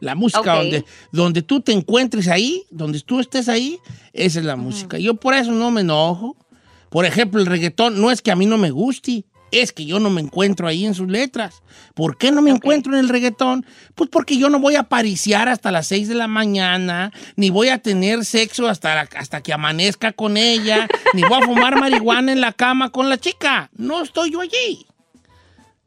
La 0.00 0.14
música 0.14 0.56
donde, 0.56 0.84
donde 1.12 1.40
tú 1.40 1.60
te 1.62 1.72
encuentres 1.72 2.28
ahí, 2.28 2.64
donde 2.70 3.00
tú 3.00 3.20
estés 3.20 3.48
ahí, 3.48 3.78
esa 4.12 4.38
es 4.40 4.44
la 4.44 4.56
música. 4.56 4.98
Yo 4.98 5.14
por 5.14 5.32
eso 5.32 5.50
no 5.52 5.70
me 5.70 5.80
enojo. 5.80 6.36
Por 6.90 7.06
ejemplo, 7.06 7.40
el 7.40 7.46
reggaetón 7.46 7.98
no 7.98 8.10
es 8.10 8.20
que 8.20 8.30
a 8.30 8.36
mí 8.36 8.44
no 8.44 8.58
me 8.58 8.70
guste, 8.70 9.24
es 9.52 9.72
que 9.72 9.84
yo 9.84 10.00
no 10.00 10.10
me 10.10 10.20
encuentro 10.20 10.66
ahí 10.66 10.84
en 10.84 10.94
sus 10.94 11.08
letras. 11.08 11.62
¿Por 11.94 12.16
qué 12.18 12.32
no 12.32 12.42
me 12.42 12.50
encuentro 12.50 12.92
en 12.94 12.98
el 13.00 13.08
reggaetón? 13.08 13.64
Pues 13.94 14.10
porque 14.10 14.36
yo 14.38 14.48
no 14.48 14.58
voy 14.58 14.74
a 14.76 14.84
pariciar 14.84 15.48
hasta 15.48 15.70
las 15.70 15.86
6 15.86 16.08
de 16.08 16.14
la 16.14 16.26
mañana, 16.26 17.12
ni 17.36 17.50
voy 17.50 17.68
a 17.68 17.78
tener 17.78 18.24
sexo 18.24 18.66
hasta, 18.68 18.94
la- 18.94 19.08
hasta 19.16 19.42
que 19.42 19.52
amanezca 19.52 20.12
con 20.12 20.36
ella, 20.36 20.88
ni 21.14 21.22
voy 21.22 21.40
a 21.40 21.44
fumar 21.44 21.78
marihuana 21.78 22.32
en 22.32 22.40
la 22.40 22.52
cama 22.52 22.90
con 22.90 23.08
la 23.08 23.18
chica. 23.18 23.70
No 23.76 24.02
estoy 24.02 24.32
yo 24.32 24.40
allí. 24.40 24.86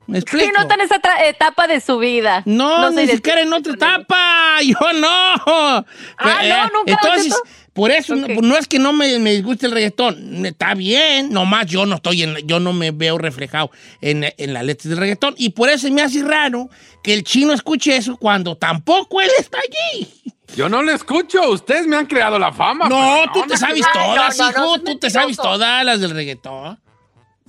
¿Me 0.08 0.20
explico? 0.20 0.46
Sí, 0.46 0.52
no 0.56 0.62
está 0.62 0.76
en 0.76 0.82
esa 0.82 1.00
etapa 1.28 1.68
de 1.68 1.80
su 1.82 1.98
vida. 1.98 2.44
No, 2.46 2.92
ni 2.92 3.08
siquiera 3.08 3.42
en 3.42 3.52
otra 3.52 3.74
etapa. 3.74 4.62
Yo 4.62 4.78
no. 4.94 5.80
Eh, 5.80 6.50
no, 6.50 6.70
nunca, 6.78 6.92
Entonces, 6.94 7.30
¿no? 7.30 7.38
Por 7.76 7.92
eso 7.92 8.16
no, 8.16 8.28
no 8.28 8.58
es 8.58 8.68
que 8.68 8.80
no 8.80 8.94
me, 8.94 9.20
me 9.20 9.32
disguste 9.34 9.66
el 9.68 9.74
reggaetón. 9.74 10.46
Está 10.46 10.74
bien, 10.74 11.30
nomás 11.30 11.66
yo 11.68 11.86
no 11.86 11.96
estoy 11.98 12.24
en, 12.24 12.36
yo 12.48 12.60
no 12.60 12.72
me 12.74 12.92
veo 12.92 13.18
reflejado 13.18 13.70
en, 14.02 14.26
en 14.38 14.54
la 14.54 14.64
letra 14.64 14.90
del 14.90 14.98
reggaetón. 14.98 15.36
Y 15.38 15.50
por 15.50 15.70
eso 15.70 15.92
me 15.92 16.02
hace 16.02 16.24
raro 16.24 16.70
que 17.04 17.14
el 17.14 17.24
chino 17.24 17.52
escuche 17.54 17.96
eso 17.98 18.16
cuando 18.18 18.56
tampoco 18.56 19.20
él 19.22 19.30
está 19.38 19.58
allí. 19.60 20.08
Yo 20.56 20.70
no 20.70 20.82
lo 20.82 20.92
escucho. 20.94 21.50
Ustedes 21.52 21.86
me 21.86 21.98
han 21.98 22.06
creado 22.06 22.40
la 22.40 22.54
fama. 22.54 22.88
No, 22.88 23.24
tú 23.34 23.44
te 23.46 23.58
sabes 23.58 23.82
todas, 23.94 24.38
no, 24.40 24.46
no, 24.46 24.52
hijo. 24.52 24.62
no, 24.78 24.82
tú 24.82 24.98
te 24.98 25.10
sabes 25.10 25.36
todas 25.36 25.84
las 25.84 26.00
del 26.00 26.12
reggaetón. 26.12 26.80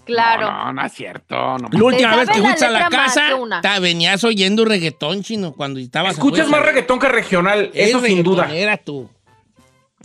Claro. 0.05 0.51
No, 0.51 0.73
no 0.73 0.87
es 0.87 0.93
cierto. 0.93 1.35
No. 1.59 1.69
La 1.71 1.83
última 1.85 2.17
vez 2.17 2.29
que 2.31 2.41
fuiste 2.41 2.65
a 2.65 2.71
la 2.71 2.89
casa, 2.89 3.29
te 3.63 3.81
venías 3.81 4.23
oyendo 4.25 4.65
reggaetón 4.65 5.23
chino 5.23 5.53
cuando 5.53 5.79
estabas 5.81 6.15
Escuchas 6.15 6.47
afuera. 6.47 6.59
más 6.59 6.67
reggaetón 6.67 6.99
que 6.99 7.09
regional, 7.09 7.71
Es 7.75 7.89
eso 7.91 8.01
sin 8.01 8.23
duda. 8.23 8.43
reggaetonera 8.45 8.77
tú. 8.79 9.09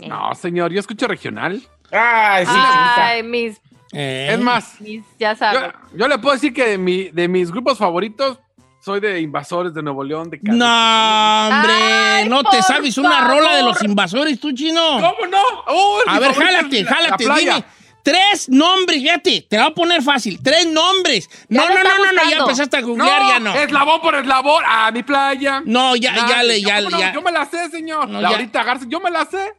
No, 0.08 0.34
señor, 0.34 0.72
yo 0.72 0.80
escucho 0.80 1.06
regional. 1.08 1.62
Ay, 1.90 2.46
sí, 2.46 2.52
Ay, 2.54 3.22
mis, 3.22 3.60
Eh, 3.92 4.30
Es 4.32 4.40
más, 4.40 4.80
mis, 4.80 5.04
ya 5.18 5.34
sabes. 5.36 5.72
yo 5.94 6.08
le 6.08 6.18
puedo 6.18 6.34
decir 6.34 6.54
que 6.54 6.66
de, 6.66 6.78
mi, 6.78 7.10
de 7.10 7.28
mis 7.28 7.50
grupos 7.50 7.76
favoritos 7.76 8.38
soy 8.80 9.00
de 9.00 9.20
Invasores 9.20 9.74
de 9.74 9.82
Nuevo 9.82 10.02
León, 10.02 10.30
de 10.30 10.38
Cadetes. 10.38 10.56
No, 10.58 11.48
hombre, 11.48 11.72
Ay, 11.72 12.28
no 12.28 12.42
te 12.42 12.62
sabes 12.62 12.96
una 12.98 13.20
rola 13.28 13.54
de 13.56 13.62
los 13.62 13.82
invasores, 13.82 14.40
tú, 14.40 14.50
chino. 14.52 14.80
¿Cómo 14.94 15.26
no? 15.30 15.42
Oh, 15.68 16.00
A 16.06 16.18
ver, 16.18 16.32
jálate, 16.34 16.82
la- 16.82 16.90
jálate, 16.90 17.24
dime. 17.38 17.64
Tres 18.02 18.48
nombres, 18.48 19.00
fíjate, 19.00 19.46
te 19.48 19.56
la 19.56 19.64
voy 19.64 19.70
a 19.70 19.74
poner 19.76 20.02
fácil. 20.02 20.42
Tres 20.42 20.66
nombres. 20.66 21.28
No, 21.48 21.62
Ya 21.62 21.68
no, 21.68 21.74
no, 21.84 22.04
no, 22.06 22.12
no, 22.24 22.30
ya 22.30 22.36
empezaste 22.38 22.76
a 22.78 22.80
No, 22.80 22.86
googlear, 22.88 23.22
ya 23.28 23.38
no. 23.38 23.54
eslabón 23.54 24.00
por 24.00 24.16
eslabón, 24.16 24.64
a 24.66 24.90
mi 24.90 25.04
playa. 25.04 25.62
No, 25.64 25.94
ya, 25.94 26.12
ya 26.16 26.26
Nadie. 26.26 26.48
le, 26.48 26.62
ya, 26.62 26.76
¿cómo 26.78 26.90
no? 26.90 26.98
ya. 26.98 27.12
Yo 27.12 27.22
me 27.22 27.30
la 27.30 27.44
sé, 27.46 27.70
señor. 27.70 28.08
No, 28.08 28.20
ya. 28.20 28.30
Laurita 28.30 28.64
Garza, 28.64 28.86
yo 28.88 28.98
me 28.98 29.08
la 29.12 29.24
sé. 29.26 29.52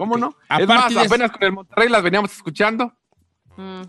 ¿Cómo 0.00 0.16
no? 0.16 0.34
Aparte 0.48 0.62
es 0.62 0.68
más, 0.68 0.94
de 0.94 1.00
apenas 1.02 1.30
con 1.30 1.42
el 1.42 1.52
Monterrey 1.52 1.90
las 1.90 2.02
veníamos 2.02 2.32
escuchando. 2.32 2.90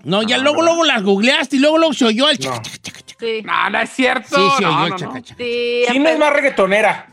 No, 0.04 0.24
ya 0.24 0.38
luego, 0.40 0.62
luego 0.62 0.84
las 0.84 1.02
googleaste 1.04 1.56
y 1.56 1.60
luego, 1.60 1.78
luego 1.78 1.94
se 1.94 2.04
oyó 2.04 2.30
el 2.30 2.38
No. 2.38 2.52
chaca, 2.52 2.62
chaca, 2.82 3.00
chaca. 3.06 3.16
Sí. 3.26 3.42
No, 3.46 3.70
no 3.70 3.80
es 3.80 3.90
cierto. 3.92 4.28
Sí, 4.36 4.56
se 4.58 4.64
no, 4.64 4.84
el 4.84 4.90
no, 4.90 4.98
chaca, 4.98 5.14
no. 5.14 5.22
chaca. 5.22 5.36
Sí, 5.42 5.84
Sí, 5.90 6.00
no 6.00 6.10
es 6.10 6.20
más 6.20 6.34
reggaetonera. 6.34 7.08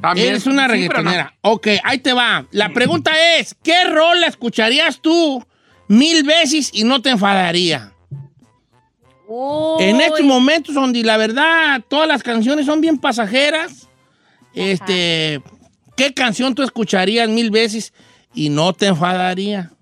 También. 0.00 0.28
Eres 0.28 0.46
una 0.46 0.66
Sí, 0.66 0.70
reggaetonera. 0.70 1.34
Ok, 1.40 1.66
ahí 1.82 1.98
te 1.98 2.12
va. 2.12 2.46
La 2.52 2.68
pregunta 2.68 3.10
es, 3.38 3.56
¿qué 3.60 3.82
rola 3.86 4.28
escucharías 4.28 5.00
tú 5.00 5.44
mil 5.88 6.22
veces 6.22 6.70
y 6.72 6.84
no 6.84 7.02
te 7.02 7.10
enfadaría? 7.10 7.92
Uy. 9.26 9.82
En 9.82 10.00
estos 10.00 10.22
momentos 10.22 10.76
donde 10.76 11.02
la 11.02 11.16
verdad 11.16 11.82
todas 11.88 12.06
las 12.06 12.22
canciones 12.22 12.66
son 12.66 12.80
bien 12.80 12.98
pasajeras, 12.98 13.88
este, 14.54 15.42
¿qué 15.96 16.14
canción 16.14 16.54
tú 16.54 16.62
escucharías 16.62 17.28
mil 17.28 17.50
veces 17.50 17.92
y 18.38 18.50
no 18.50 18.72
te 18.72 18.86
enfadaría? 18.86 19.72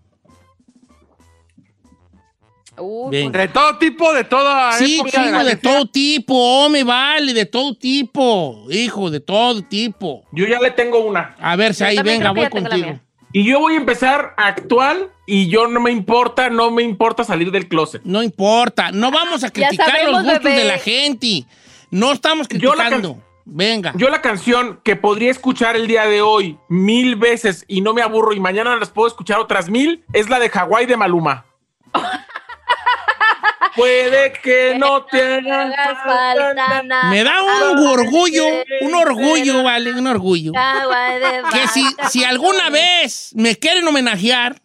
Uy, 2.79 3.11
Ven. 3.11 3.33
De 3.33 3.49
todo 3.49 3.79
tipo, 3.79 4.13
de 4.13 4.25
toda 4.25 4.73
Sí, 4.73 5.01
época. 5.01 5.31
la 5.31 5.45
de 5.45 5.51
sea. 5.53 5.61
todo 5.61 5.87
tipo, 5.87 6.35
oh, 6.35 6.69
me 6.69 6.85
vale, 6.85 7.33
de 7.33 7.47
todo 7.47 7.75
tipo, 7.75 8.65
hijo, 8.71 9.11
de 9.11 9.21
todo 9.21 9.63
tipo. 9.63 10.25
Yo 10.33 10.47
ya 10.47 10.59
le 10.61 10.71
tengo 10.71 11.01
una. 11.01 11.35
A 11.41 11.57
ver, 11.57 11.73
si 11.75 11.81
Yo 11.81 11.87
ahí 11.87 11.99
venga, 12.03 12.33
voy 12.33 12.49
contigo. 12.51 12.99
Y 13.33 13.45
yo 13.45 13.61
voy 13.61 13.75
a 13.75 13.77
empezar 13.79 14.35
actual 14.39 15.11
y 15.27 15.49
yo 15.49 15.69
no 15.69 15.81
me 15.81 15.91
importa, 15.91 16.49
no 16.51 16.71
me 16.71 16.83
importa 16.83 17.25
salir 17.25 17.51
del 17.51 17.69
closet. 17.69 18.03
No 18.05 18.23
importa, 18.23 18.91
no 18.93 19.11
vamos 19.11 19.43
a 19.45 19.51
criticar 19.51 19.91
sabemos, 19.91 20.13
los 20.13 20.23
gustos 20.25 20.45
bebé. 20.45 20.57
de 20.59 20.65
la 20.65 20.79
gente. 20.79 21.45
No 21.91 22.13
estamos 22.13 22.47
Yo 22.49 22.75
la 22.75 22.85
criticando. 22.85 23.23
Venga. 23.49 23.93
Yo 23.95 24.11
la 24.11 24.21
canción 24.21 24.81
que 24.83 24.97
podría 24.97 25.31
escuchar 25.31 25.77
el 25.77 25.87
día 25.87 26.07
de 26.07 26.21
hoy 26.21 26.59
mil 26.69 27.15
veces 27.15 27.65
y 27.69 27.81
no 27.81 27.95
me 27.95 28.03
aburro 28.03 28.33
y 28.33 28.41
mañana 28.41 28.75
las 28.75 28.91
puedo 28.91 29.07
escuchar 29.07 29.39
otras 29.39 29.71
mil 29.71 30.05
es 30.13 30.29
la 30.29 30.41
de 30.41 30.51
Hawái 30.51 30.87
de 30.87 30.97
Maluma. 30.97 31.47
Puede 33.77 34.33
que 34.33 34.75
no 34.79 35.05
te 35.05 35.23
haga 35.23 35.63
hagas 35.63 35.99
falta 36.03 36.83
nada. 36.83 37.11
Me 37.11 37.23
da 37.23 37.43
un 37.43 37.87
orgullo, 37.87 38.45
un 38.81 38.95
orgullo, 38.95 39.63
vale, 39.63 39.93
un 39.93 40.07
orgullo. 40.07 40.53
Que 41.53 41.69
si, 41.69 41.85
si 42.09 42.25
alguna 42.25 42.71
vez 42.71 43.31
me 43.35 43.55
quieren 43.55 43.87
homenajear, 43.87 44.61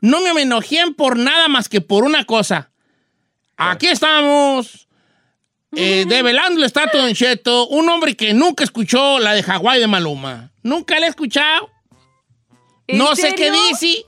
no 0.00 0.22
me 0.22 0.30
homenajeen 0.30 0.94
por 0.94 1.18
nada 1.18 1.48
más 1.48 1.68
que 1.68 1.82
por 1.82 2.04
una 2.04 2.24
cosa. 2.24 2.70
Aquí 3.56 3.86
estamos, 3.86 4.87
eh, 5.72 6.04
develando 6.08 6.58
el 6.60 6.64
estatus 6.66 6.92
de 7.00 7.06
Don 7.06 7.14
Cheto, 7.14 7.68
un 7.68 7.88
hombre 7.88 8.16
que 8.16 8.32
nunca 8.32 8.64
escuchó 8.64 9.18
la 9.18 9.32
de 9.34 9.42
Hawái 9.42 9.80
de 9.80 9.86
Maluma. 9.86 10.50
Nunca 10.62 10.98
la 10.98 11.06
he 11.06 11.08
escuchado. 11.10 11.70
¿En 12.86 12.98
No 12.98 13.14
sé 13.14 13.34
qué 13.34 13.50
dice. 13.50 14.04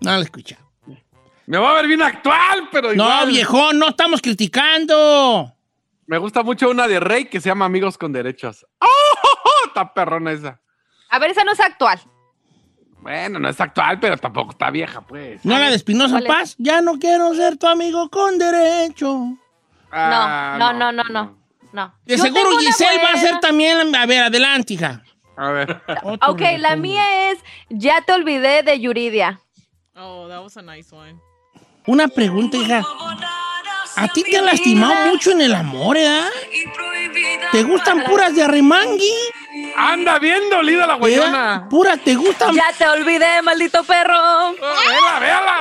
No 0.00 0.12
la 0.12 0.18
he 0.18 0.22
escuchado. 0.22 0.62
Me 1.46 1.56
va 1.58 1.70
a 1.70 1.74
ver 1.74 1.86
bien 1.86 2.02
actual, 2.02 2.68
pero 2.70 2.88
No, 2.88 3.04
igual. 3.04 3.28
viejón, 3.28 3.78
no 3.78 3.88
estamos 3.88 4.20
criticando. 4.20 5.54
Me 6.06 6.18
gusta 6.18 6.42
mucho 6.42 6.68
una 6.70 6.86
de 6.88 7.00
Rey 7.00 7.26
que 7.26 7.40
se 7.40 7.48
llama 7.48 7.64
Amigos 7.66 7.96
con 7.98 8.12
Derechos. 8.12 8.66
¡Oh! 8.80 8.86
Está 9.66 9.92
perrona 9.92 10.32
esa. 10.32 10.60
A 11.10 11.18
ver, 11.18 11.30
esa 11.30 11.44
no 11.44 11.52
es 11.52 11.60
actual. 11.60 12.00
Bueno, 13.00 13.38
no 13.38 13.48
es 13.48 13.60
actual, 13.60 13.98
pero 14.00 14.16
tampoco 14.16 14.50
está 14.52 14.70
vieja, 14.70 15.00
pues. 15.02 15.44
¿No 15.44 15.58
la 15.58 15.70
de 15.70 15.76
Espinosa. 15.76 16.20
Paz? 16.26 16.54
Ya 16.58 16.80
no 16.80 16.98
quiero 16.98 17.32
ser 17.34 17.56
tu 17.56 17.66
amigo 17.66 18.10
con 18.10 18.38
derecho. 18.38 19.36
Ah, 19.90 20.56
no, 20.58 20.72
no, 20.72 20.92
no, 20.92 21.04
no, 21.04 21.04
no. 21.10 21.38
no. 21.72 21.94
De 22.04 22.16
Yo 22.16 22.22
seguro 22.22 22.58
Giselle 22.58 23.02
va 23.02 23.12
a 23.14 23.16
ser 23.16 23.40
también. 23.40 23.94
A 23.94 24.06
ver, 24.06 24.24
adelante, 24.24 24.74
hija. 24.74 25.02
A 25.36 25.50
ver. 25.50 25.80
Otro 26.02 26.28
Ok, 26.32 26.42
la 26.58 26.76
mía 26.76 27.30
es 27.30 27.38
Ya 27.68 28.00
te 28.02 28.12
olvidé 28.12 28.62
de 28.62 28.80
Yuridia. 28.80 29.40
Oh, 29.96 30.28
that 30.28 30.42
was 30.42 30.56
a 30.56 30.62
nice 30.62 30.94
one. 30.94 31.18
Una 31.86 32.06
pregunta, 32.08 32.56
hija. 32.56 32.82
¿A 33.96 34.08
ti 34.08 34.22
te 34.22 34.36
han 34.36 34.46
lastimado 34.46 34.94
mucho 35.10 35.32
en 35.32 35.40
el 35.40 35.54
amor, 35.54 35.96
eh? 35.96 36.20
¿Te 37.50 37.62
gustan 37.64 38.04
puras 38.04 38.34
de 38.36 38.42
arremangui? 38.44 39.12
Anda 39.76 40.18
bien 40.18 40.50
dolida 40.50 40.86
la 40.86 40.94
¿Eh? 40.94 40.98
guayona. 40.98 41.66
Pura, 41.68 41.96
¿te 41.96 42.14
gustan? 42.14 42.54
Ya 42.54 42.66
te 42.76 42.86
olvidé, 42.86 43.42
maldito 43.42 43.82
perro. 43.84 44.14
Ah, 44.14 44.54
Véala, 44.60 45.18
véala. 45.18 45.56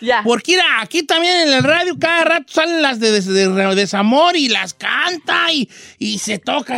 Ya. 0.00 0.22
Porque 0.24 0.52
mira, 0.52 0.80
aquí 0.80 1.02
también 1.02 1.48
en 1.48 1.52
el 1.54 1.62
radio 1.62 1.96
cada 1.98 2.24
rato 2.24 2.52
salen 2.52 2.80
las 2.82 3.00
de, 3.00 3.10
des- 3.12 3.26
de 3.26 3.48
desamor 3.74 4.36
y 4.36 4.48
las 4.48 4.74
canta 4.74 5.52
y, 5.52 5.68
y 5.98 6.18
se 6.18 6.38
toca, 6.38 6.74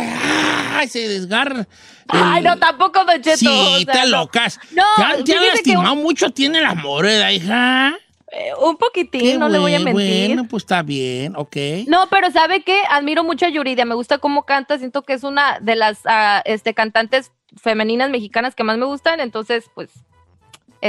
¡ay! 0.77 0.87
se 0.89 1.07
desgarra. 1.07 1.67
Ay, 2.09 2.43
no, 2.43 2.57
tampoco, 2.59 3.05
Don 3.05 3.21
Cheto. 3.21 3.37
Sí, 3.37 3.47
o 3.47 3.79
sea, 3.79 3.93
te 4.03 4.07
locas. 4.07 4.59
No, 4.71 4.83
¿Te 4.97 5.01
han, 5.03 5.23
te 5.23 5.33
han 5.33 5.39
fíjese 5.39 5.63
que 5.63 5.69
lastimado 5.71 5.95
mucho? 5.95 6.31
Tiene 6.31 6.59
el 6.59 6.65
amor, 6.65 7.05
¿verdad, 7.05 7.29
hija? 7.31 7.93
Eh, 8.31 8.49
un 8.61 8.75
poquitín, 8.77 9.21
Qué 9.21 9.37
no 9.37 9.47
le 9.47 9.59
voy 9.59 9.73
a 9.75 9.79
mentir. 9.79 10.27
Bueno, 10.27 10.47
pues 10.49 10.63
está 10.63 10.81
bien, 10.81 11.33
ok. 11.37 11.55
No, 11.87 12.07
pero 12.09 12.29
¿sabe 12.31 12.63
qué? 12.63 12.81
Admiro 12.89 13.23
mucho 13.23 13.45
a 13.45 13.49
Yuridia, 13.49 13.85
me 13.85 13.95
gusta 13.95 14.17
cómo 14.17 14.43
canta, 14.43 14.77
siento 14.79 15.03
que 15.03 15.13
es 15.13 15.23
una 15.23 15.59
de 15.61 15.75
las 15.75 15.99
ah, 16.05 16.41
este, 16.45 16.73
cantantes 16.73 17.31
femeninas 17.61 18.09
mexicanas 18.09 18.55
que 18.55 18.63
más 18.63 18.77
me 18.77 18.85
gustan, 18.85 19.19
entonces, 19.19 19.65
pues, 19.75 19.89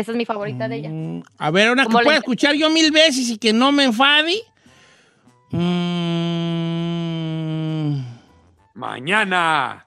esa 0.00 0.10
es 0.12 0.16
mi 0.16 0.24
favorita 0.24 0.68
de 0.68 0.76
ella. 0.76 0.88
Mm, 0.90 1.22
A 1.38 1.50
ver, 1.50 1.70
una 1.70 1.82
que 1.82 1.86
¿Cómo 1.86 1.98
le- 2.00 2.04
pueda 2.04 2.18
escuchar 2.18 2.54
yo 2.54 2.68
mil 2.70 2.90
veces 2.90 3.28
y 3.30 3.38
que 3.38 3.52
no 3.52 3.70
me 3.72 3.84
enfade. 3.84 4.34
Mm, 7.04 8.02
Mañana. 8.74 9.86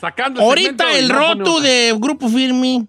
Sacando 0.00 0.40
ahorita 0.42 0.92
el 0.92 1.08
pone 1.08 1.18
roto 1.18 1.60
de 1.60 1.94
Grupo 1.98 2.28
Firme. 2.28 2.86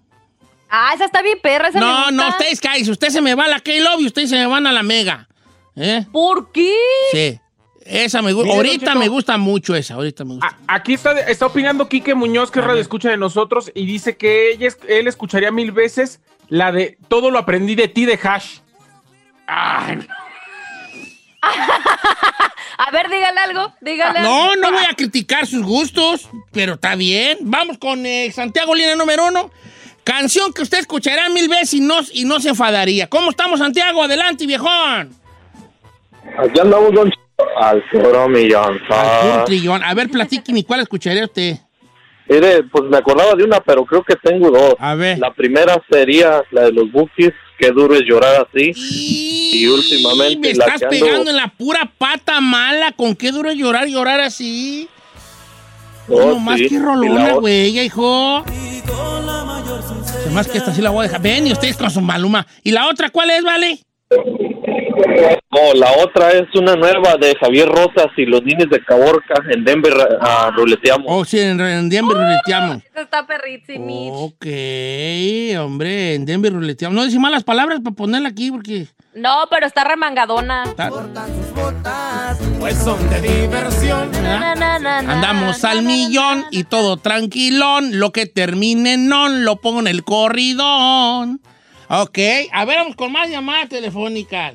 Ah, 0.68 0.92
esa 0.94 1.04
está 1.06 1.22
bien 1.22 1.38
perra, 1.42 1.68
esa 1.68 1.80
me 1.80 1.86
No, 1.86 1.96
gusta. 1.96 2.10
no, 2.12 2.28
ustedes 2.28 2.60
cállese. 2.60 2.90
Usted 2.92 3.08
se 3.08 3.20
me 3.20 3.34
va 3.34 3.44
a 3.46 3.48
la 3.48 3.60
K-Love 3.60 4.00
y 4.02 4.06
ustedes 4.06 4.30
se 4.30 4.36
me 4.36 4.46
van 4.46 4.66
a 4.66 4.72
la 4.72 4.82
Mega. 4.84 5.28
¿Eh? 5.74 6.04
¿Por 6.12 6.52
qué? 6.52 6.72
Sí. 7.12 7.40
Esa 7.84 8.22
me 8.22 8.32
gusta. 8.32 8.52
Ahorita 8.52 8.94
me 8.94 9.08
gusta 9.08 9.36
mucho 9.38 9.74
esa. 9.74 9.94
Ahorita 9.94 10.24
me 10.24 10.34
gusta. 10.34 10.46
A- 10.66 10.74
Aquí 10.76 10.94
está, 10.94 11.12
está 11.20 11.46
opinando 11.46 11.88
Quique 11.88 12.14
Muñoz, 12.14 12.50
que 12.50 12.60
es 12.60 12.64
radio 12.64 12.80
escucha 12.80 13.08
de 13.10 13.16
nosotros, 13.16 13.70
y 13.74 13.86
dice 13.86 14.16
que 14.16 14.52
ella, 14.52 14.68
él 14.88 15.08
escucharía 15.08 15.50
mil 15.50 15.72
veces 15.72 16.20
la 16.48 16.72
de 16.72 16.98
Todo 17.08 17.30
lo 17.30 17.38
aprendí 17.38 17.74
de 17.74 17.88
ti 17.88 18.04
de 18.04 18.18
Hash. 18.22 18.58
Ay, 19.46 19.98
A 22.78 22.90
ver, 22.92 23.08
dígale 23.10 23.40
algo, 23.40 23.72
dígale 23.80 24.18
algo. 24.20 24.30
No, 24.30 24.56
no 24.56 24.72
voy 24.72 24.84
a 24.88 24.94
criticar 24.94 25.46
sus 25.46 25.62
gustos, 25.62 26.28
pero 26.52 26.74
está 26.74 26.94
bien. 26.96 27.38
Vamos 27.42 27.78
con 27.78 28.04
eh, 28.06 28.30
Santiago 28.32 28.74
Lina 28.74 28.94
número 28.94 29.26
uno. 29.26 29.50
Canción 30.04 30.52
que 30.52 30.62
usted 30.62 30.78
escuchará 30.78 31.28
mil 31.28 31.48
veces 31.48 31.74
y 31.74 31.80
no, 31.80 31.96
y 32.12 32.24
no 32.24 32.40
se 32.40 32.48
enfadaría. 32.50 33.06
¿Cómo 33.08 33.30
estamos, 33.30 33.58
Santiago? 33.60 34.02
Adelante, 34.02 34.46
viejón. 34.46 35.14
Aquí 36.38 36.58
andamos, 36.60 36.92
don 36.92 37.12
Al 37.60 37.82
puro 37.90 38.28
millón. 38.28 38.74
Al 38.74 38.80
Ah, 38.90 39.20
puro 39.22 39.44
trillón. 39.44 39.82
A 39.84 39.94
ver, 39.94 40.08
platíqueme, 40.10 40.64
¿cuál 40.64 40.80
escucharía 40.80 41.24
usted? 41.24 41.56
mire, 42.28 42.62
pues 42.64 42.84
me 42.88 42.96
acordaba 42.96 43.34
de 43.34 43.42
una, 43.42 43.58
pero 43.60 43.84
creo 43.84 44.04
que 44.04 44.14
tengo 44.14 44.50
dos. 44.52 44.74
A 44.78 44.94
ver. 44.94 45.18
La 45.18 45.32
primera 45.34 45.82
sería 45.90 46.42
la 46.52 46.62
de 46.62 46.72
los 46.72 46.90
Bookies, 46.92 47.32
Qué 47.58 47.72
duro 47.72 47.94
es 47.94 48.02
llorar 48.08 48.46
así. 48.50 48.72
Y 49.52 49.66
últimamente 49.66 50.48
Me 50.48 50.54
la 50.54 50.64
estás 50.64 50.80
que 50.80 50.86
ando- 50.86 51.04
pegando 51.04 51.30
en 51.30 51.36
la 51.36 51.48
pura 51.48 51.92
pata 51.98 52.40
mala. 52.40 52.92
¿Con 52.92 53.14
qué 53.14 53.32
duro 53.32 53.50
es 53.50 53.56
llorar, 53.58 53.86
llorar 53.86 54.18
así? 54.20 54.88
Oh, 56.08 56.28
no 56.30 56.38
más 56.38 56.56
sí. 56.58 56.68
que 56.68 56.74
Y 56.76 56.78
rolona, 56.78 57.34
güey, 57.34 57.78
hijo. 57.80 58.42
Más 60.32 60.46
que 60.48 60.56
esta 60.56 60.72
sí 60.72 60.80
la 60.80 60.88
voy 60.88 61.00
a 61.00 61.08
dejar. 61.08 61.20
Ven, 61.20 61.46
y 61.48 61.52
ustedes 61.52 61.76
con 61.76 61.90
su 61.90 62.00
maluma. 62.00 62.46
¿Y 62.62 62.70
la 62.70 62.88
otra 62.88 63.10
cuál 63.10 63.28
es, 63.30 63.42
vale? 63.44 63.80
No, 64.10 65.74
la 65.74 65.92
otra 66.02 66.30
es 66.32 66.46
una 66.54 66.74
nueva 66.74 67.16
de 67.16 67.34
Javier 67.36 67.68
Rosas 67.68 68.08
y 68.16 68.26
los 68.26 68.42
niños 68.42 68.68
de 68.70 68.82
Caborca 68.84 69.34
en 69.50 69.64
Denver 69.64 69.92
ah, 70.20 70.50
ruleteamos. 70.54 71.06
Oh, 71.08 71.24
sí, 71.24 71.38
en, 71.38 71.60
en 71.60 71.88
Denver 71.88 72.16
ruleteamos. 72.16 72.84
Esto 72.84 73.00
está 73.00 73.26
perrísimo. 73.26 74.24
Ok, 74.24 74.46
hombre, 75.60 76.14
en 76.14 76.24
Denver 76.24 76.52
ruleteamos. 76.52 76.96
No 76.96 77.04
dice 77.04 77.18
malas 77.18 77.44
palabras 77.44 77.80
para 77.80 77.94
ponerla 77.94 78.28
aquí 78.28 78.50
porque... 78.50 78.86
No, 79.14 79.44
pero 79.50 79.66
está 79.66 79.84
remangadona. 79.84 80.64
Pues 82.60 82.76
son 82.76 83.10
de 83.10 83.20
diversión. 83.20 84.10
Na, 84.22 84.54
na, 84.54 84.78
na, 84.78 85.02
na, 85.02 85.12
Andamos 85.14 85.62
na, 85.62 85.70
al 85.70 85.78
na, 85.78 85.82
na, 85.82 85.88
millón 85.88 86.44
y 86.50 86.64
todo 86.64 86.96
tranquilón. 86.96 87.98
Lo 87.98 88.12
que 88.12 88.26
termine 88.26 88.96
non 88.96 89.44
lo 89.44 89.56
pongo 89.56 89.80
en 89.80 89.88
el 89.88 90.04
corridón. 90.04 91.40
Ok, 91.92 92.18
a 92.52 92.64
ver, 92.64 92.78
vamos 92.78 92.94
con 92.94 93.10
más 93.10 93.28
llamadas 93.28 93.68
telefónicas. 93.68 94.54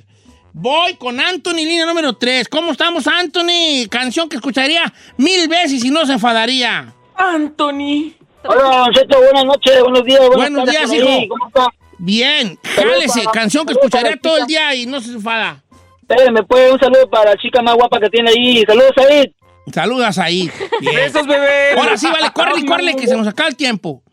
Voy 0.53 0.93
con 0.93 1.19
Anthony, 1.19 1.55
línea 1.55 1.85
número 1.85 2.13
3. 2.13 2.47
¿Cómo 2.47 2.71
estamos, 2.71 3.05
Anthony? 3.07 3.87
Canción 3.89 4.29
que 4.29 4.37
escucharía 4.37 4.91
mil 5.17 5.49
veces 5.49 5.83
y 5.83 5.89
no 5.89 6.05
se 6.05 6.13
enfadaría. 6.13 6.93
Anthony. 7.13 8.13
Hola, 8.47 8.77
Don 8.85 8.93
Cheto, 8.93 9.17
buenas 9.19 9.43
noches, 9.43 9.81
buenos 9.81 10.03
días. 10.05 10.19
buenas 10.27 10.49
Buenos 10.51 10.65
tardes 10.73 10.91
días, 10.91 11.03
hijo. 11.09 11.27
¿Cómo 11.27 11.47
está? 11.47 11.67
Bien, 11.97 12.57
Saludos 12.75 12.93
jálese, 12.99 13.19
para- 13.23 13.31
canción 13.31 13.65
que 13.65 13.73
saludos 13.73 13.85
escucharía 13.85 14.11
para 14.11 14.21
todo 14.21 14.37
el 14.37 14.45
día 14.47 14.75
y 14.75 14.85
no 14.85 15.01
se 15.01 15.11
enfada. 15.11 15.61
Espérame, 16.07 16.45
pues, 16.47 16.71
un 16.71 16.79
saludo 16.79 17.09
para 17.09 17.31
la 17.31 17.37
chica 17.37 17.61
más 17.61 17.75
guapa 17.75 17.99
que 17.99 18.09
tiene 18.09 18.29
ahí. 18.31 18.63
Saludos, 18.65 18.91
Said. 18.95 19.31
Saludas 19.73 20.17
ahí. 20.19 20.49
Bien. 20.79 20.95
Besos, 20.95 21.25
bebé. 21.27 21.71
Ahora 21.77 21.97
sí, 21.97 22.07
vale, 22.09 22.29
córrele, 22.31 22.65
córrele, 22.65 22.95
que 22.95 23.07
se 23.07 23.15
nos 23.17 23.27
acaba 23.27 23.49
el 23.49 23.55
tiempo. 23.57 24.03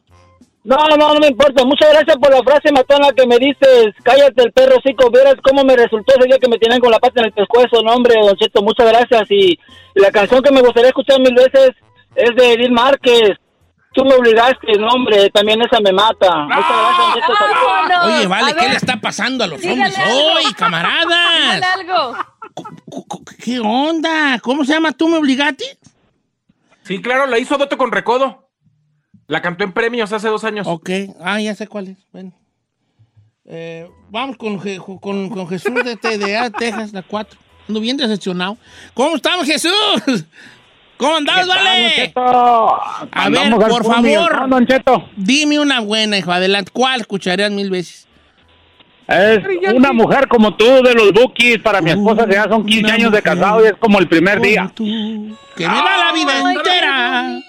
No, 0.65 0.77
no, 0.77 0.97
no 0.97 1.19
me 1.21 1.27
importa. 1.27 1.65
Muchas 1.65 1.91
gracias 1.91 2.17
por 2.19 2.31
la 2.31 2.43
frase 2.43 2.71
matona 2.73 3.11
que 3.17 3.27
me 3.27 3.37
dices. 3.39 3.89
Cállate 4.05 4.45
el 4.45 4.53
perro, 4.53 4.77
chico. 4.87 5.11
Vieras 5.11 5.35
cómo 5.43 5.65
me 5.65 5.75
resultó 5.77 6.15
ese 6.17 6.27
día 6.29 6.39
que 6.39 6.49
me 6.49 6.59
tenían 6.59 6.81
con 6.81 6.91
la 6.93 7.01
pata 7.01 7.21
en 7.21 7.27
el 7.27 7.33
pescuezo. 7.33 7.83
No, 7.83 7.93
hombre, 7.95 8.15
Don 8.21 8.37
Cheto, 8.37 8.63
muchas 8.63 8.87
gracias. 8.89 9.29
Y 9.31 9.59
la 9.95 10.11
canción 10.13 10.41
que 10.43 10.53
me 10.53 10.61
gustaría 10.61 10.89
escuchar 10.91 11.19
mil 11.21 11.35
veces 11.35 11.71
es 12.15 12.31
de 12.37 12.53
Edith 12.53 12.71
Márquez. 12.71 13.31
Tú 13.95 14.05
me 14.05 14.15
obligaste, 14.15 14.73
no, 14.79 14.87
hombre. 14.89 15.29
También 15.31 15.61
esa 15.63 15.81
me 15.81 15.93
mata. 15.93 16.35
Muchas 16.45 16.65
gracias, 16.69 16.99
Don 16.99 17.37
Cheto. 17.37 18.07
Oye, 18.07 18.27
vale, 18.29 18.51
A 18.53 18.55
¿qué 18.55 18.61
ver. 18.61 18.71
le 18.71 18.77
está 18.77 18.97
pasando 19.01 19.43
a 19.45 19.47
los 19.49 19.65
hombres 19.65 19.99
algo. 19.99 20.11
hoy, 20.17 20.37
Dígale 20.39 20.55
camaradas? 20.57 21.63
algo. 21.77 22.17
¿Qué 23.45 23.59
onda? 23.59 24.39
¿Cómo 24.41 24.65
se 24.65 24.75
llama? 24.75 24.93
¿Tú 24.93 25.09
me 25.09 25.17
obligaste? 25.19 25.65
Sí, 26.85 27.03
claro, 27.03 27.27
la 27.27 27.39
hizo 27.39 27.59
Doto 27.59 27.77
con 27.77 27.91
Recodo. 27.91 28.49
La 29.27 29.41
cantó 29.41 29.65
en 29.65 29.73
premios 29.73 30.13
hace 30.13 30.29
dos 30.29 30.45
años. 30.45 30.67
Ok, 30.67 30.91
ah, 31.21 31.41
ya 31.41 31.55
sé 31.55 31.67
cuál 31.67 31.89
es. 31.89 31.99
Bueno. 32.13 32.33
Eh, 33.47 33.89
vamos 34.11 34.37
con, 34.37 34.59
Je- 34.61 34.79
con, 35.01 35.29
con 35.29 35.49
Jesús 35.49 35.73
de, 35.75 36.37
ah, 36.37 36.51
Texas, 36.59 36.93
la 36.93 37.03
4. 37.03 37.39
Ando 37.69 37.81
bien 37.81 37.97
decepcionado. 37.97 38.57
¿Cómo 38.95 39.17
estamos, 39.17 39.47
Jesús? 39.47 39.73
¿Cómo 40.97 41.17
andamos, 41.17 41.47
vale? 41.49 42.13
A 43.13 43.29
ver, 43.29 43.51
por 43.69 43.85
favor, 43.85 44.39
¿no, 44.41 44.49
Don 44.49 44.67
Cheto? 44.67 45.09
dime 45.17 45.59
una 45.59 45.81
buena, 45.81 46.19
hijo. 46.19 46.31
Adelante. 46.33 46.71
¿Cuál 46.73 47.01
escucharías 47.01 47.51
mil 47.51 47.71
veces? 47.71 48.07
Es 49.09 49.41
una 49.75 49.93
mujer 49.93 50.29
como 50.29 50.55
tú 50.55 50.65
de 50.65 50.95
los 50.95 51.13
Bookies. 51.13 51.59
Para 51.59 51.81
mi 51.81 51.91
esposa 51.91 52.27
ya 52.31 52.45
son 52.49 52.65
15 52.65 52.93
años 52.93 53.13
de 53.13 53.21
casado 53.23 53.65
y 53.65 53.69
es 53.69 53.75
como 53.79 53.99
el 53.99 54.09
primer 54.09 54.41
día. 54.41 54.73
Que 54.77 55.69
me 55.69 55.75
da 55.75 56.07
la 56.07 56.13
vida 56.15 56.53
entera. 56.53 57.41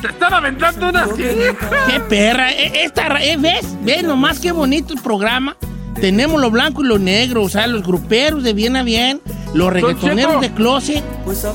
Te 0.00 0.08
están 0.08 0.32
aventando 0.32 0.88
una 0.88 1.06
¡Qué 1.16 2.00
perra! 2.08 2.52
E- 2.52 2.84
Esta, 2.84 3.22
eh, 3.22 3.36
¿Ves? 3.38 3.66
¿Ves 3.82 4.02
nomás 4.04 4.38
qué 4.40 4.52
bonito 4.52 4.92
el 4.94 5.00
programa? 5.00 5.56
Tenemos 6.00 6.40
lo 6.40 6.50
blanco 6.50 6.84
y 6.84 6.86
lo 6.86 6.98
negro, 6.98 7.42
o 7.42 7.48
sea, 7.48 7.66
los 7.66 7.82
gruperos 7.82 8.44
de 8.44 8.52
bien 8.52 8.76
a 8.76 8.84
bien, 8.84 9.20
los 9.54 9.72
reggaetoneros 9.72 10.40
de 10.40 10.52
closet, 10.52 11.02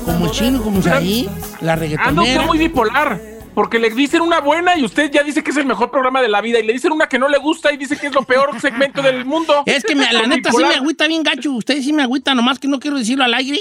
como 0.04 0.26
el 0.26 0.30
chino, 0.32 0.62
como 0.62 0.80
ahí, 0.92 1.28
la 1.62 1.72
Ando 1.72 1.80
reggaetonera. 1.82 2.22
usted 2.40 2.46
muy 2.46 2.58
bipolar. 2.58 3.20
Porque 3.54 3.78
le 3.78 3.88
dicen 3.90 4.20
una 4.20 4.40
buena 4.40 4.76
y 4.76 4.84
usted 4.84 5.12
ya 5.12 5.22
dice 5.22 5.44
que 5.44 5.52
es 5.52 5.56
el 5.56 5.64
mejor 5.64 5.88
programa 5.92 6.20
de 6.20 6.28
la 6.28 6.40
vida. 6.40 6.58
Y 6.58 6.66
le 6.66 6.72
dicen 6.72 6.90
una 6.90 7.06
que 7.08 7.20
no 7.20 7.28
le 7.28 7.38
gusta 7.38 7.72
y 7.72 7.76
dice 7.76 7.96
que 7.96 8.08
es 8.08 8.12
lo 8.14 8.22
peor 8.24 8.50
segmento 8.60 9.00
del 9.00 9.24
mundo. 9.24 9.62
Es 9.64 9.84
que 9.84 9.94
me- 9.94 10.12
la 10.12 10.26
neta 10.26 10.50
sí 10.50 10.56
me 10.58 10.74
agüita 10.74 11.06
bien 11.06 11.22
gacho. 11.22 11.52
Ustedes 11.52 11.84
sí 11.84 11.92
me 11.92 12.02
agüitan, 12.02 12.36
nomás 12.36 12.58
que 12.58 12.66
no 12.66 12.80
quiero 12.80 12.98
decirlo 12.98 13.22
al 13.22 13.32
aire. 13.32 13.60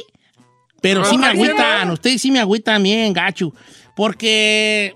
Pero 0.81 1.05
sí 1.05 1.15
me 1.17 1.27
Ah, 1.27 1.29
agüitan, 1.29 1.91
ustedes 1.91 2.21
sí 2.23 2.31
me 2.31 2.39
agüitan 2.39 2.81
bien 2.81 3.13
gacho. 3.13 3.53
Porque, 3.95 4.95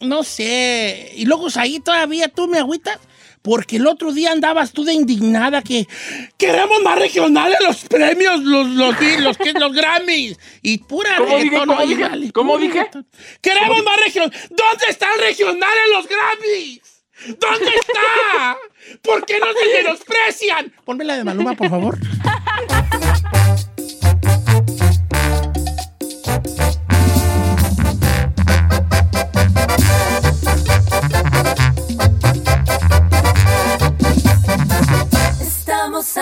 no 0.00 0.22
sé, 0.24 1.12
y 1.14 1.24
luego 1.26 1.48
ahí 1.56 1.80
todavía 1.80 2.28
tú 2.28 2.48
me 2.48 2.58
agüitas. 2.58 2.98
Porque 3.42 3.76
el 3.76 3.86
otro 3.86 4.10
día 4.12 4.32
andabas 4.32 4.72
tú 4.72 4.84
de 4.84 4.94
indignada 4.94 5.60
que 5.60 5.86
queremos 6.38 6.80
más 6.82 6.98
regionales 6.98 7.58
los 7.60 7.84
premios, 7.84 8.42
los, 8.42 8.68
los, 8.68 8.98
los, 9.20 9.36
que- 9.36 9.52
los 9.52 9.72
Grammys. 9.74 10.38
Y 10.62 10.78
pura 10.78 11.10
¿Cómo 11.18 11.36
dije? 11.36 11.50
reggaetón, 11.50 11.68
¿Cómo 11.68 11.80
oye, 11.82 11.94
dije? 11.94 12.08
vale, 12.08 12.32
¿Cómo 12.32 12.56
dije? 12.58 12.90
Queremos 13.42 13.84
más 13.84 13.96
regionales. 14.02 14.48
¿Dónde 14.48 14.84
están 14.88 15.10
regionales 15.20 15.84
los 15.94 16.06
Grammys? 16.08 16.80
¿Dónde 17.38 17.70
está? 17.80 18.56
¿Por 19.02 19.26
qué 19.26 19.38
no 19.38 19.46
se 19.52 19.82
menosprecian? 19.82 20.72
Ponme 20.86 21.04
la 21.04 21.18
de 21.18 21.24
Maluma, 21.24 21.54
por 21.54 21.68
favor. 21.68 21.98